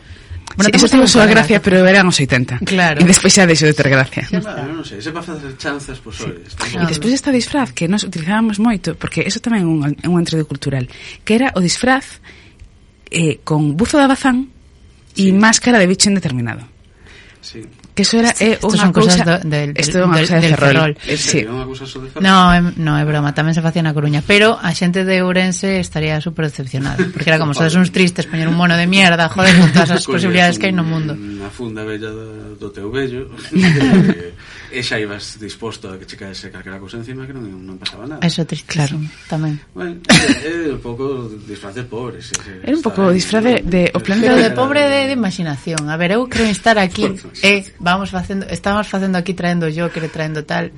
Bueno, 0.56 0.70
sí, 0.70 0.78
eso 0.78 0.88
tivo 0.88 1.08
súa 1.08 1.26
gracia, 1.26 1.62
pero 1.62 1.86
eran 1.86 2.08
os 2.08 2.20
80. 2.20 2.60
Claro. 2.66 3.00
E 3.02 3.06
despois 3.06 3.32
xa 3.34 3.48
deixou 3.48 3.68
de 3.68 3.76
ter 3.76 3.90
gracia. 3.90 4.24
Sí, 4.28 4.38
non 4.38 4.84
sei, 4.84 5.00
se 5.02 5.12
va 5.12 5.24
facer 5.24 5.56
chanzas 5.58 6.00
por 6.00 6.12
sí. 6.14 6.28
soles. 6.28 6.54
E 6.58 6.86
despois 6.88 7.12
esta 7.16 7.32
disfraz 7.32 7.72
que 7.72 7.88
nos 7.88 8.04
utilizábamos 8.04 8.60
moito, 8.60 8.94
porque 9.00 9.24
eso 9.24 9.40
tamén 9.40 9.64
é 9.64 9.68
un, 9.68 9.80
un 9.96 10.16
entredo 10.20 10.44
cultural, 10.46 10.88
que 11.24 11.38
era 11.38 11.54
o 11.56 11.60
disfraz 11.60 12.20
eh, 13.12 13.40
con 13.44 13.76
buzo 13.76 14.00
de 14.00 14.06
abazán 14.08 14.52
e 15.16 15.28
sí. 15.28 15.36
máscara 15.36 15.80
de 15.80 15.88
bicho 15.88 16.08
indeterminado. 16.08 16.64
Sí 17.42 17.66
que 17.94 18.04
eso 18.04 18.20
era 18.20 18.32
é 18.40 18.56
eh, 18.56 18.64
unha 18.64 18.92
cousa 18.96 19.20
do, 19.24 19.36
del, 19.44 19.76
del, 19.76 19.88
do, 19.92 20.08
de 20.08 20.24
del 20.24 20.56
Ferrol. 20.56 20.96
Ferrol. 20.96 21.18
Sí. 21.20 21.44
Unha 21.44 21.68
cousa 21.68 21.84
de 21.84 22.08
Ferrol. 22.08 22.24
No, 22.24 22.38
no, 22.80 22.94
é 22.96 23.04
broma, 23.04 23.36
tamén 23.36 23.52
se 23.52 23.60
facía 23.60 23.84
na 23.84 23.92
Coruña, 23.92 24.24
pero 24.24 24.56
a 24.56 24.72
xente 24.72 25.04
de 25.04 25.20
Ourense 25.26 25.84
estaría 25.84 26.20
super 26.24 26.48
decepcionada, 26.48 27.00
porque 27.12 27.28
era 27.28 27.40
como 27.42 27.52
sodes 27.52 27.76
uns 27.76 27.92
tristes 27.92 28.28
poñer 28.30 28.48
un 28.48 28.56
mono 28.56 28.80
de 28.80 28.88
mierda, 28.88 29.28
joder, 29.28 29.52
con 29.60 29.70
todas 29.76 29.92
as 29.92 30.06
posibilidades 30.08 30.56
que 30.56 30.72
hai 30.72 30.76
no 30.76 30.88
mundo. 30.88 31.18
Na 31.18 31.52
funda 31.52 31.84
bella 31.84 32.08
do, 32.08 32.56
do 32.56 32.68
teu 32.72 32.88
vello. 32.88 33.28
e 34.72 34.82
xa 34.82 34.98
ibas 34.98 35.38
disposto 35.38 35.92
a 35.92 36.00
que 36.00 36.08
che 36.08 36.16
caese 36.16 36.50
calquera 36.50 36.80
cousa 36.80 36.98
encima 36.98 37.28
que 37.28 37.36
non, 37.36 37.44
non 37.44 37.76
pasaba 37.76 38.08
nada. 38.08 38.24
Eso 38.24 38.48
triste, 38.48 38.72
claro, 38.72 38.96
sí. 38.96 39.12
tamén. 39.28 39.60
Bueno, 39.76 40.00
é, 40.08 40.72
é 40.72 40.74
un 40.74 40.80
pouco 40.80 41.28
disfraz 41.44 41.76
de 41.76 41.84
pobre. 41.84 42.24
Sí, 42.24 42.32
sí, 42.40 42.52
un 42.72 42.82
pouco 42.82 43.12
disfraz 43.12 43.44
de, 43.44 43.56
de, 43.62 43.82
o 43.92 44.00
plan 44.00 44.24
de, 44.24 44.32
de 44.32 44.52
pobre 44.56 44.88
de, 44.88 45.12
de 45.12 45.16
imaginación. 45.16 45.92
A 45.92 46.00
ver, 46.00 46.16
eu 46.16 46.26
creo 46.32 46.48
estar 46.48 46.80
aquí 46.80 47.04
e 47.44 47.62
eh, 47.62 47.62
vamos 47.78 48.10
facendo, 48.10 48.48
estamos 48.48 48.88
facendo 48.88 49.20
aquí 49.20 49.36
traendo 49.36 49.68
yo, 49.68 49.92
que 49.92 50.08
traendo 50.08 50.48
tal 50.48 50.72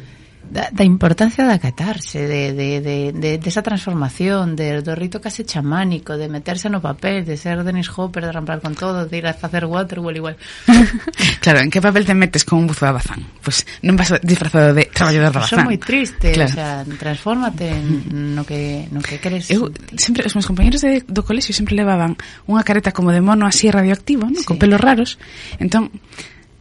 da, 0.54 0.70
da 0.70 0.86
importancia 0.86 1.50
da 1.50 1.58
catarse, 1.58 2.30
de, 2.30 2.54
de, 2.54 2.80
de, 2.80 3.12
de, 3.12 3.38
de 3.42 3.50
esa 3.50 3.66
transformación, 3.66 4.54
de, 4.54 4.86
do 4.86 4.94
rito 4.94 5.18
case 5.18 5.42
chamánico, 5.42 6.14
de 6.14 6.30
meterse 6.30 6.70
no 6.70 6.78
papel, 6.78 7.26
de 7.26 7.42
ser 7.42 7.66
Dennis 7.66 7.90
Hopper, 7.90 8.30
de 8.30 8.32
ramplar 8.32 8.62
con 8.62 8.78
todo, 8.78 9.10
de 9.10 9.18
ir 9.18 9.26
a 9.26 9.34
facer 9.34 9.66
Waterwall 9.66 10.14
igual. 10.14 10.38
claro, 11.42 11.66
en 11.66 11.74
que 11.74 11.82
papel 11.82 12.06
te 12.06 12.14
metes 12.14 12.46
con 12.46 12.62
un 12.62 12.68
buzo 12.70 12.86
de 12.86 12.94
abazán? 12.94 13.26
Pois 13.42 13.66
pues 13.66 13.82
non 13.82 13.98
vas 13.98 14.14
disfrazado 14.22 14.78
de 14.78 14.86
traballador 14.94 15.34
de 15.34 15.42
abazán. 15.42 15.66
é 15.66 15.74
moi 15.74 15.80
triste, 15.82 16.38
claro. 16.38 16.54
o 16.54 16.54
sea, 16.54 16.86
transfórmate 17.02 17.74
no 18.14 18.46
que, 18.46 18.86
no 18.94 19.02
que 19.02 19.18
queres. 19.18 19.50
Eu, 19.50 19.74
sempre, 19.98 20.22
os 20.30 20.38
meus 20.38 20.46
compañeros 20.46 20.86
de, 20.86 21.02
do 21.02 21.26
colexio 21.26 21.58
sempre 21.58 21.74
levaban 21.74 22.14
unha 22.46 22.62
careta 22.62 22.94
como 22.94 23.10
de 23.10 23.26
mono 23.26 23.50
así 23.50 23.74
radioactivo, 23.74 24.30
¿no? 24.30 24.38
sí. 24.38 24.46
con 24.46 24.62
pelos 24.62 24.78
raros. 24.78 25.18
Entón, 25.58 25.90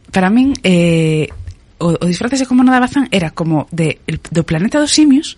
para 0.09 0.33
min, 0.33 0.57
eh, 0.65 1.29
o, 1.83 1.97
o 1.99 2.05
disfraces 2.05 2.39
de 2.39 2.45
Comona 2.45 2.79
Bazán 2.79 3.07
era 3.11 3.31
como 3.31 3.67
de, 3.71 3.99
el, 4.07 4.19
del 4.31 4.43
planeta 4.43 4.79
de 4.79 4.87
simios, 4.87 5.37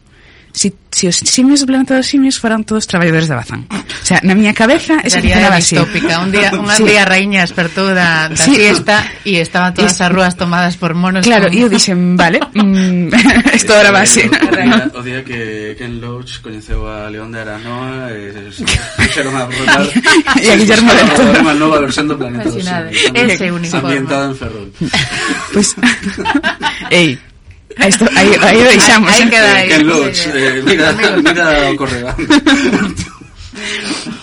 si, 0.56 0.74
si 0.90 1.08
os 1.08 1.18
simios 1.20 1.60
implementados 1.62 2.08
simios 2.08 2.40
foran 2.40 2.64
todos 2.64 2.88
traballadores 2.88 3.28
da 3.28 3.36
Bazán. 3.36 3.68
O 3.68 4.06
sea, 4.08 4.24
na 4.24 4.32
miña 4.32 4.56
cabeza 4.56 5.04
eso 5.04 5.20
funcionaba 5.20 5.60
así. 5.60 5.76
Distópica. 5.76 6.24
Un 6.24 6.32
día, 6.32 6.56
unha 6.56 6.80
sí. 6.80 6.88
día 6.88 7.04
raíña 7.04 7.44
despertou 7.44 7.92
da, 7.92 8.32
da 8.32 8.40
sí. 8.40 8.56
fiesta 8.56 9.04
e 9.28 9.44
estaban 9.44 9.76
todas 9.76 9.92
es... 9.92 10.00
as 10.00 10.08
rúas 10.08 10.40
tomadas 10.40 10.80
por 10.80 10.96
monos. 10.96 11.28
Claro, 11.28 11.52
e 11.52 11.60
como... 11.60 11.68
eu 11.68 11.68
dixen, 11.68 12.16
vale, 12.16 12.40
mm, 12.56 13.12
isto 13.60 13.76
ahora 13.76 13.92
va 13.92 14.08
así. 14.08 14.24
O, 14.24 15.00
o 15.00 15.02
día 15.04 15.20
que 15.28 15.76
Ken 15.76 16.00
Loach 16.00 16.40
coñeceu 16.40 16.88
a 16.88 17.12
León 17.12 17.36
de 17.36 17.44
Aranoa 17.44 18.16
e 18.16 18.48
fixeron 18.96 19.36
a 19.36 19.52
rodar 19.52 19.84
e 20.40 20.48
a 20.48 20.56
Guillermo 20.56 20.90
del 20.96 21.10
Toro. 21.20 21.36
Unha 21.44 21.56
nova 21.60 21.84
versión 21.84 22.08
do 22.08 22.16
Planeta 22.16 22.48
Ese 22.48 23.52
uniforme. 23.52 24.00
Ambientada 24.00 24.32
en 24.32 24.36
Ferrol. 24.40 24.70
Pois, 25.52 25.76
pues, 25.76 26.16
ei, 26.96 27.20
Aí, 27.78 27.90
esto, 27.90 28.06
aí, 28.16 28.32
aí 28.42 28.64
deixamos. 28.64 29.12
Aí, 29.12 29.22
aí 29.22 29.28
¿eh? 29.28 29.30
queda 29.30 29.54
aí. 29.54 29.66
Eh, 29.66 29.70
Carlos, 29.70 30.28
eh, 30.28 30.62
mira, 30.64 30.94
mira 31.22 31.72
o 31.72 31.76
corredor. 31.76 32.16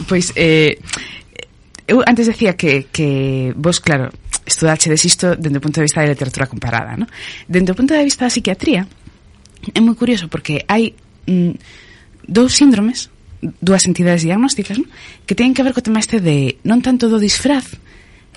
pois, 0.09 0.33
eh, 0.37 0.79
eu 1.87 2.03
antes 2.07 2.27
decía 2.27 2.57
que, 2.57 2.89
que 2.93 3.53
vos, 3.57 3.81
claro, 3.81 4.11
estudachedes 4.47 5.05
isto 5.05 5.37
dende 5.37 5.59
o 5.59 5.65
punto 5.65 5.81
de 5.81 5.87
vista 5.87 6.01
da 6.01 6.09
literatura 6.09 6.47
comparada, 6.47 6.97
¿no? 6.97 7.07
Dende 7.47 7.73
o 7.73 7.79
punto 7.79 7.95
de 7.95 8.05
vista 8.05 8.25
da 8.25 8.33
psiquiatría, 8.33 8.89
é 9.71 9.81
moi 9.81 9.95
curioso 9.95 10.27
porque 10.27 10.67
hai 10.67 10.95
mm, 11.29 11.55
dous 12.27 12.59
síndromes, 12.59 13.11
dúas 13.63 13.87
entidades 13.87 14.27
diagnósticas, 14.27 14.79
¿no? 14.79 14.87
que 15.27 15.35
teñen 15.35 15.55
que 15.55 15.63
ver 15.63 15.75
co 15.75 15.85
tema 15.85 16.03
este 16.03 16.19
de 16.19 16.59
non 16.67 16.83
tanto 16.83 17.07
do 17.07 17.23
disfraz, 17.23 17.79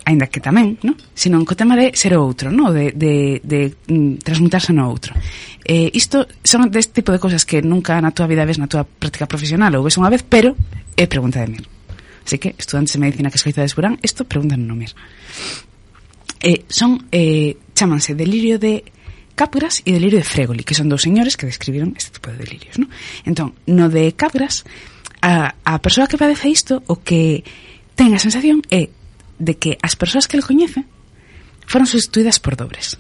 aínda 0.06 0.30
que 0.30 0.40
tamén, 0.40 0.78
no? 0.86 0.94
Sino 1.18 1.42
co 1.44 1.58
tema 1.58 1.74
de 1.74 1.92
ser 1.98 2.14
outro, 2.14 2.54
no? 2.54 2.70
de, 2.70 2.94
de, 2.94 3.42
de 3.42 3.74
mm, 3.90 4.22
transmutarse 4.22 4.70
no 4.72 4.86
outro. 4.86 5.18
Eh, 5.66 5.90
isto 5.98 6.30
son 6.46 6.70
deste 6.70 7.02
tipo 7.02 7.10
de 7.10 7.18
cosas 7.18 7.42
que 7.42 7.66
nunca 7.66 7.98
na 7.98 8.14
túa 8.14 8.30
vida 8.30 8.46
ves 8.46 8.62
na 8.62 8.70
túa 8.70 8.86
práctica 8.86 9.26
profesional 9.26 9.74
ou 9.74 9.82
ves 9.82 9.98
unha 9.98 10.14
vez, 10.14 10.22
pero 10.22 10.54
é 10.94 11.10
pregunta 11.10 11.42
de 11.42 11.50
mir. 11.58 11.66
Así 12.22 12.38
que, 12.38 12.54
estudantes 12.58 12.94
de 12.94 13.02
medicina 13.02 13.34
que 13.34 13.42
escoitades 13.42 13.74
Burán, 13.74 13.98
isto 14.06 14.30
preguntan 14.30 14.62
no 14.70 14.78
mir. 14.78 14.94
Eh, 16.38 16.70
son, 16.70 17.10
eh, 17.10 17.58
chámanse 17.74 18.14
delirio 18.14 18.62
de 18.62 18.86
Capgras 19.36 19.84
e 19.84 19.92
delirio 19.92 20.22
de 20.22 20.26
Fregoli, 20.26 20.64
que 20.64 20.78
son 20.78 20.88
dous 20.88 21.04
señores 21.04 21.36
que 21.36 21.50
describiron 21.50 21.92
este 21.98 22.22
tipo 22.22 22.32
de 22.32 22.40
delirios. 22.40 22.80
No? 22.80 22.88
Entón, 23.28 23.52
no 23.68 23.92
de 23.92 24.16
Capgras, 24.16 24.64
a, 25.20 25.58
a 25.66 25.82
persoa 25.84 26.08
que 26.08 26.16
padece 26.16 26.48
isto, 26.48 26.86
o 26.88 27.04
que 27.04 27.44
ten 28.00 28.16
a 28.16 28.22
sensación 28.22 28.64
é 28.72 28.95
de 29.40 29.58
que 29.58 29.78
as 29.82 29.96
persoas 29.96 30.28
que 30.28 30.38
el 30.38 30.44
coñece 30.44 30.86
foron 31.66 31.88
sustituídas 31.88 32.40
por 32.40 32.56
dobres. 32.56 32.98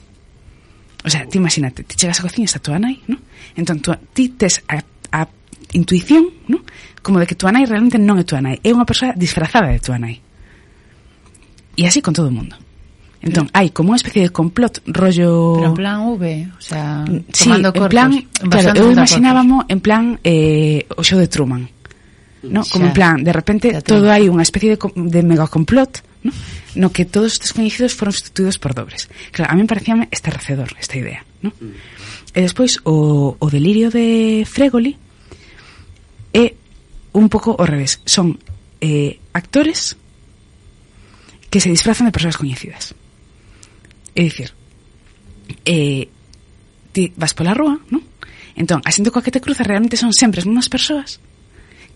O 1.05 1.09
sea, 1.09 1.25
ti 1.25 1.37
imagínate, 1.37 1.83
ti 1.85 1.95
chegas 1.95 2.19
á 2.19 2.25
cociña 2.25 2.45
e 2.45 2.49
está 2.49 2.59
tua 2.59 2.81
nai, 2.81 2.97
¿no? 3.05 3.21
Entón, 3.53 3.77
tu, 3.79 3.93
ti 4.13 4.33
tes 4.33 4.65
a, 4.65 4.81
a 5.13 5.29
intuición, 5.77 6.33
¿no? 6.49 6.65
Como 7.05 7.21
de 7.21 7.29
que 7.29 7.37
tua 7.37 7.53
nai 7.53 7.69
realmente 7.69 8.01
non 8.01 8.17
é 8.17 8.25
tua 8.25 8.41
nai, 8.41 8.57
é 8.65 8.73
unha 8.73 8.89
persoa 8.89 9.13
disfrazada 9.13 9.69
de 9.69 9.79
tua 9.79 10.01
nai. 10.01 10.17
E 11.77 11.85
así 11.85 12.01
con 12.01 12.17
todo 12.17 12.33
o 12.33 12.33
mundo. 12.33 12.57
Entón, 13.21 13.49
hai 13.53 13.69
como 13.69 13.93
unha 13.93 14.01
especie 14.01 14.25
de 14.25 14.31
complot 14.33 14.81
rollo... 14.85 15.61
Pero 15.61 15.69
en 15.73 15.77
plan 15.77 15.97
V, 16.13 16.25
o 16.57 16.61
sea, 16.61 17.05
sí, 17.33 17.49
tomando 17.49 17.69
corpos. 17.73 17.85
en 17.85 17.89
plan, 17.89 18.09
claro, 18.49 18.69
eu 18.73 18.85
imaginábamos 18.93 19.65
en 19.69 19.79
plan 19.81 20.03
eh, 20.21 20.85
o 20.93 21.01
show 21.01 21.17
de 21.17 21.29
Truman. 21.29 21.69
No? 22.45 22.61
Como 22.69 22.89
en 22.89 22.93
plan, 22.93 23.21
de 23.25 23.33
repente, 23.33 23.81
todo 23.81 24.13
hai 24.13 24.29
unha 24.29 24.45
especie 24.45 24.73
de, 24.73 24.77
de 24.77 25.21
mega 25.25 25.49
complot 25.49 26.05
¿no? 26.25 26.33
no 26.73 26.91
que 26.91 27.05
todos 27.05 27.37
estes 27.37 27.53
coñecidos 27.53 27.93
foron 27.93 28.11
sustituídos 28.11 28.57
por 28.57 28.73
dobres. 28.73 29.07
Claro, 29.31 29.53
a 29.53 29.55
mí 29.55 29.63
parecíame 29.69 30.09
estarrecedor 30.09 30.73
esta 30.81 30.97
idea, 30.97 31.21
¿no? 31.45 31.53
E 32.33 32.41
despois 32.41 32.81
o, 32.83 33.37
o 33.37 33.47
delirio 33.47 33.93
de 33.93 34.43
Fregoli 34.43 34.97
é 36.33 36.57
un 37.15 37.29
pouco 37.29 37.55
ao 37.55 37.63
revés. 37.69 38.01
Son 38.03 38.35
eh, 38.81 39.21
actores 39.31 39.95
que 41.47 41.63
se 41.63 41.71
disfrazan 41.71 42.09
de 42.09 42.15
persoas 42.15 42.35
coñecidas. 42.35 42.91
É 44.17 44.25
dicir, 44.25 44.51
eh, 45.63 46.09
ti 46.91 47.13
vas 47.15 47.31
pola 47.37 47.55
rúa, 47.55 47.79
non? 47.87 48.03
Entón, 48.57 48.81
a 48.83 48.91
xente 48.91 49.13
coa 49.13 49.23
que 49.23 49.31
te 49.31 49.39
cruza 49.39 49.63
realmente 49.63 49.95
son 49.95 50.11
sempre 50.11 50.41
as 50.41 50.47
mesmas 50.49 50.67
persoas 50.67 51.23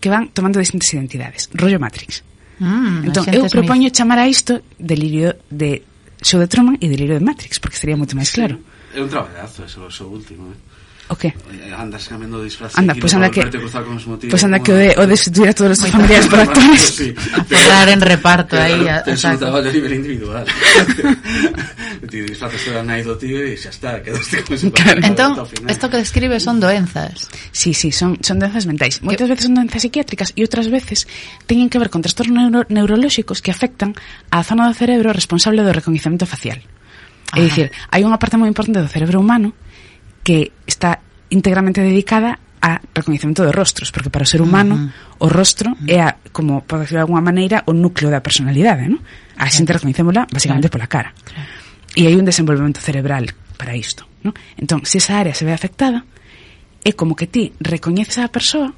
que 0.00 0.08
van 0.08 0.32
tomando 0.32 0.62
distintas 0.62 0.88
identidades. 0.94 1.52
Rollo 1.52 1.76
Matrix. 1.76 2.24
Mm, 2.60 3.08
entón, 3.08 3.24
eu 3.32 3.48
propoño 3.48 3.88
chamar 3.88 4.20
a 4.20 4.28
isto 4.28 4.60
delirio 4.76 5.34
de 5.48 5.82
Show 6.20 6.38
de 6.38 6.46
Truman 6.46 6.76
e 6.76 6.86
delirio 6.92 7.16
de 7.16 7.24
Matrix, 7.24 7.56
porque 7.56 7.80
sería 7.80 7.96
moito 7.96 8.12
máis 8.12 8.28
claro. 8.30 8.60
É 8.92 9.00
un 9.00 9.08
traballazo, 9.08 9.64
eso, 9.64 9.88
eso 9.88 10.04
último, 10.06 10.52
eh? 10.52 10.58
O 11.10 11.16
que? 11.18 11.34
Andas 11.74 12.06
cambiando 12.06 12.38
de 12.38 12.44
disfraz 12.44 12.78
Anda, 12.78 12.94
pois 12.94 13.10
pues 13.10 13.14
anda 13.18 13.30
que 13.34 13.42
Pois 13.42 14.30
pues 14.30 14.44
anda 14.44 14.62
que 14.62 14.70
o 14.70 14.76
de, 14.78 14.94
o 14.94 15.04
de 15.10 15.16
sustituir 15.18 15.50
a 15.50 15.54
todos 15.54 15.82
os 15.82 15.90
familiares 15.90 16.30
por 16.30 16.38
actores 16.38 16.80
sí. 16.80 17.10
Cerrar 17.50 17.88
en 17.90 18.00
reparto 18.00 18.54
aí 18.54 18.86
a, 18.86 19.02
Tens 19.02 19.24
un 19.26 19.34
traballo 19.34 19.66
a 19.66 19.74
nivel 19.74 19.98
individual. 19.98 20.46
Ti 22.06 22.18
disfrazas 22.22 22.62
toda 22.62 22.86
nai 22.86 23.02
do 23.02 23.18
tío 23.18 23.42
e 23.42 23.58
xa 23.58 23.74
está 23.74 23.98
Quedaste 23.98 24.46
con 24.46 24.54
ese 24.54 24.70
claro. 24.70 25.02
Entón, 25.02 25.34
isto 25.66 25.90
que 25.90 25.98
describe 25.98 26.38
son 26.38 26.62
doenzas. 26.62 27.26
Sí, 27.50 27.74
sí, 27.74 27.90
son, 27.90 28.14
son 28.22 28.38
doenzas 28.38 28.70
mentais. 28.70 29.02
Moitas 29.02 29.26
veces 29.26 29.50
son 29.50 29.58
doenzas 29.58 29.82
psiquiátricas 29.82 30.30
E 30.38 30.46
outras 30.46 30.70
veces 30.70 31.10
teñen 31.50 31.66
que 31.66 31.82
ver 31.82 31.90
con 31.90 32.06
trastornos 32.06 32.38
neuro 32.38 32.70
neurolóxicos 32.70 33.42
Que 33.42 33.50
afectan 33.50 33.98
á 34.30 34.46
zona 34.46 34.70
do 34.70 34.78
cerebro 34.78 35.10
responsable 35.10 35.66
do 35.66 35.74
recoñecemento 35.74 36.22
facial. 36.22 36.62
É 37.34 37.42
ah. 37.42 37.42
dicir, 37.42 37.74
hai 37.90 38.06
unha 38.06 38.22
parte 38.22 38.38
moi 38.38 38.46
importante 38.46 38.78
do 38.78 38.86
cerebro 38.86 39.18
humano 39.18 39.50
que 40.22 40.52
está 40.66 41.00
íntegramente 41.30 41.80
dedicada 41.80 42.38
a 42.60 42.80
recoñecemento 42.92 43.42
de 43.42 43.52
rostros, 43.52 43.88
porque 43.90 44.12
para 44.12 44.24
o 44.24 44.28
ser 44.28 44.42
humano 44.42 44.74
uh 44.74 44.78
-huh. 44.78 45.24
o 45.24 45.28
rostro 45.32 45.72
uh 45.72 45.76
-huh. 45.80 45.88
é 45.88 45.98
a, 46.04 46.16
como 46.30 46.60
pode 46.60 46.84
decirlo 46.84 47.00
de 47.00 47.06
alguma 47.08 47.24
maneira 47.24 47.64
o 47.64 47.72
núcleo 47.72 48.12
da 48.12 48.20
personalidade, 48.20 48.84
¿no? 48.84 49.00
A 49.40 49.48
claro. 49.48 49.56
xente 49.56 49.72
recoñecémola 49.72 50.28
basicamente 50.28 50.68
claro. 50.68 50.84
pola 50.84 50.88
cara. 50.92 51.10
Claro. 51.24 51.48
E 51.96 52.04
hai 52.04 52.14
un 52.20 52.28
desenvolvemento 52.28 52.78
cerebral 52.84 53.32
para 53.56 53.72
isto, 53.72 54.04
¿no? 54.22 54.36
Entón, 54.60 54.84
se 54.84 55.00
esa 55.00 55.16
área 55.16 55.32
se 55.32 55.48
ve 55.48 55.56
afectada, 55.56 56.04
é 56.84 56.92
como 56.92 57.16
que 57.16 57.26
ti 57.26 57.56
recoñeces 57.60 58.20
a 58.20 58.28
persoa, 58.28 58.76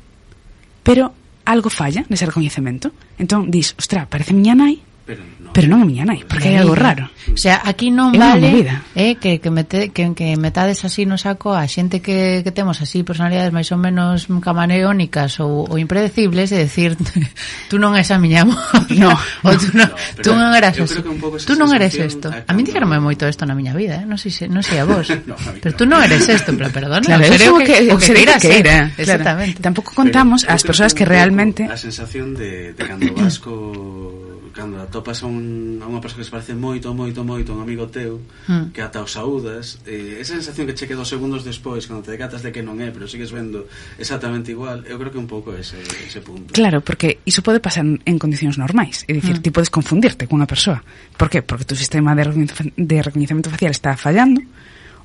pero 0.86 1.10
algo 1.42 1.70
falla 1.70 2.06
nese 2.06 2.26
recoñecemento. 2.26 2.94
Entón, 3.18 3.50
dis, 3.50 3.74
ostra, 3.74 4.06
parece 4.06 4.30
miña 4.30 4.54
nai, 4.54 4.78
pero 5.12 5.22
non, 5.36 5.52
pero 5.52 5.66
non 5.68 5.84
miña 5.84 6.08
nai, 6.08 6.24
porque 6.24 6.48
hai 6.48 6.56
algo 6.56 6.72
raro. 6.72 7.12
O 7.28 7.36
sea, 7.36 7.60
aquí 7.68 7.92
non 7.92 8.16
é 8.16 8.18
vale 8.18 8.64
eh, 8.96 9.20
que, 9.20 9.36
que, 9.36 9.50
mete, 9.52 9.92
que, 9.92 10.16
que 10.16 10.32
metades 10.40 10.80
así 10.88 11.04
no 11.04 11.20
saco 11.20 11.52
a 11.52 11.68
xente 11.68 12.00
que, 12.00 12.40
que 12.40 12.52
temos 12.52 12.80
así 12.80 13.04
personalidades 13.04 13.52
máis 13.52 13.68
ou 13.68 13.76
menos 13.76 14.24
camaneónicas 14.40 15.36
ou, 15.44 15.68
ou 15.68 15.76
impredecibles 15.76 16.48
e 16.56 16.64
decir 16.64 16.96
tú 17.70 17.76
non 17.76 17.92
és 18.00 18.08
a 18.08 18.16
miña 18.16 18.48
amor. 18.48 18.56
No, 18.92 19.08
no, 19.42 19.50
ou 19.50 19.56
tú 19.56 19.68
non, 19.72 19.88
no, 19.88 20.22
tú 20.22 20.32
non 20.36 20.52
eras 20.56 20.76
así. 20.80 21.00
Tú 21.44 21.54
non 21.56 21.68
eres 21.72 21.96
isto. 21.96 22.28
A 22.28 22.52
mí 22.52 22.64
díganme 22.64 23.00
moito 23.00 23.28
isto 23.28 23.44
na 23.44 23.56
miña 23.56 23.76
vida, 23.76 24.00
eh? 24.00 24.06
non 24.08 24.16
sei, 24.16 24.32
non 24.48 24.64
sei 24.64 24.80
a 24.80 24.88
vos. 24.88 25.08
no, 25.28 25.36
a 25.36 25.52
pero 25.60 25.76
tú 25.76 25.84
non 25.84 26.00
eres 26.00 26.24
isto, 26.28 26.56
pero 26.56 26.72
perdona. 26.72 27.04
Claro, 27.04 27.28
creo 27.28 27.54
que, 27.60 27.64
que, 27.64 27.92
o 27.92 27.98
que, 28.00 28.12
que, 28.12 28.22
era, 28.22 28.34
que 28.38 28.50
era, 28.60 28.76
era. 28.88 28.92
Exactamente. 28.96 29.60
Claro. 29.60 29.64
Tampouco 29.68 29.90
contamos 29.92 30.44
pero, 30.44 30.54
as 30.54 30.62
persoas 30.62 30.92
que, 30.94 31.04
realmente... 31.04 31.66
A 31.66 31.76
sensación 31.76 32.34
de, 32.34 32.72
de 32.72 32.82
cando 32.84 33.10
vas 33.14 33.38
co 33.40 34.21
cando 34.52 34.80
atopas 34.80 35.24
a, 35.24 35.26
un, 35.26 35.80
a 35.80 35.88
unha 35.88 35.98
persoa 35.98 36.20
que 36.20 36.28
se 36.28 36.32
parece 36.32 36.52
moito, 36.52 36.92
moito, 36.92 37.24
moito 37.24 37.52
a 37.52 37.54
un 37.58 37.62
amigo 37.64 37.88
teu, 37.88 38.20
mm. 38.46 38.76
que 38.76 38.84
ata 38.84 39.00
os 39.00 39.16
saúdas, 39.16 39.80
eh, 39.88 40.20
esa 40.20 40.36
sensación 40.36 40.68
que 40.68 40.76
che 40.76 40.86
queda 40.86 41.02
segundos 41.02 41.42
despois, 41.42 41.88
cando 41.88 42.04
te 42.04 42.12
decatas 42.12 42.44
de 42.44 42.52
que 42.52 42.60
non 42.60 42.78
é, 42.78 42.92
pero 42.92 43.08
sigues 43.08 43.32
vendo 43.32 43.66
exactamente 43.96 44.52
igual, 44.52 44.84
eu 44.84 45.00
creo 45.00 45.10
que 45.10 45.18
un 45.18 45.26
pouco 45.26 45.50
ese, 45.56 45.80
ese 45.80 46.20
punto. 46.20 46.52
Claro, 46.52 46.84
porque 46.84 47.24
iso 47.24 47.40
pode 47.40 47.58
pasar 47.58 47.82
en 47.82 48.16
condicións 48.20 48.60
normais, 48.60 49.08
é 49.08 49.16
dicir, 49.16 49.40
mm. 49.40 49.42
ti 49.42 49.50
podes 49.50 49.72
confundirte 49.72 50.28
cunha 50.28 50.46
persoa. 50.46 50.84
Por 51.16 51.32
qué? 51.32 51.40
Porque 51.40 51.64
tu 51.64 51.74
sistema 51.74 52.12
de, 52.14 52.28
de 52.76 52.96
reconhecimento 53.02 53.48
facial 53.48 53.72
está 53.72 53.96
fallando, 53.96 54.44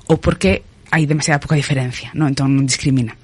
ou 0.06 0.20
porque 0.20 0.62
hai 0.92 1.04
demasiada 1.04 1.40
pouca 1.40 1.56
diferencia, 1.56 2.12
non? 2.16 2.32
entón 2.32 2.52
non 2.52 2.64
discrimina. 2.64 3.16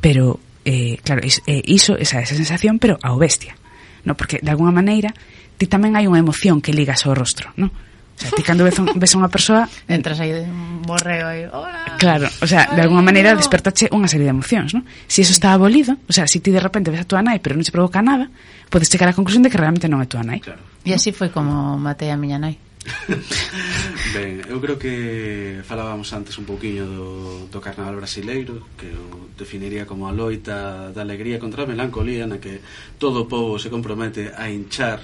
Pero, 0.00 0.40
eh, 0.64 1.00
claro, 1.04 1.24
iso, 1.24 1.40
eh, 1.48 1.64
iso 1.64 1.96
esa, 1.96 2.20
esa 2.20 2.36
sensación, 2.36 2.76
pero 2.76 2.96
ao 3.00 3.16
bestia 3.16 3.56
no? 4.04 4.14
porque 4.14 4.40
de 4.40 4.50
alguna 4.52 4.72
maneira 4.72 5.12
ti 5.56 5.66
tamén 5.66 5.98
hai 5.98 6.06
unha 6.06 6.20
emoción 6.20 6.60
que 6.60 6.72
ligas 6.72 7.04
ao 7.04 7.16
rostro, 7.16 7.50
non? 7.56 7.72
O 8.14 8.20
sea, 8.20 8.30
ti 8.30 8.46
cando 8.46 8.62
ves, 8.62 8.78
un, 8.78 8.94
ves 8.94 9.10
a 9.14 9.18
unha 9.18 9.30
persoa 9.30 9.66
entras 9.90 10.22
aí 10.22 10.30
de 10.30 10.46
un 10.46 10.86
borreo 10.86 11.26
aí, 11.26 11.50
hola. 11.50 11.98
Claro, 11.98 12.30
o 12.30 12.46
sea, 12.46 12.70
de 12.70 12.80
alguna 12.82 13.02
maneira 13.02 13.34
no. 13.34 13.40
despertache 13.42 13.90
unha 13.90 14.06
serie 14.06 14.30
de 14.30 14.34
emocións, 14.34 14.70
¿no? 14.70 14.86
Si 15.10 15.26
eso 15.26 15.34
está 15.34 15.50
abolido, 15.50 15.98
o 16.06 16.12
sea, 16.14 16.30
si 16.30 16.38
ti 16.38 16.54
de 16.54 16.62
repente 16.62 16.94
ves 16.94 17.02
a 17.02 17.08
tua 17.08 17.26
nai, 17.26 17.42
pero 17.42 17.58
non 17.58 17.66
se 17.66 17.74
provoca 17.74 17.98
nada, 18.04 18.30
podes 18.70 18.86
chegar 18.86 19.10
á 19.10 19.14
conclusión 19.14 19.42
de 19.42 19.50
que 19.50 19.58
realmente 19.58 19.90
non 19.90 19.98
é 19.98 20.06
tua 20.06 20.22
nai. 20.22 20.38
Claro. 20.38 20.62
E 20.86 20.94
así 20.94 21.10
foi 21.10 21.32
como 21.34 21.74
matei 21.80 22.12
a 22.12 22.18
miña 22.18 22.38
nai. 22.38 22.60
ben, 24.14 24.44
eu 24.48 24.60
creo 24.60 24.76
que 24.76 25.60
falábamos 25.64 26.12
antes 26.12 26.36
un 26.36 26.44
pouquiño 26.44 26.84
do, 26.84 27.08
do 27.48 27.60
carnaval 27.60 27.96
brasileiro 27.96 28.68
que 28.76 28.92
eu 28.92 29.32
definiría 29.36 29.88
como 29.88 30.04
a 30.04 30.12
loita 30.12 30.92
da 30.92 31.00
alegría 31.00 31.40
contra 31.40 31.64
a 31.64 31.70
melancolía 31.70 32.28
na 32.28 32.38
que 32.38 32.60
todo 33.00 33.24
o 33.24 33.28
povo 33.28 33.56
se 33.56 33.72
compromete 33.72 34.32
a 34.36 34.52
hinchar 34.52 35.00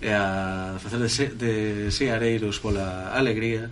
e 0.00 0.14
a 0.14 0.78
facer 0.78 1.00
de, 1.02 1.10
se, 1.10 1.24
de 1.34 1.52
seareiros 1.90 2.62
pola 2.62 3.12
alegría. 3.12 3.68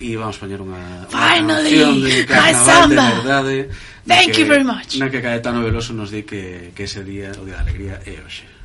E 0.00 0.16
vamos 0.16 0.40
poñer 0.40 0.64
unha, 0.64 1.04
unha 1.12 1.44
canción 1.44 2.00
de 2.00 2.24
carnaval 2.24 2.88
de 2.88 2.96
verdade 2.96 3.58
Thank 4.06 4.32
que, 4.32 4.40
you 4.40 4.46
very 4.48 4.64
much. 4.64 4.96
Na 4.96 5.12
que 5.12 5.20
Caetano 5.20 5.60
Veloso 5.60 5.92
nos 5.92 6.10
di 6.10 6.24
que, 6.24 6.72
que 6.72 6.88
ese 6.88 7.04
día 7.04 7.30
o 7.36 7.44
día 7.44 7.60
da 7.60 7.64
alegría 7.68 8.00
é 8.08 8.16
hoxe. 8.24 8.59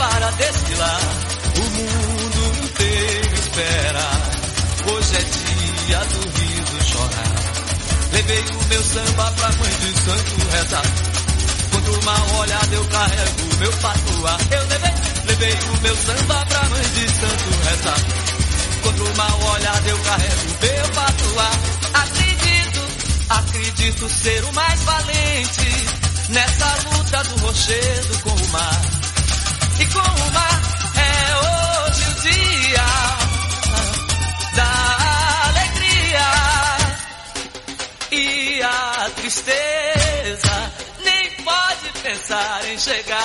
Para 0.00 0.30
desfilar. 0.30 1.00
O 1.56 1.64
mundo 1.76 2.64
inteiro 2.64 3.34
espera. 3.34 4.06
Hoje 4.90 5.16
é 5.16 5.22
dia 5.22 5.98
do 5.98 6.20
riso 6.40 6.88
chorar. 6.88 7.34
Levei 8.12 8.40
o 8.40 8.64
meu 8.64 8.82
samba 8.82 9.32
pra 9.32 9.52
mãe 9.52 9.70
de 9.80 10.00
santo 10.00 10.48
rezar. 10.52 10.86
Contra 11.70 11.92
o 11.92 12.04
mal 12.04 12.40
olhado 12.40 12.72
eu 12.72 12.84
carrego 12.86 13.56
meu 13.58 13.72
patuá. 13.72 14.38
Eu 14.50 14.66
levei, 14.68 14.94
levei 15.26 15.52
o 15.52 15.80
meu 15.82 15.96
samba 15.96 16.46
pra 16.46 16.68
mãe 16.70 16.82
de 16.82 17.08
santo 17.20 17.50
rezar. 17.68 18.00
Contra 18.82 19.04
o 19.04 19.16
mal 19.18 19.52
olhado 19.52 19.86
eu 19.86 19.98
carrego 19.98 20.56
meu 20.62 20.88
patuá. 20.94 21.50
Acredito, 21.92 22.80
acredito 23.28 24.08
ser 24.08 24.44
o 24.44 24.52
mais 24.54 24.80
valente 24.80 25.86
nessa 26.30 26.76
luta 26.88 27.22
do 27.24 27.46
rochedo 27.46 28.18
com 28.22 28.30
o 28.30 28.48
mar. 28.48 29.09
E 29.80 29.86
com 29.86 29.98
o 29.98 30.32
mar 30.32 30.60
é 30.94 31.88
hoje 31.88 32.04
o 32.04 32.14
dia 32.20 32.86
da 34.54 34.72
alegria 35.48 36.30
e 38.12 38.62
a 38.62 39.10
tristeza 39.16 40.72
nem 41.02 41.30
pode 41.42 41.88
pensar 42.02 42.68
em 42.68 42.78
chegar. 42.78 43.24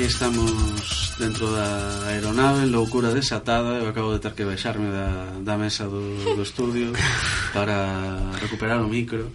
aquí 0.00 0.08
estamos 0.08 1.12
dentro 1.18 1.52
da 1.52 2.08
aeronave 2.08 2.64
Loucura 2.64 3.12
desatada. 3.12 3.84
Eu 3.84 3.92
acabo 3.92 4.16
de 4.16 4.20
ter 4.24 4.32
que 4.32 4.48
baixarme 4.48 4.88
da, 4.88 5.36
da 5.44 5.60
mesa 5.60 5.84
do, 5.84 6.00
do 6.40 6.40
estudio 6.40 6.96
Para 7.52 8.32
recuperar 8.40 8.80
o 8.80 8.88
micro. 8.88 9.28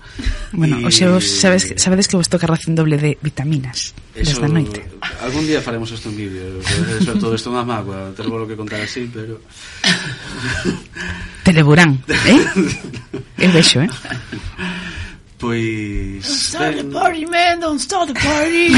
Bueno, 0.50 0.82
e... 0.82 0.90
oxe, 0.90 1.06
vos 1.06 1.22
sabes, 1.22 1.70
sabedes 1.78 2.10
que 2.10 2.18
vos 2.18 2.26
toca 2.26 2.50
ración 2.50 2.74
doble 2.74 2.98
de 2.98 3.14
vitaminas 3.22 3.94
Eso, 4.18 4.42
Desde 4.42 4.46
a 4.46 4.50
noite. 4.50 4.82
Algún 5.22 5.46
día 5.46 5.62
faremos 5.62 5.94
isto 5.94 6.10
en 6.10 6.18
vídeo 6.18 6.58
Sobre 7.06 7.22
todo 7.22 7.38
isto 7.38 7.54
é 7.54 7.62
unha 7.62 7.66
mágoa 7.70 8.10
Ter 8.18 8.26
que 8.26 8.58
contar 8.58 8.82
así, 8.82 9.06
pero... 9.06 9.38
Teleburán, 11.46 12.02
eh? 12.10 12.42
Eu 13.46 13.54
vexo, 13.54 13.86
eh? 13.86 13.92
Pois... 15.38 16.26
Don't 16.26 16.42
start 16.42 16.74
ben... 16.74 16.90
the 16.90 16.94
party, 16.98 17.24
man, 17.30 17.62
don't 17.62 17.78
start 17.78 18.10
the 18.10 18.18
party. 18.18 18.74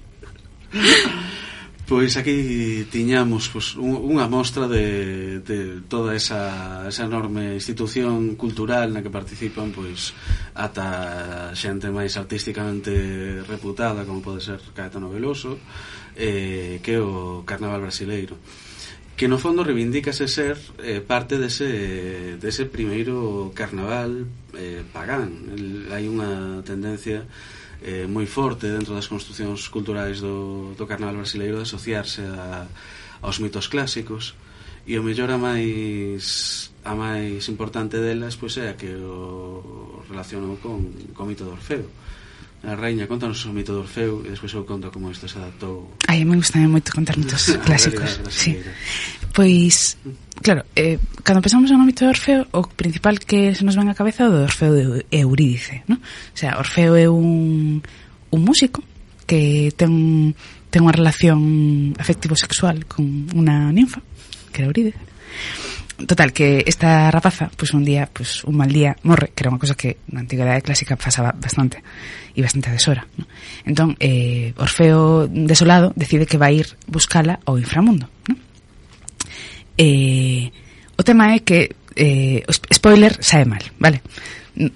Pois 1.82 2.16
aquí 2.16 2.86
tiñamos 2.88 3.50
pois, 3.52 3.76
unha 3.76 4.24
mostra 4.30 4.70
de, 4.70 5.42
de 5.44 5.82
toda 5.90 6.14
esa, 6.16 6.86
esa 6.88 7.04
enorme 7.04 7.58
institución 7.58 8.38
cultural 8.38 8.94
na 8.94 9.02
que 9.04 9.12
participan 9.12 9.74
pois 9.74 10.14
ata 10.56 11.52
xente 11.52 11.92
máis 11.92 12.16
artísticamente 12.16 13.44
reputada 13.44 14.06
como 14.08 14.24
pode 14.24 14.40
ser 14.40 14.62
Caetano 14.72 15.12
Veloso 15.12 15.58
eh, 16.16 16.80
que 16.80 16.96
é 16.96 17.00
o 17.02 17.42
Carnaval 17.44 17.84
Brasileiro 17.84 18.38
que 19.18 19.28
no 19.28 19.36
fondo 19.36 19.60
reivindícase 19.60 20.26
ser 20.26 20.56
eh, 20.80 21.04
parte 21.04 21.36
dese, 21.36 22.40
dese 22.40 22.64
primeiro 22.66 23.52
carnaval 23.54 24.26
eh, 24.56 24.82
pagán. 24.88 25.52
El, 25.52 25.92
hai 25.92 26.08
unha 26.08 26.64
tendencia 26.64 27.28
eh, 27.82 28.06
moi 28.06 28.26
forte 28.26 28.70
dentro 28.70 28.94
das 28.94 29.10
construcións 29.10 29.66
culturais 29.68 30.22
do, 30.22 30.72
do 30.78 30.86
carnaval 30.86 31.20
brasileiro 31.20 31.58
de 31.58 31.66
asociarse 31.66 32.22
a, 32.22 32.66
aos 33.20 33.38
mitos 33.42 33.66
clásicos. 33.66 34.34
E 34.86 34.98
o 34.98 35.02
mellor 35.02 35.30
a 35.30 35.38
máis 35.38 36.70
a 36.82 36.94
máis 36.98 37.46
importante 37.46 38.02
delas 38.02 38.34
pois 38.34 38.58
é 38.58 38.70
a 38.70 38.78
que 38.78 38.90
o 38.98 40.02
relacionou 40.10 40.58
con, 40.58 40.90
con 41.14 41.30
mito 41.30 41.46
de 41.46 41.54
Orfeo. 41.54 41.86
A 42.62 42.78
reina, 42.78 43.10
contanos 43.10 43.42
o 43.42 43.50
mito 43.50 43.74
do 43.74 43.82
Orfeu 43.82 44.22
e 44.22 44.30
despois 44.30 44.54
eu 44.54 44.62
conto 44.62 44.86
como 44.94 45.10
isto 45.10 45.26
se 45.26 45.34
adaptou. 45.34 45.98
Ai, 46.06 46.22
me 46.22 46.38
gusta 46.38 46.62
moito 46.62 46.94
contar 46.94 47.18
mitos 47.18 47.50
clásicos. 47.66 48.22
sí. 48.30 48.54
Pois, 49.34 49.98
claro, 50.38 50.62
eh, 50.78 51.02
cando 51.26 51.42
pensamos 51.42 51.74
no 51.74 51.82
mito 51.82 52.06
de 52.06 52.14
Orfeo, 52.14 52.46
o 52.54 52.62
principal 52.70 53.18
que 53.18 53.50
se 53.58 53.66
nos 53.66 53.74
ven 53.74 53.90
a 53.90 53.98
cabeza 53.98 54.22
é 54.22 54.26
o 54.30 54.34
do 54.38 54.46
Orfeo 54.46 54.70
de 54.78 55.02
Eurídice, 55.10 55.82
¿no? 55.90 55.98
O 55.98 56.38
sea, 56.38 56.54
Orfeo 56.54 56.94
é 56.94 57.10
un, 57.10 57.82
un 58.30 58.40
músico 58.46 58.86
que 59.26 59.74
ten, 59.74 60.30
ten 60.70 60.86
unha 60.86 60.94
relación 60.94 61.98
afectivo-sexual 61.98 62.86
con 62.86 63.26
unha 63.34 63.74
ninfa, 63.74 63.98
que 64.54 64.62
era 64.62 64.70
Eurídice. 64.70 65.02
Total, 66.06 66.30
que 66.30 66.62
esta 66.62 67.10
rapaza, 67.10 67.50
pois 67.58 67.70
pues 67.70 67.74
un 67.74 67.82
día, 67.82 68.06
pois 68.06 68.38
pues 68.38 68.46
un 68.46 68.54
mal 68.54 68.70
día, 68.70 68.94
morre, 69.02 69.34
que 69.34 69.42
era 69.42 69.50
unha 69.50 69.58
cosa 69.58 69.74
que 69.74 69.98
na 70.14 70.22
antigüedade 70.22 70.62
clásica 70.62 70.94
pasaba 70.94 71.34
bastante 71.34 71.82
e 72.34 72.40
bastante 72.42 72.72
desora. 72.72 73.06
¿no? 73.16 73.24
Entón, 73.64 73.96
eh, 74.00 74.52
Orfeo 74.56 75.28
desolado 75.28 75.92
decide 75.96 76.26
que 76.26 76.40
vai 76.40 76.60
ir 76.60 76.76
buscala 76.88 77.40
ao 77.44 77.58
inframundo. 77.58 78.08
¿no? 78.28 78.34
Eh, 79.76 80.52
o 80.96 81.02
tema 81.02 81.34
é 81.34 81.40
que 81.40 81.76
eh, 81.96 82.44
spoiler 82.72 83.16
sae 83.20 83.44
mal, 83.44 83.62
vale? 83.78 84.02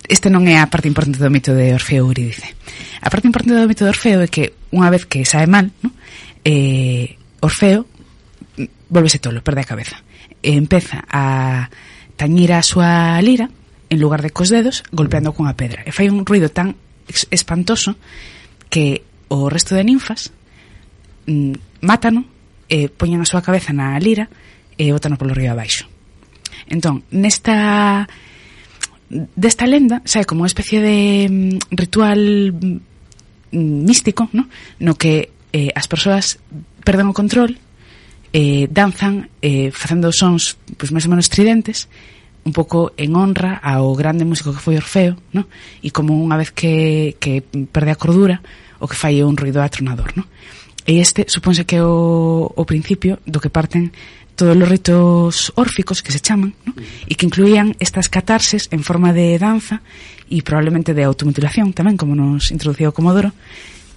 Este 0.09 0.33
non 0.33 0.49
é 0.49 0.57
a 0.57 0.73
parte 0.73 0.89
importante 0.89 1.21
do 1.21 1.29
mito 1.29 1.53
de 1.53 1.77
Orfeo 1.77 2.09
Eurídice. 2.09 2.57
A 3.05 3.13
parte 3.13 3.29
importante 3.29 3.61
do 3.61 3.69
mito 3.69 3.85
de 3.85 3.93
Orfeo 3.93 4.25
é 4.25 4.29
que 4.29 4.57
unha 4.73 4.89
vez 4.89 5.05
que 5.05 5.25
sae 5.29 5.45
mal, 5.45 5.69
¿no? 5.85 5.93
eh, 6.45 7.17
Orfeo 7.45 7.85
volvese 8.89 9.19
tolo, 9.19 9.45
perde 9.45 9.61
a 9.61 9.71
cabeza. 9.71 10.01
E 10.41 10.57
empeza 10.57 11.05
a 11.11 11.69
tañir 12.17 12.57
a 12.57 12.65
súa 12.65 13.21
lira 13.21 13.51
en 13.91 13.99
lugar 14.01 14.23
de 14.23 14.31
cos 14.31 14.49
dedos, 14.49 14.83
golpeando 14.91 15.35
cunha 15.37 15.59
pedra. 15.59 15.85
E 15.85 15.93
fai 15.93 16.09
un 16.09 16.25
ruido 16.25 16.49
tan 16.49 16.75
espantoso 17.31 17.97
que 18.69 19.03
o 19.29 19.49
resto 19.49 19.75
de 19.75 19.85
ninfas 19.85 20.33
mm, 21.27 21.83
mátano 21.83 22.27
e 22.67 22.91
poñen 22.91 23.23
a 23.23 23.29
súa 23.29 23.43
cabeza 23.43 23.71
na 23.71 23.95
lira 23.99 24.27
e 24.75 24.91
botano 24.91 25.19
polo 25.19 25.35
río 25.35 25.55
abaixo. 25.55 25.87
Entón, 26.67 27.07
nesta 27.15 28.07
desta 29.09 29.71
lenda 29.71 30.03
sabe, 30.03 30.27
como 30.27 30.43
unha 30.43 30.51
especie 30.51 30.83
de 30.83 30.99
mm, 31.31 31.75
ritual 31.79 32.23
mm, 32.53 33.79
místico, 33.87 34.27
no? 34.35 34.51
no 34.83 34.99
que 34.99 35.31
eh, 35.55 35.71
as 35.75 35.87
persoas 35.87 36.43
perden 36.83 37.11
o 37.11 37.15
control, 37.15 37.55
eh, 38.35 38.67
danzan 38.67 39.31
eh, 39.41 39.71
facendo 39.71 40.11
sons 40.11 40.59
pois, 40.77 40.91
máis 40.91 41.07
ou 41.07 41.13
menos 41.15 41.31
tridentes 41.31 41.87
un 42.47 42.55
pouco 42.55 42.95
en 42.95 43.19
honra 43.19 43.59
ao 43.59 43.91
grande 43.99 44.23
músico 44.23 44.55
que 44.55 44.63
foi 44.63 44.79
Orfeo, 44.79 45.19
no? 45.35 45.51
E 45.83 45.91
como 45.91 46.15
unha 46.15 46.39
vez 46.39 46.55
que, 46.55 47.19
que 47.19 47.43
perde 47.43 47.91
a 47.91 47.99
cordura, 47.99 48.39
o 48.79 48.87
que 48.87 48.95
fai 48.95 49.19
é 49.19 49.27
un 49.27 49.35
ruido 49.35 49.59
atronador, 49.59 50.15
no? 50.15 50.23
E 50.87 51.03
este 51.03 51.27
supónse 51.27 51.67
que 51.67 51.83
é 51.83 51.85
o, 51.85 52.47
o 52.47 52.63
principio 52.63 53.19
do 53.27 53.43
que 53.43 53.51
parten 53.51 53.91
todos 54.39 54.55
os 54.55 54.69
ritos 54.69 55.51
órficos 55.59 56.07
que 56.07 56.15
se 56.15 56.23
chaman, 56.23 56.55
¿no? 56.63 56.77
e 57.11 57.19
que 57.19 57.27
incluían 57.27 57.75
estas 57.83 58.07
catarses 58.07 58.71
en 58.71 58.87
forma 58.87 59.11
de 59.11 59.35
danza 59.43 59.83
e 60.31 60.39
probablemente 60.47 60.95
de 60.95 61.03
automutilación 61.03 61.75
tamén, 61.75 61.99
como 61.99 62.15
nos 62.15 62.55
introducía 62.55 62.93
o 62.93 62.95
Comodoro, 62.95 63.35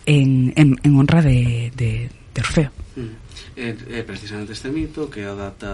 en, 0.10 0.58
en, 0.58 0.74
en 0.82 0.91
honra 0.97 1.22
de, 1.22 1.70
de, 1.78 2.10
de 2.10 2.39
Orfeo. 2.41 2.74
Mm. 2.97 3.30
É, 3.60 4.00
é 4.00 4.02
precisamente 4.08 4.56
este 4.56 4.72
mito 4.72 5.12
que 5.12 5.22
adapta 5.28 5.70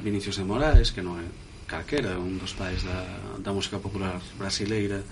Vinicius 0.00 0.38
de 0.38 0.46
Moraes 0.46 0.94
que 0.94 1.02
non 1.02 1.18
é 1.18 1.26
Carquera, 1.66 2.18
un 2.18 2.38
dos 2.38 2.54
pais 2.54 2.86
da, 2.86 3.02
da 3.42 3.50
música 3.52 3.82
popular 3.82 4.22
brasileira 4.38 5.02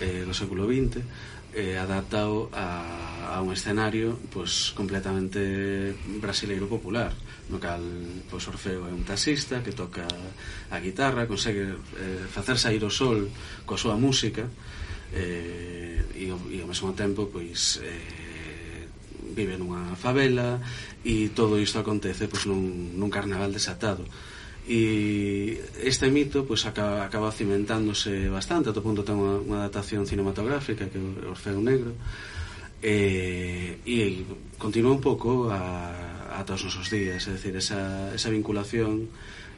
eh, 0.00 0.24
do 0.24 0.32
século 0.32 0.64
XX, 0.64 1.04
eh, 1.52 1.76
adaptado 1.76 2.48
a, 2.52 3.36
a 3.36 3.42
un 3.42 3.52
escenario 3.52 4.18
pues, 4.30 4.72
completamente 4.72 5.94
brasileiro 6.22 6.66
popular 6.70 7.12
no 7.50 7.58
cal 7.58 7.82
pois, 8.30 8.46
Orfeo 8.46 8.86
é 8.86 8.92
un 8.94 9.02
taxista 9.02 9.58
que 9.58 9.74
toca 9.74 10.06
a 10.70 10.78
guitarra 10.78 11.26
consegue 11.26 11.74
eh, 11.98 12.24
facer 12.30 12.56
sair 12.56 12.82
o 12.86 12.90
sol 12.90 13.26
coa 13.66 13.74
súa 13.74 13.98
música 13.98 14.46
eh, 15.10 15.98
e, 16.14 16.30
e 16.30 16.56
ao 16.62 16.70
mesmo 16.70 16.94
tempo 16.94 17.26
pois 17.26 17.82
eh, 17.82 18.86
vive 19.34 19.58
nunha 19.58 19.98
favela 19.98 20.62
e 21.02 21.34
todo 21.34 21.58
isto 21.58 21.82
acontece 21.82 22.30
pois, 22.30 22.46
nun, 22.46 22.94
nun 22.94 23.10
carnaval 23.10 23.50
desatado. 23.50 24.06
E 24.70 25.58
este 25.82 26.06
mito 26.14 26.46
pois, 26.46 26.62
acaba, 26.62 27.02
acaba 27.02 27.34
cimentándose 27.34 28.30
bastante, 28.30 28.70
a 28.70 28.72
todo 28.72 28.86
punto 28.86 29.02
ten 29.02 29.18
unha, 29.18 29.42
unha 29.42 29.58
adaptación 29.66 30.06
cinematográfica 30.06 30.86
que 30.86 30.94
é 30.94 31.26
Orfeo 31.26 31.58
Negro, 31.58 31.98
e, 32.78 33.82
e 33.82 34.22
continua 34.62 34.94
un 34.94 35.02
pouco 35.02 35.50
a, 35.50 36.38
a 36.38 36.46
todos 36.46 36.70
os 36.70 36.78
nosos 36.78 36.86
días, 36.86 37.26
é 37.26 37.34
dicir, 37.34 37.58
esa, 37.58 38.14
esa 38.14 38.30
vinculación 38.30 39.10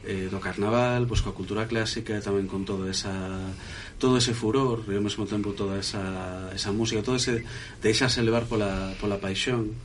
eh, 0.08 0.32
do 0.32 0.40
carnaval, 0.40 1.06
pois 1.06 1.20
coa 1.20 1.36
cultura 1.36 1.68
clásica 1.68 2.16
e 2.16 2.24
tamén 2.24 2.48
con 2.50 2.64
todo 2.64 2.88
esa 2.88 3.12
todo 4.02 4.18
ese 4.18 4.34
furor 4.34 4.82
e 4.90 4.98
ao 4.98 5.04
mesmo 5.04 5.28
tempo 5.28 5.54
toda 5.54 5.78
esa, 5.78 6.48
esa 6.56 6.74
música, 6.74 7.06
todo 7.06 7.20
ese 7.20 7.46
deixarse 7.84 8.24
levar 8.24 8.50
pola, 8.50 8.96
pola 8.98 9.22
paixón 9.22 9.78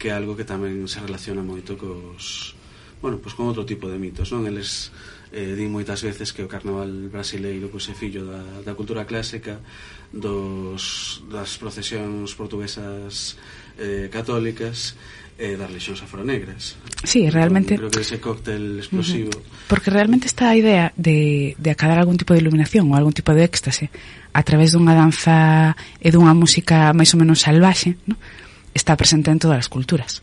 que 0.00 0.10
é 0.10 0.16
algo 0.16 0.34
que 0.34 0.48
tamén 0.48 0.88
se 0.90 0.98
relaciona 0.98 1.44
moito 1.44 1.78
cos, 1.78 2.58
bueno, 3.00 3.18
pois 3.18 3.34
con 3.34 3.48
outro 3.48 3.64
tipo 3.64 3.88
de 3.88 3.96
mitos, 3.96 4.28
non? 4.32 4.44
Eles 4.44 4.92
eh, 5.32 5.56
din 5.56 5.72
moitas 5.72 6.04
veces 6.04 6.36
que 6.36 6.44
o 6.44 6.50
carnaval 6.50 7.08
brasileiro 7.08 7.72
pois 7.72 7.88
é 7.88 7.94
fillo 7.96 8.28
da, 8.28 8.42
da 8.64 8.72
cultura 8.76 9.08
clásica 9.08 9.58
dos, 10.12 11.22
das 11.30 11.56
procesións 11.56 12.36
portuguesas 12.36 13.40
eh, 13.78 14.12
católicas 14.12 14.98
eh, 15.40 15.56
das 15.56 15.72
religións 15.72 16.04
afronegras. 16.04 16.76
Sí, 17.04 17.30
realmente... 17.30 17.80
Creo 17.80 17.88
que 17.88 18.04
ese 18.04 18.20
cóctel 18.20 18.78
explosivo... 18.78 19.32
Uh 19.32 19.40
-huh. 19.40 19.68
Porque 19.72 19.88
realmente 19.88 20.28
está 20.28 20.52
a 20.52 20.56
idea 20.56 20.92
de, 20.96 21.56
de 21.56 21.70
acadar 21.70 21.96
algún 21.96 22.20
tipo 22.20 22.34
de 22.34 22.44
iluminación 22.44 22.90
ou 22.90 22.94
algún 22.98 23.16
tipo 23.16 23.32
de 23.32 23.48
éxtase 23.48 23.88
a 24.36 24.42
través 24.44 24.76
dunha 24.76 24.92
danza 24.92 25.72
e 25.98 26.12
dunha 26.12 26.36
música 26.36 26.92
máis 26.92 27.16
ou 27.16 27.18
menos 27.22 27.40
salvaxe, 27.40 27.96
¿no? 28.04 28.20
está 28.74 28.94
presente 28.94 29.30
en 29.30 29.40
todas 29.40 29.58
as 29.58 29.68
culturas 29.72 30.22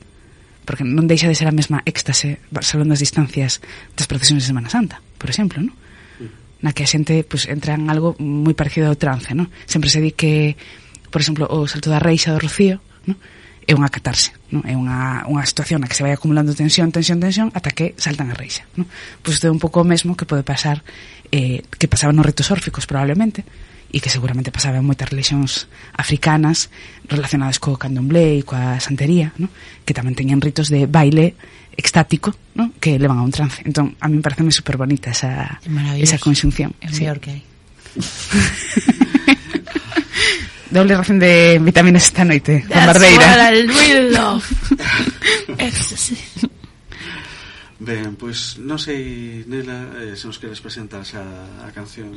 porque 0.68 0.84
non 0.84 1.08
deixa 1.08 1.32
de 1.32 1.40
ser 1.40 1.48
a 1.48 1.56
mesma 1.56 1.80
éxtase 1.88 2.44
salón 2.60 2.92
das 2.92 3.00
distancias 3.00 3.64
das 3.96 4.04
procesións 4.12 4.44
de 4.44 4.52
Semana 4.52 4.68
Santa, 4.68 5.00
por 5.16 5.32
exemplo, 5.32 5.64
no? 5.64 5.72
Mm. 6.20 6.60
na 6.68 6.76
que 6.76 6.84
a 6.84 6.92
xente 6.92 7.24
pues, 7.24 7.48
entra 7.48 7.80
en 7.80 7.88
algo 7.88 8.20
moi 8.20 8.52
parecido 8.52 8.92
ao 8.92 9.00
trance, 9.00 9.32
no? 9.32 9.48
Sempre 9.64 9.88
se 9.88 10.04
di 10.04 10.12
que, 10.12 10.60
por 11.08 11.24
exemplo, 11.24 11.48
o 11.48 11.64
salto 11.72 11.88
da 11.88 12.04
reixa 12.04 12.36
do 12.36 12.44
Rocío, 12.44 12.84
no? 13.08 13.16
é 13.68 13.72
unha 13.72 13.88
catarse, 13.88 14.36
no? 14.52 14.64
é 14.68 14.76
unha, 14.76 15.28
unha 15.28 15.44
situación 15.48 15.84
na 15.84 15.88
que 15.88 15.96
se 15.96 16.04
vai 16.04 16.12
acumulando 16.12 16.52
tensión, 16.52 16.92
tensión, 16.92 17.20
tensión, 17.20 17.48
ata 17.56 17.72
que 17.72 17.96
saltan 17.96 18.28
a 18.32 18.36
reixa. 18.36 18.68
no? 18.76 18.84
Pois 19.24 19.40
isto 19.40 19.48
é 19.48 19.52
un 19.52 19.60
pouco 19.60 19.80
o 19.80 19.88
mesmo 19.88 20.20
que 20.20 20.28
pode 20.28 20.44
pasar, 20.44 20.84
eh, 21.32 21.64
que 21.80 21.88
pasaba 21.88 22.12
nos 22.12 22.28
retos 22.28 22.52
órficos 22.52 22.84
probablemente, 22.84 23.48
e 23.92 24.00
que 24.04 24.12
seguramente 24.12 24.52
pasaba 24.52 24.78
en 24.78 24.86
moitas 24.86 25.08
religións 25.08 25.72
africanas 25.96 26.70
relacionadas 27.08 27.60
co 27.60 27.80
candomblé 27.80 28.40
e 28.40 28.44
coa 28.44 28.80
santería, 28.84 29.32
¿no? 29.40 29.48
que 29.88 29.96
tamén 29.96 30.16
teñen 30.16 30.44
ritos 30.44 30.68
de 30.68 30.88
baile 30.88 31.36
extático, 31.78 32.36
¿no? 32.58 32.74
que 32.84 33.00
levan 33.00 33.20
a 33.20 33.24
un 33.24 33.32
trance. 33.32 33.62
Entón, 33.64 33.96
a 34.02 34.08
mí 34.12 34.20
parece 34.20 34.44
super 34.52 34.76
bonita 34.76 35.12
esa, 35.12 35.62
esa 35.96 36.18
conxunción. 36.20 36.76
É 36.84 36.90
o 36.90 36.92
mellor 36.92 37.20
que 37.24 37.32
hai. 37.32 37.42
Doble 40.68 41.00
ración 41.00 41.16
de 41.20 41.60
vitaminas 41.64 42.12
esta 42.12 42.26
noite, 42.28 42.66
That's 42.68 42.76
what 42.76 43.00
Barbeira. 43.00 43.56
I 43.56 43.64
really 43.72 44.12
love. 44.12 44.44
Ecstasy. 45.58 46.20
Ben, 47.78 48.18
pois 48.18 48.58
non 48.58 48.82
sei, 48.82 49.46
Nela, 49.46 50.02
eh, 50.02 50.18
se 50.18 50.26
nos 50.26 50.42
queres 50.42 50.58
presentar 50.58 51.06
xa 51.06 51.22
a 51.62 51.70
canción 51.70 52.10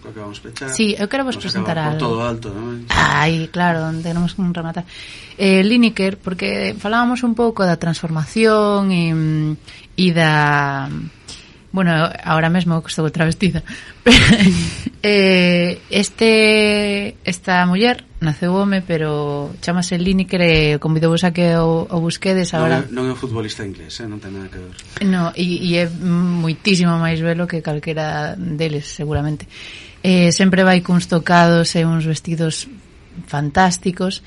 que 0.00 0.08
acabamos 0.08 0.40
de 0.40 0.48
pechar. 0.48 0.72
Sí, 0.72 0.96
eu 0.96 1.12
quero 1.12 1.28
vos 1.28 1.36
nos 1.36 1.44
presentar 1.44 1.76
algo. 1.76 2.00
todo 2.00 2.24
alto, 2.24 2.48
non? 2.48 2.88
Ai, 2.88 3.52
claro, 3.52 3.84
tenemos 4.00 4.32
que 4.32 4.40
rematar. 4.40 4.88
Eh, 5.36 5.60
Lineker, 5.60 6.16
porque 6.16 6.72
falábamos 6.80 7.20
un 7.20 7.36
pouco 7.36 7.68
da 7.68 7.76
transformación 7.76 8.88
e, 8.88 9.12
mm, 9.12 9.50
e 10.00 10.06
da 10.16 10.88
Bueno, 11.74 11.90
ahora 12.22 12.54
mesmo 12.54 12.78
que 12.86 12.86
estou 12.86 13.10
travestida. 13.10 13.66
eh, 15.02 15.82
este 15.90 17.18
esta 17.26 17.66
muller 17.66 18.06
naceu 18.22 18.54
home, 18.54 18.78
pero 18.86 19.50
chamase 19.58 19.98
Lineker 19.98 20.38
e 20.38 20.78
convidovos 20.78 21.26
a 21.26 21.34
que 21.34 21.58
o, 21.58 21.82
o 21.90 21.98
busquedes 21.98 22.54
agora. 22.54 22.86
Non, 22.86 23.10
non 23.10 23.10
é 23.10 23.12
un 23.12 23.18
futbolista 23.18 23.66
inglés, 23.66 23.98
eh? 23.98 24.06
non 24.06 24.22
ten 24.22 24.38
nada 24.38 24.54
que 24.54 24.62
ver. 24.62 24.70
No, 25.02 25.34
e, 25.34 25.66
e 25.66 25.82
é 25.82 25.90
moitísimo 25.90 26.94
máis 26.94 27.18
velo 27.18 27.50
que 27.50 27.58
calquera 27.58 28.38
deles, 28.38 28.94
seguramente. 28.94 29.50
Eh, 29.98 30.30
sempre 30.30 30.62
vai 30.62 30.78
cuns 30.78 31.10
tocados 31.10 31.74
e 31.74 31.82
uns 31.82 32.06
vestidos 32.06 32.70
fantásticos 33.26 34.22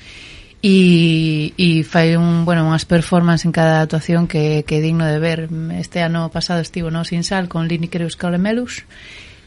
e, 0.62 1.54
e 1.56 1.84
fai 1.84 2.16
un, 2.16 2.44
bueno, 2.44 2.66
unhas 2.66 2.84
performances 2.84 3.46
en 3.46 3.52
cada 3.52 3.80
actuación 3.82 4.26
que, 4.26 4.66
que 4.66 4.78
é 4.78 4.84
digno 4.84 5.06
de 5.06 5.18
ver. 5.22 5.46
Este 5.78 6.02
ano 6.02 6.30
pasado 6.34 6.58
estivo 6.60 6.90
no 6.90 7.06
Sin 7.06 7.22
Sal 7.22 7.46
con 7.46 7.68
Lini 7.70 7.86
Creus 7.86 8.18
Calemelus 8.18 8.82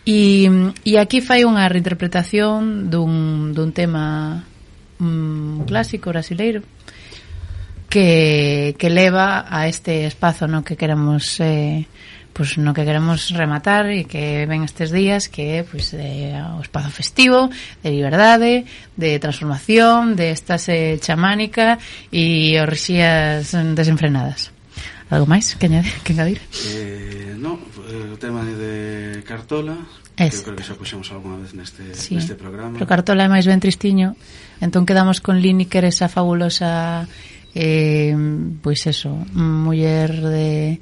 e, 0.06 0.50
e 0.82 0.98
aquí 0.98 1.22
fai 1.22 1.46
unha 1.46 1.68
reinterpretación 1.70 2.90
dun, 2.90 3.54
dun 3.54 3.70
tema 3.76 4.42
mm, 4.98 5.70
clásico 5.70 6.10
brasileiro 6.10 6.66
que, 7.92 8.74
que 8.80 8.90
leva 8.90 9.46
a 9.46 9.68
este 9.68 10.08
espazo 10.08 10.48
no 10.48 10.64
que 10.64 10.80
queremos 10.80 11.38
eh, 11.44 11.86
pues, 12.34 12.58
no 12.58 12.74
que 12.74 12.86
queremos 12.86 13.32
rematar 13.36 13.92
e 13.92 14.08
que 14.08 14.48
ven 14.48 14.64
estes 14.64 14.92
días 14.92 15.28
que 15.28 15.60
é 15.60 15.68
pues, 15.68 15.92
de, 15.92 16.32
eh, 16.32 16.56
o 16.58 16.64
espazo 16.64 16.90
festivo 16.90 17.52
de 17.84 17.90
liberdade, 17.92 18.66
de 18.96 19.20
transformación 19.20 20.16
de 20.16 20.32
estase 20.32 20.96
eh, 20.96 21.00
chamánica 21.00 21.80
e 22.12 22.58
orxías 22.60 23.52
desenfrenadas 23.76 24.56
Algo 25.12 25.28
máis 25.28 25.60
que, 25.60 25.68
añadir? 25.68 25.92
que 26.08 26.16
engadir? 26.16 26.40
Eh, 26.72 27.36
no, 27.36 27.60
eh, 27.92 28.16
o 28.16 28.18
tema 28.18 28.48
de 28.48 29.20
Cartola 29.28 29.76
Es. 30.16 30.40
Que 30.40 30.56
creo 30.56 30.56
que 30.56 30.64
xa 30.64 30.80
puxemos 30.80 31.12
algunha 31.12 31.36
vez 31.44 31.52
neste, 31.52 31.84
sí. 32.00 32.16
neste 32.16 32.40
programa 32.40 32.80
Pero 32.80 32.88
Cartola 32.88 33.28
é 33.28 33.30
máis 33.32 33.44
ben 33.44 33.60
tristiño 33.60 34.16
Entón 34.64 34.88
quedamos 34.88 35.20
con 35.20 35.44
Lini 35.44 35.68
que 35.68 35.84
era 35.84 35.92
esa 35.92 36.08
fabulosa 36.08 37.12
eh, 37.52 38.16
Pois 38.64 38.88
eso 38.88 39.12
Muller 39.36 40.16
de 40.16 40.80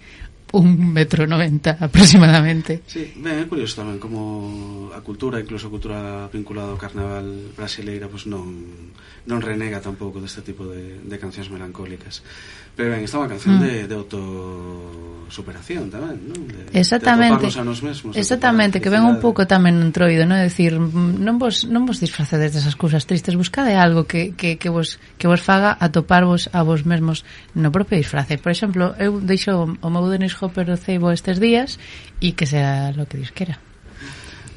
un 0.53 0.93
metro 0.93 1.27
noventa 1.27 1.77
aproximadamente. 1.79 2.81
Sí, 2.89 3.13
ben, 3.21 3.37
é 3.37 3.45
curioso 3.45 3.85
tamén 3.85 4.01
como 4.01 4.89
a 4.89 4.99
cultura, 5.05 5.37
incluso 5.37 5.69
a 5.69 5.73
cultura 5.73 5.99
vinculada 6.33 6.73
ao 6.73 6.81
carnaval 6.81 7.53
brasileira, 7.53 8.09
pues 8.09 8.25
non, 8.25 8.89
non 9.29 9.39
renega 9.45 9.77
tampouco 9.77 10.17
deste 10.17 10.41
tipo 10.41 10.65
de, 10.65 11.05
de 11.05 11.15
cancións 11.21 11.53
melancólicas. 11.53 12.25
Pero 12.73 12.95
ben, 12.95 13.03
esta 13.03 13.19
é 13.19 13.21
unha 13.21 13.29
canción 13.29 13.59
mm. 13.59 13.61
de, 13.61 13.73
de 13.91 13.95
autosuperación 13.99 15.91
tamén, 15.91 16.17
non? 16.31 16.47
De, 16.47 16.73
Exactamente. 16.73 17.45
De 17.45 17.59
a 17.59 17.67
nos 17.67 17.83
mesmos. 17.83 18.15
Exactamente, 18.15 18.79
que 18.79 18.89
ven 18.89 19.03
un 19.03 19.19
pouco 19.21 19.45
tamén 19.45 19.77
un 19.77 19.91
troido, 19.93 20.25
non? 20.25 20.39
É 20.39 20.47
dicir, 20.47 20.79
non 20.79 21.35
vos, 21.37 21.67
non 21.67 21.83
vos 21.83 21.99
disfracedes 22.01 22.55
desas 22.55 22.79
cousas 22.79 23.03
tristes, 23.03 23.35
buscade 23.35 23.75
algo 23.75 24.07
que, 24.07 24.31
que, 24.33 24.55
que, 24.55 24.71
vos, 24.71 24.97
que 25.19 25.27
vos 25.27 25.43
faga 25.43 25.75
atoparvos 25.75 26.47
a 26.55 26.63
vos 26.63 26.87
mesmos 26.87 27.27
no 27.51 27.69
propio 27.69 27.99
disfrace. 27.99 28.39
Por 28.39 28.55
exemplo, 28.55 28.95
eu 28.95 29.19
deixo 29.19 29.75
o 29.77 29.89
meu 29.91 30.07
Denis 30.07 30.38
Hopper 30.39 30.65
do 30.65 30.77
ceibo 30.79 31.11
estes 31.11 31.37
días 31.37 31.77
e 32.23 32.33
que 32.33 32.47
sea 32.47 32.95
lo 32.95 33.05
que 33.05 33.19
Dios 33.19 33.35
quera. 33.35 33.59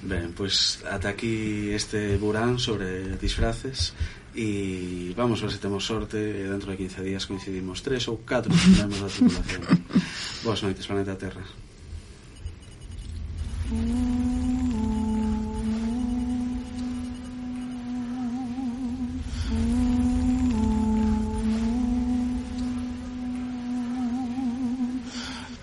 Ben, 0.03 0.35
pois 0.35 0.83
ata 0.89 1.14
aquí 1.14 1.70
este 1.70 2.18
burán 2.18 2.59
sobre 2.59 3.14
disfraces 3.18 3.95
e 4.35 5.12
vamos 5.14 5.39
a 5.41 5.47
ver 5.47 5.53
se 5.53 5.62
temos 5.62 5.85
sorte 5.85 6.18
e 6.18 6.49
dentro 6.49 6.72
de 6.72 6.80
15 6.80 7.07
días 7.07 7.28
coincidimos 7.28 7.85
tres 7.87 8.09
ou 8.09 8.18
catro 8.26 8.51
membros 8.51 8.99
da 8.99 9.12
tripulación. 9.12 9.62
Boas 10.45 10.61
noites, 10.64 10.87
Planeta 10.89 11.14
Terra. 11.14 11.45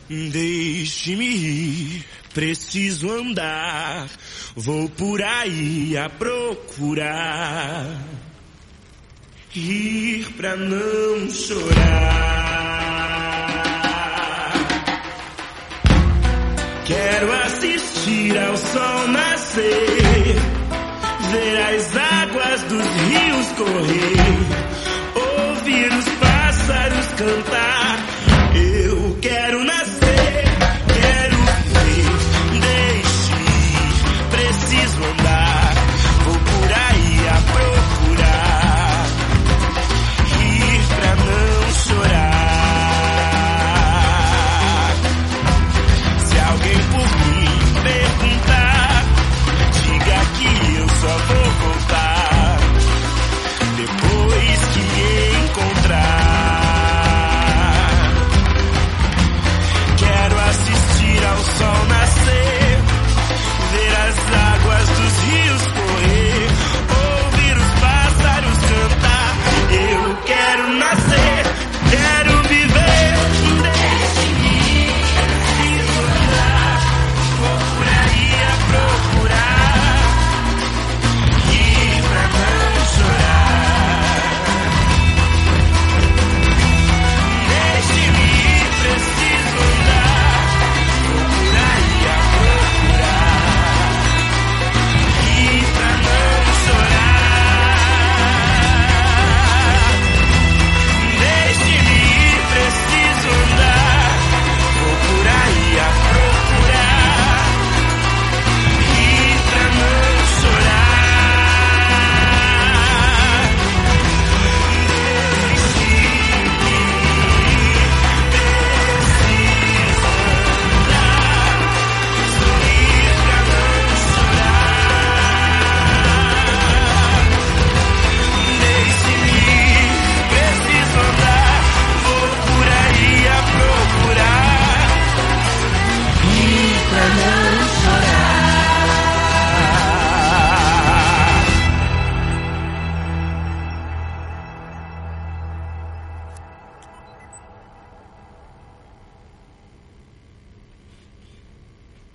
Deixe-me 0.09 1.23
ir, 1.23 2.05
preciso 2.33 3.11
andar, 3.11 4.09
vou 4.55 4.89
por 4.89 5.21
aí 5.21 5.95
a 5.95 6.09
procurar. 6.09 7.95
Ir 9.55 10.25
pra 10.35 10.55
não 10.55 11.29
chorar. 11.29 12.49
Quero 16.87 17.31
assistir 17.43 18.35
ao 18.35 18.57
sol 18.57 19.07
nascer, 19.09 20.35
ver 21.31 21.57
as 21.75 21.95
águas 21.95 22.63
dos 22.63 22.87
rios 22.87 23.47
correr, 23.57 24.17
ouvir 25.53 25.93
os 25.93 26.09
pássaros 26.19 27.05
cantar. 27.15 28.28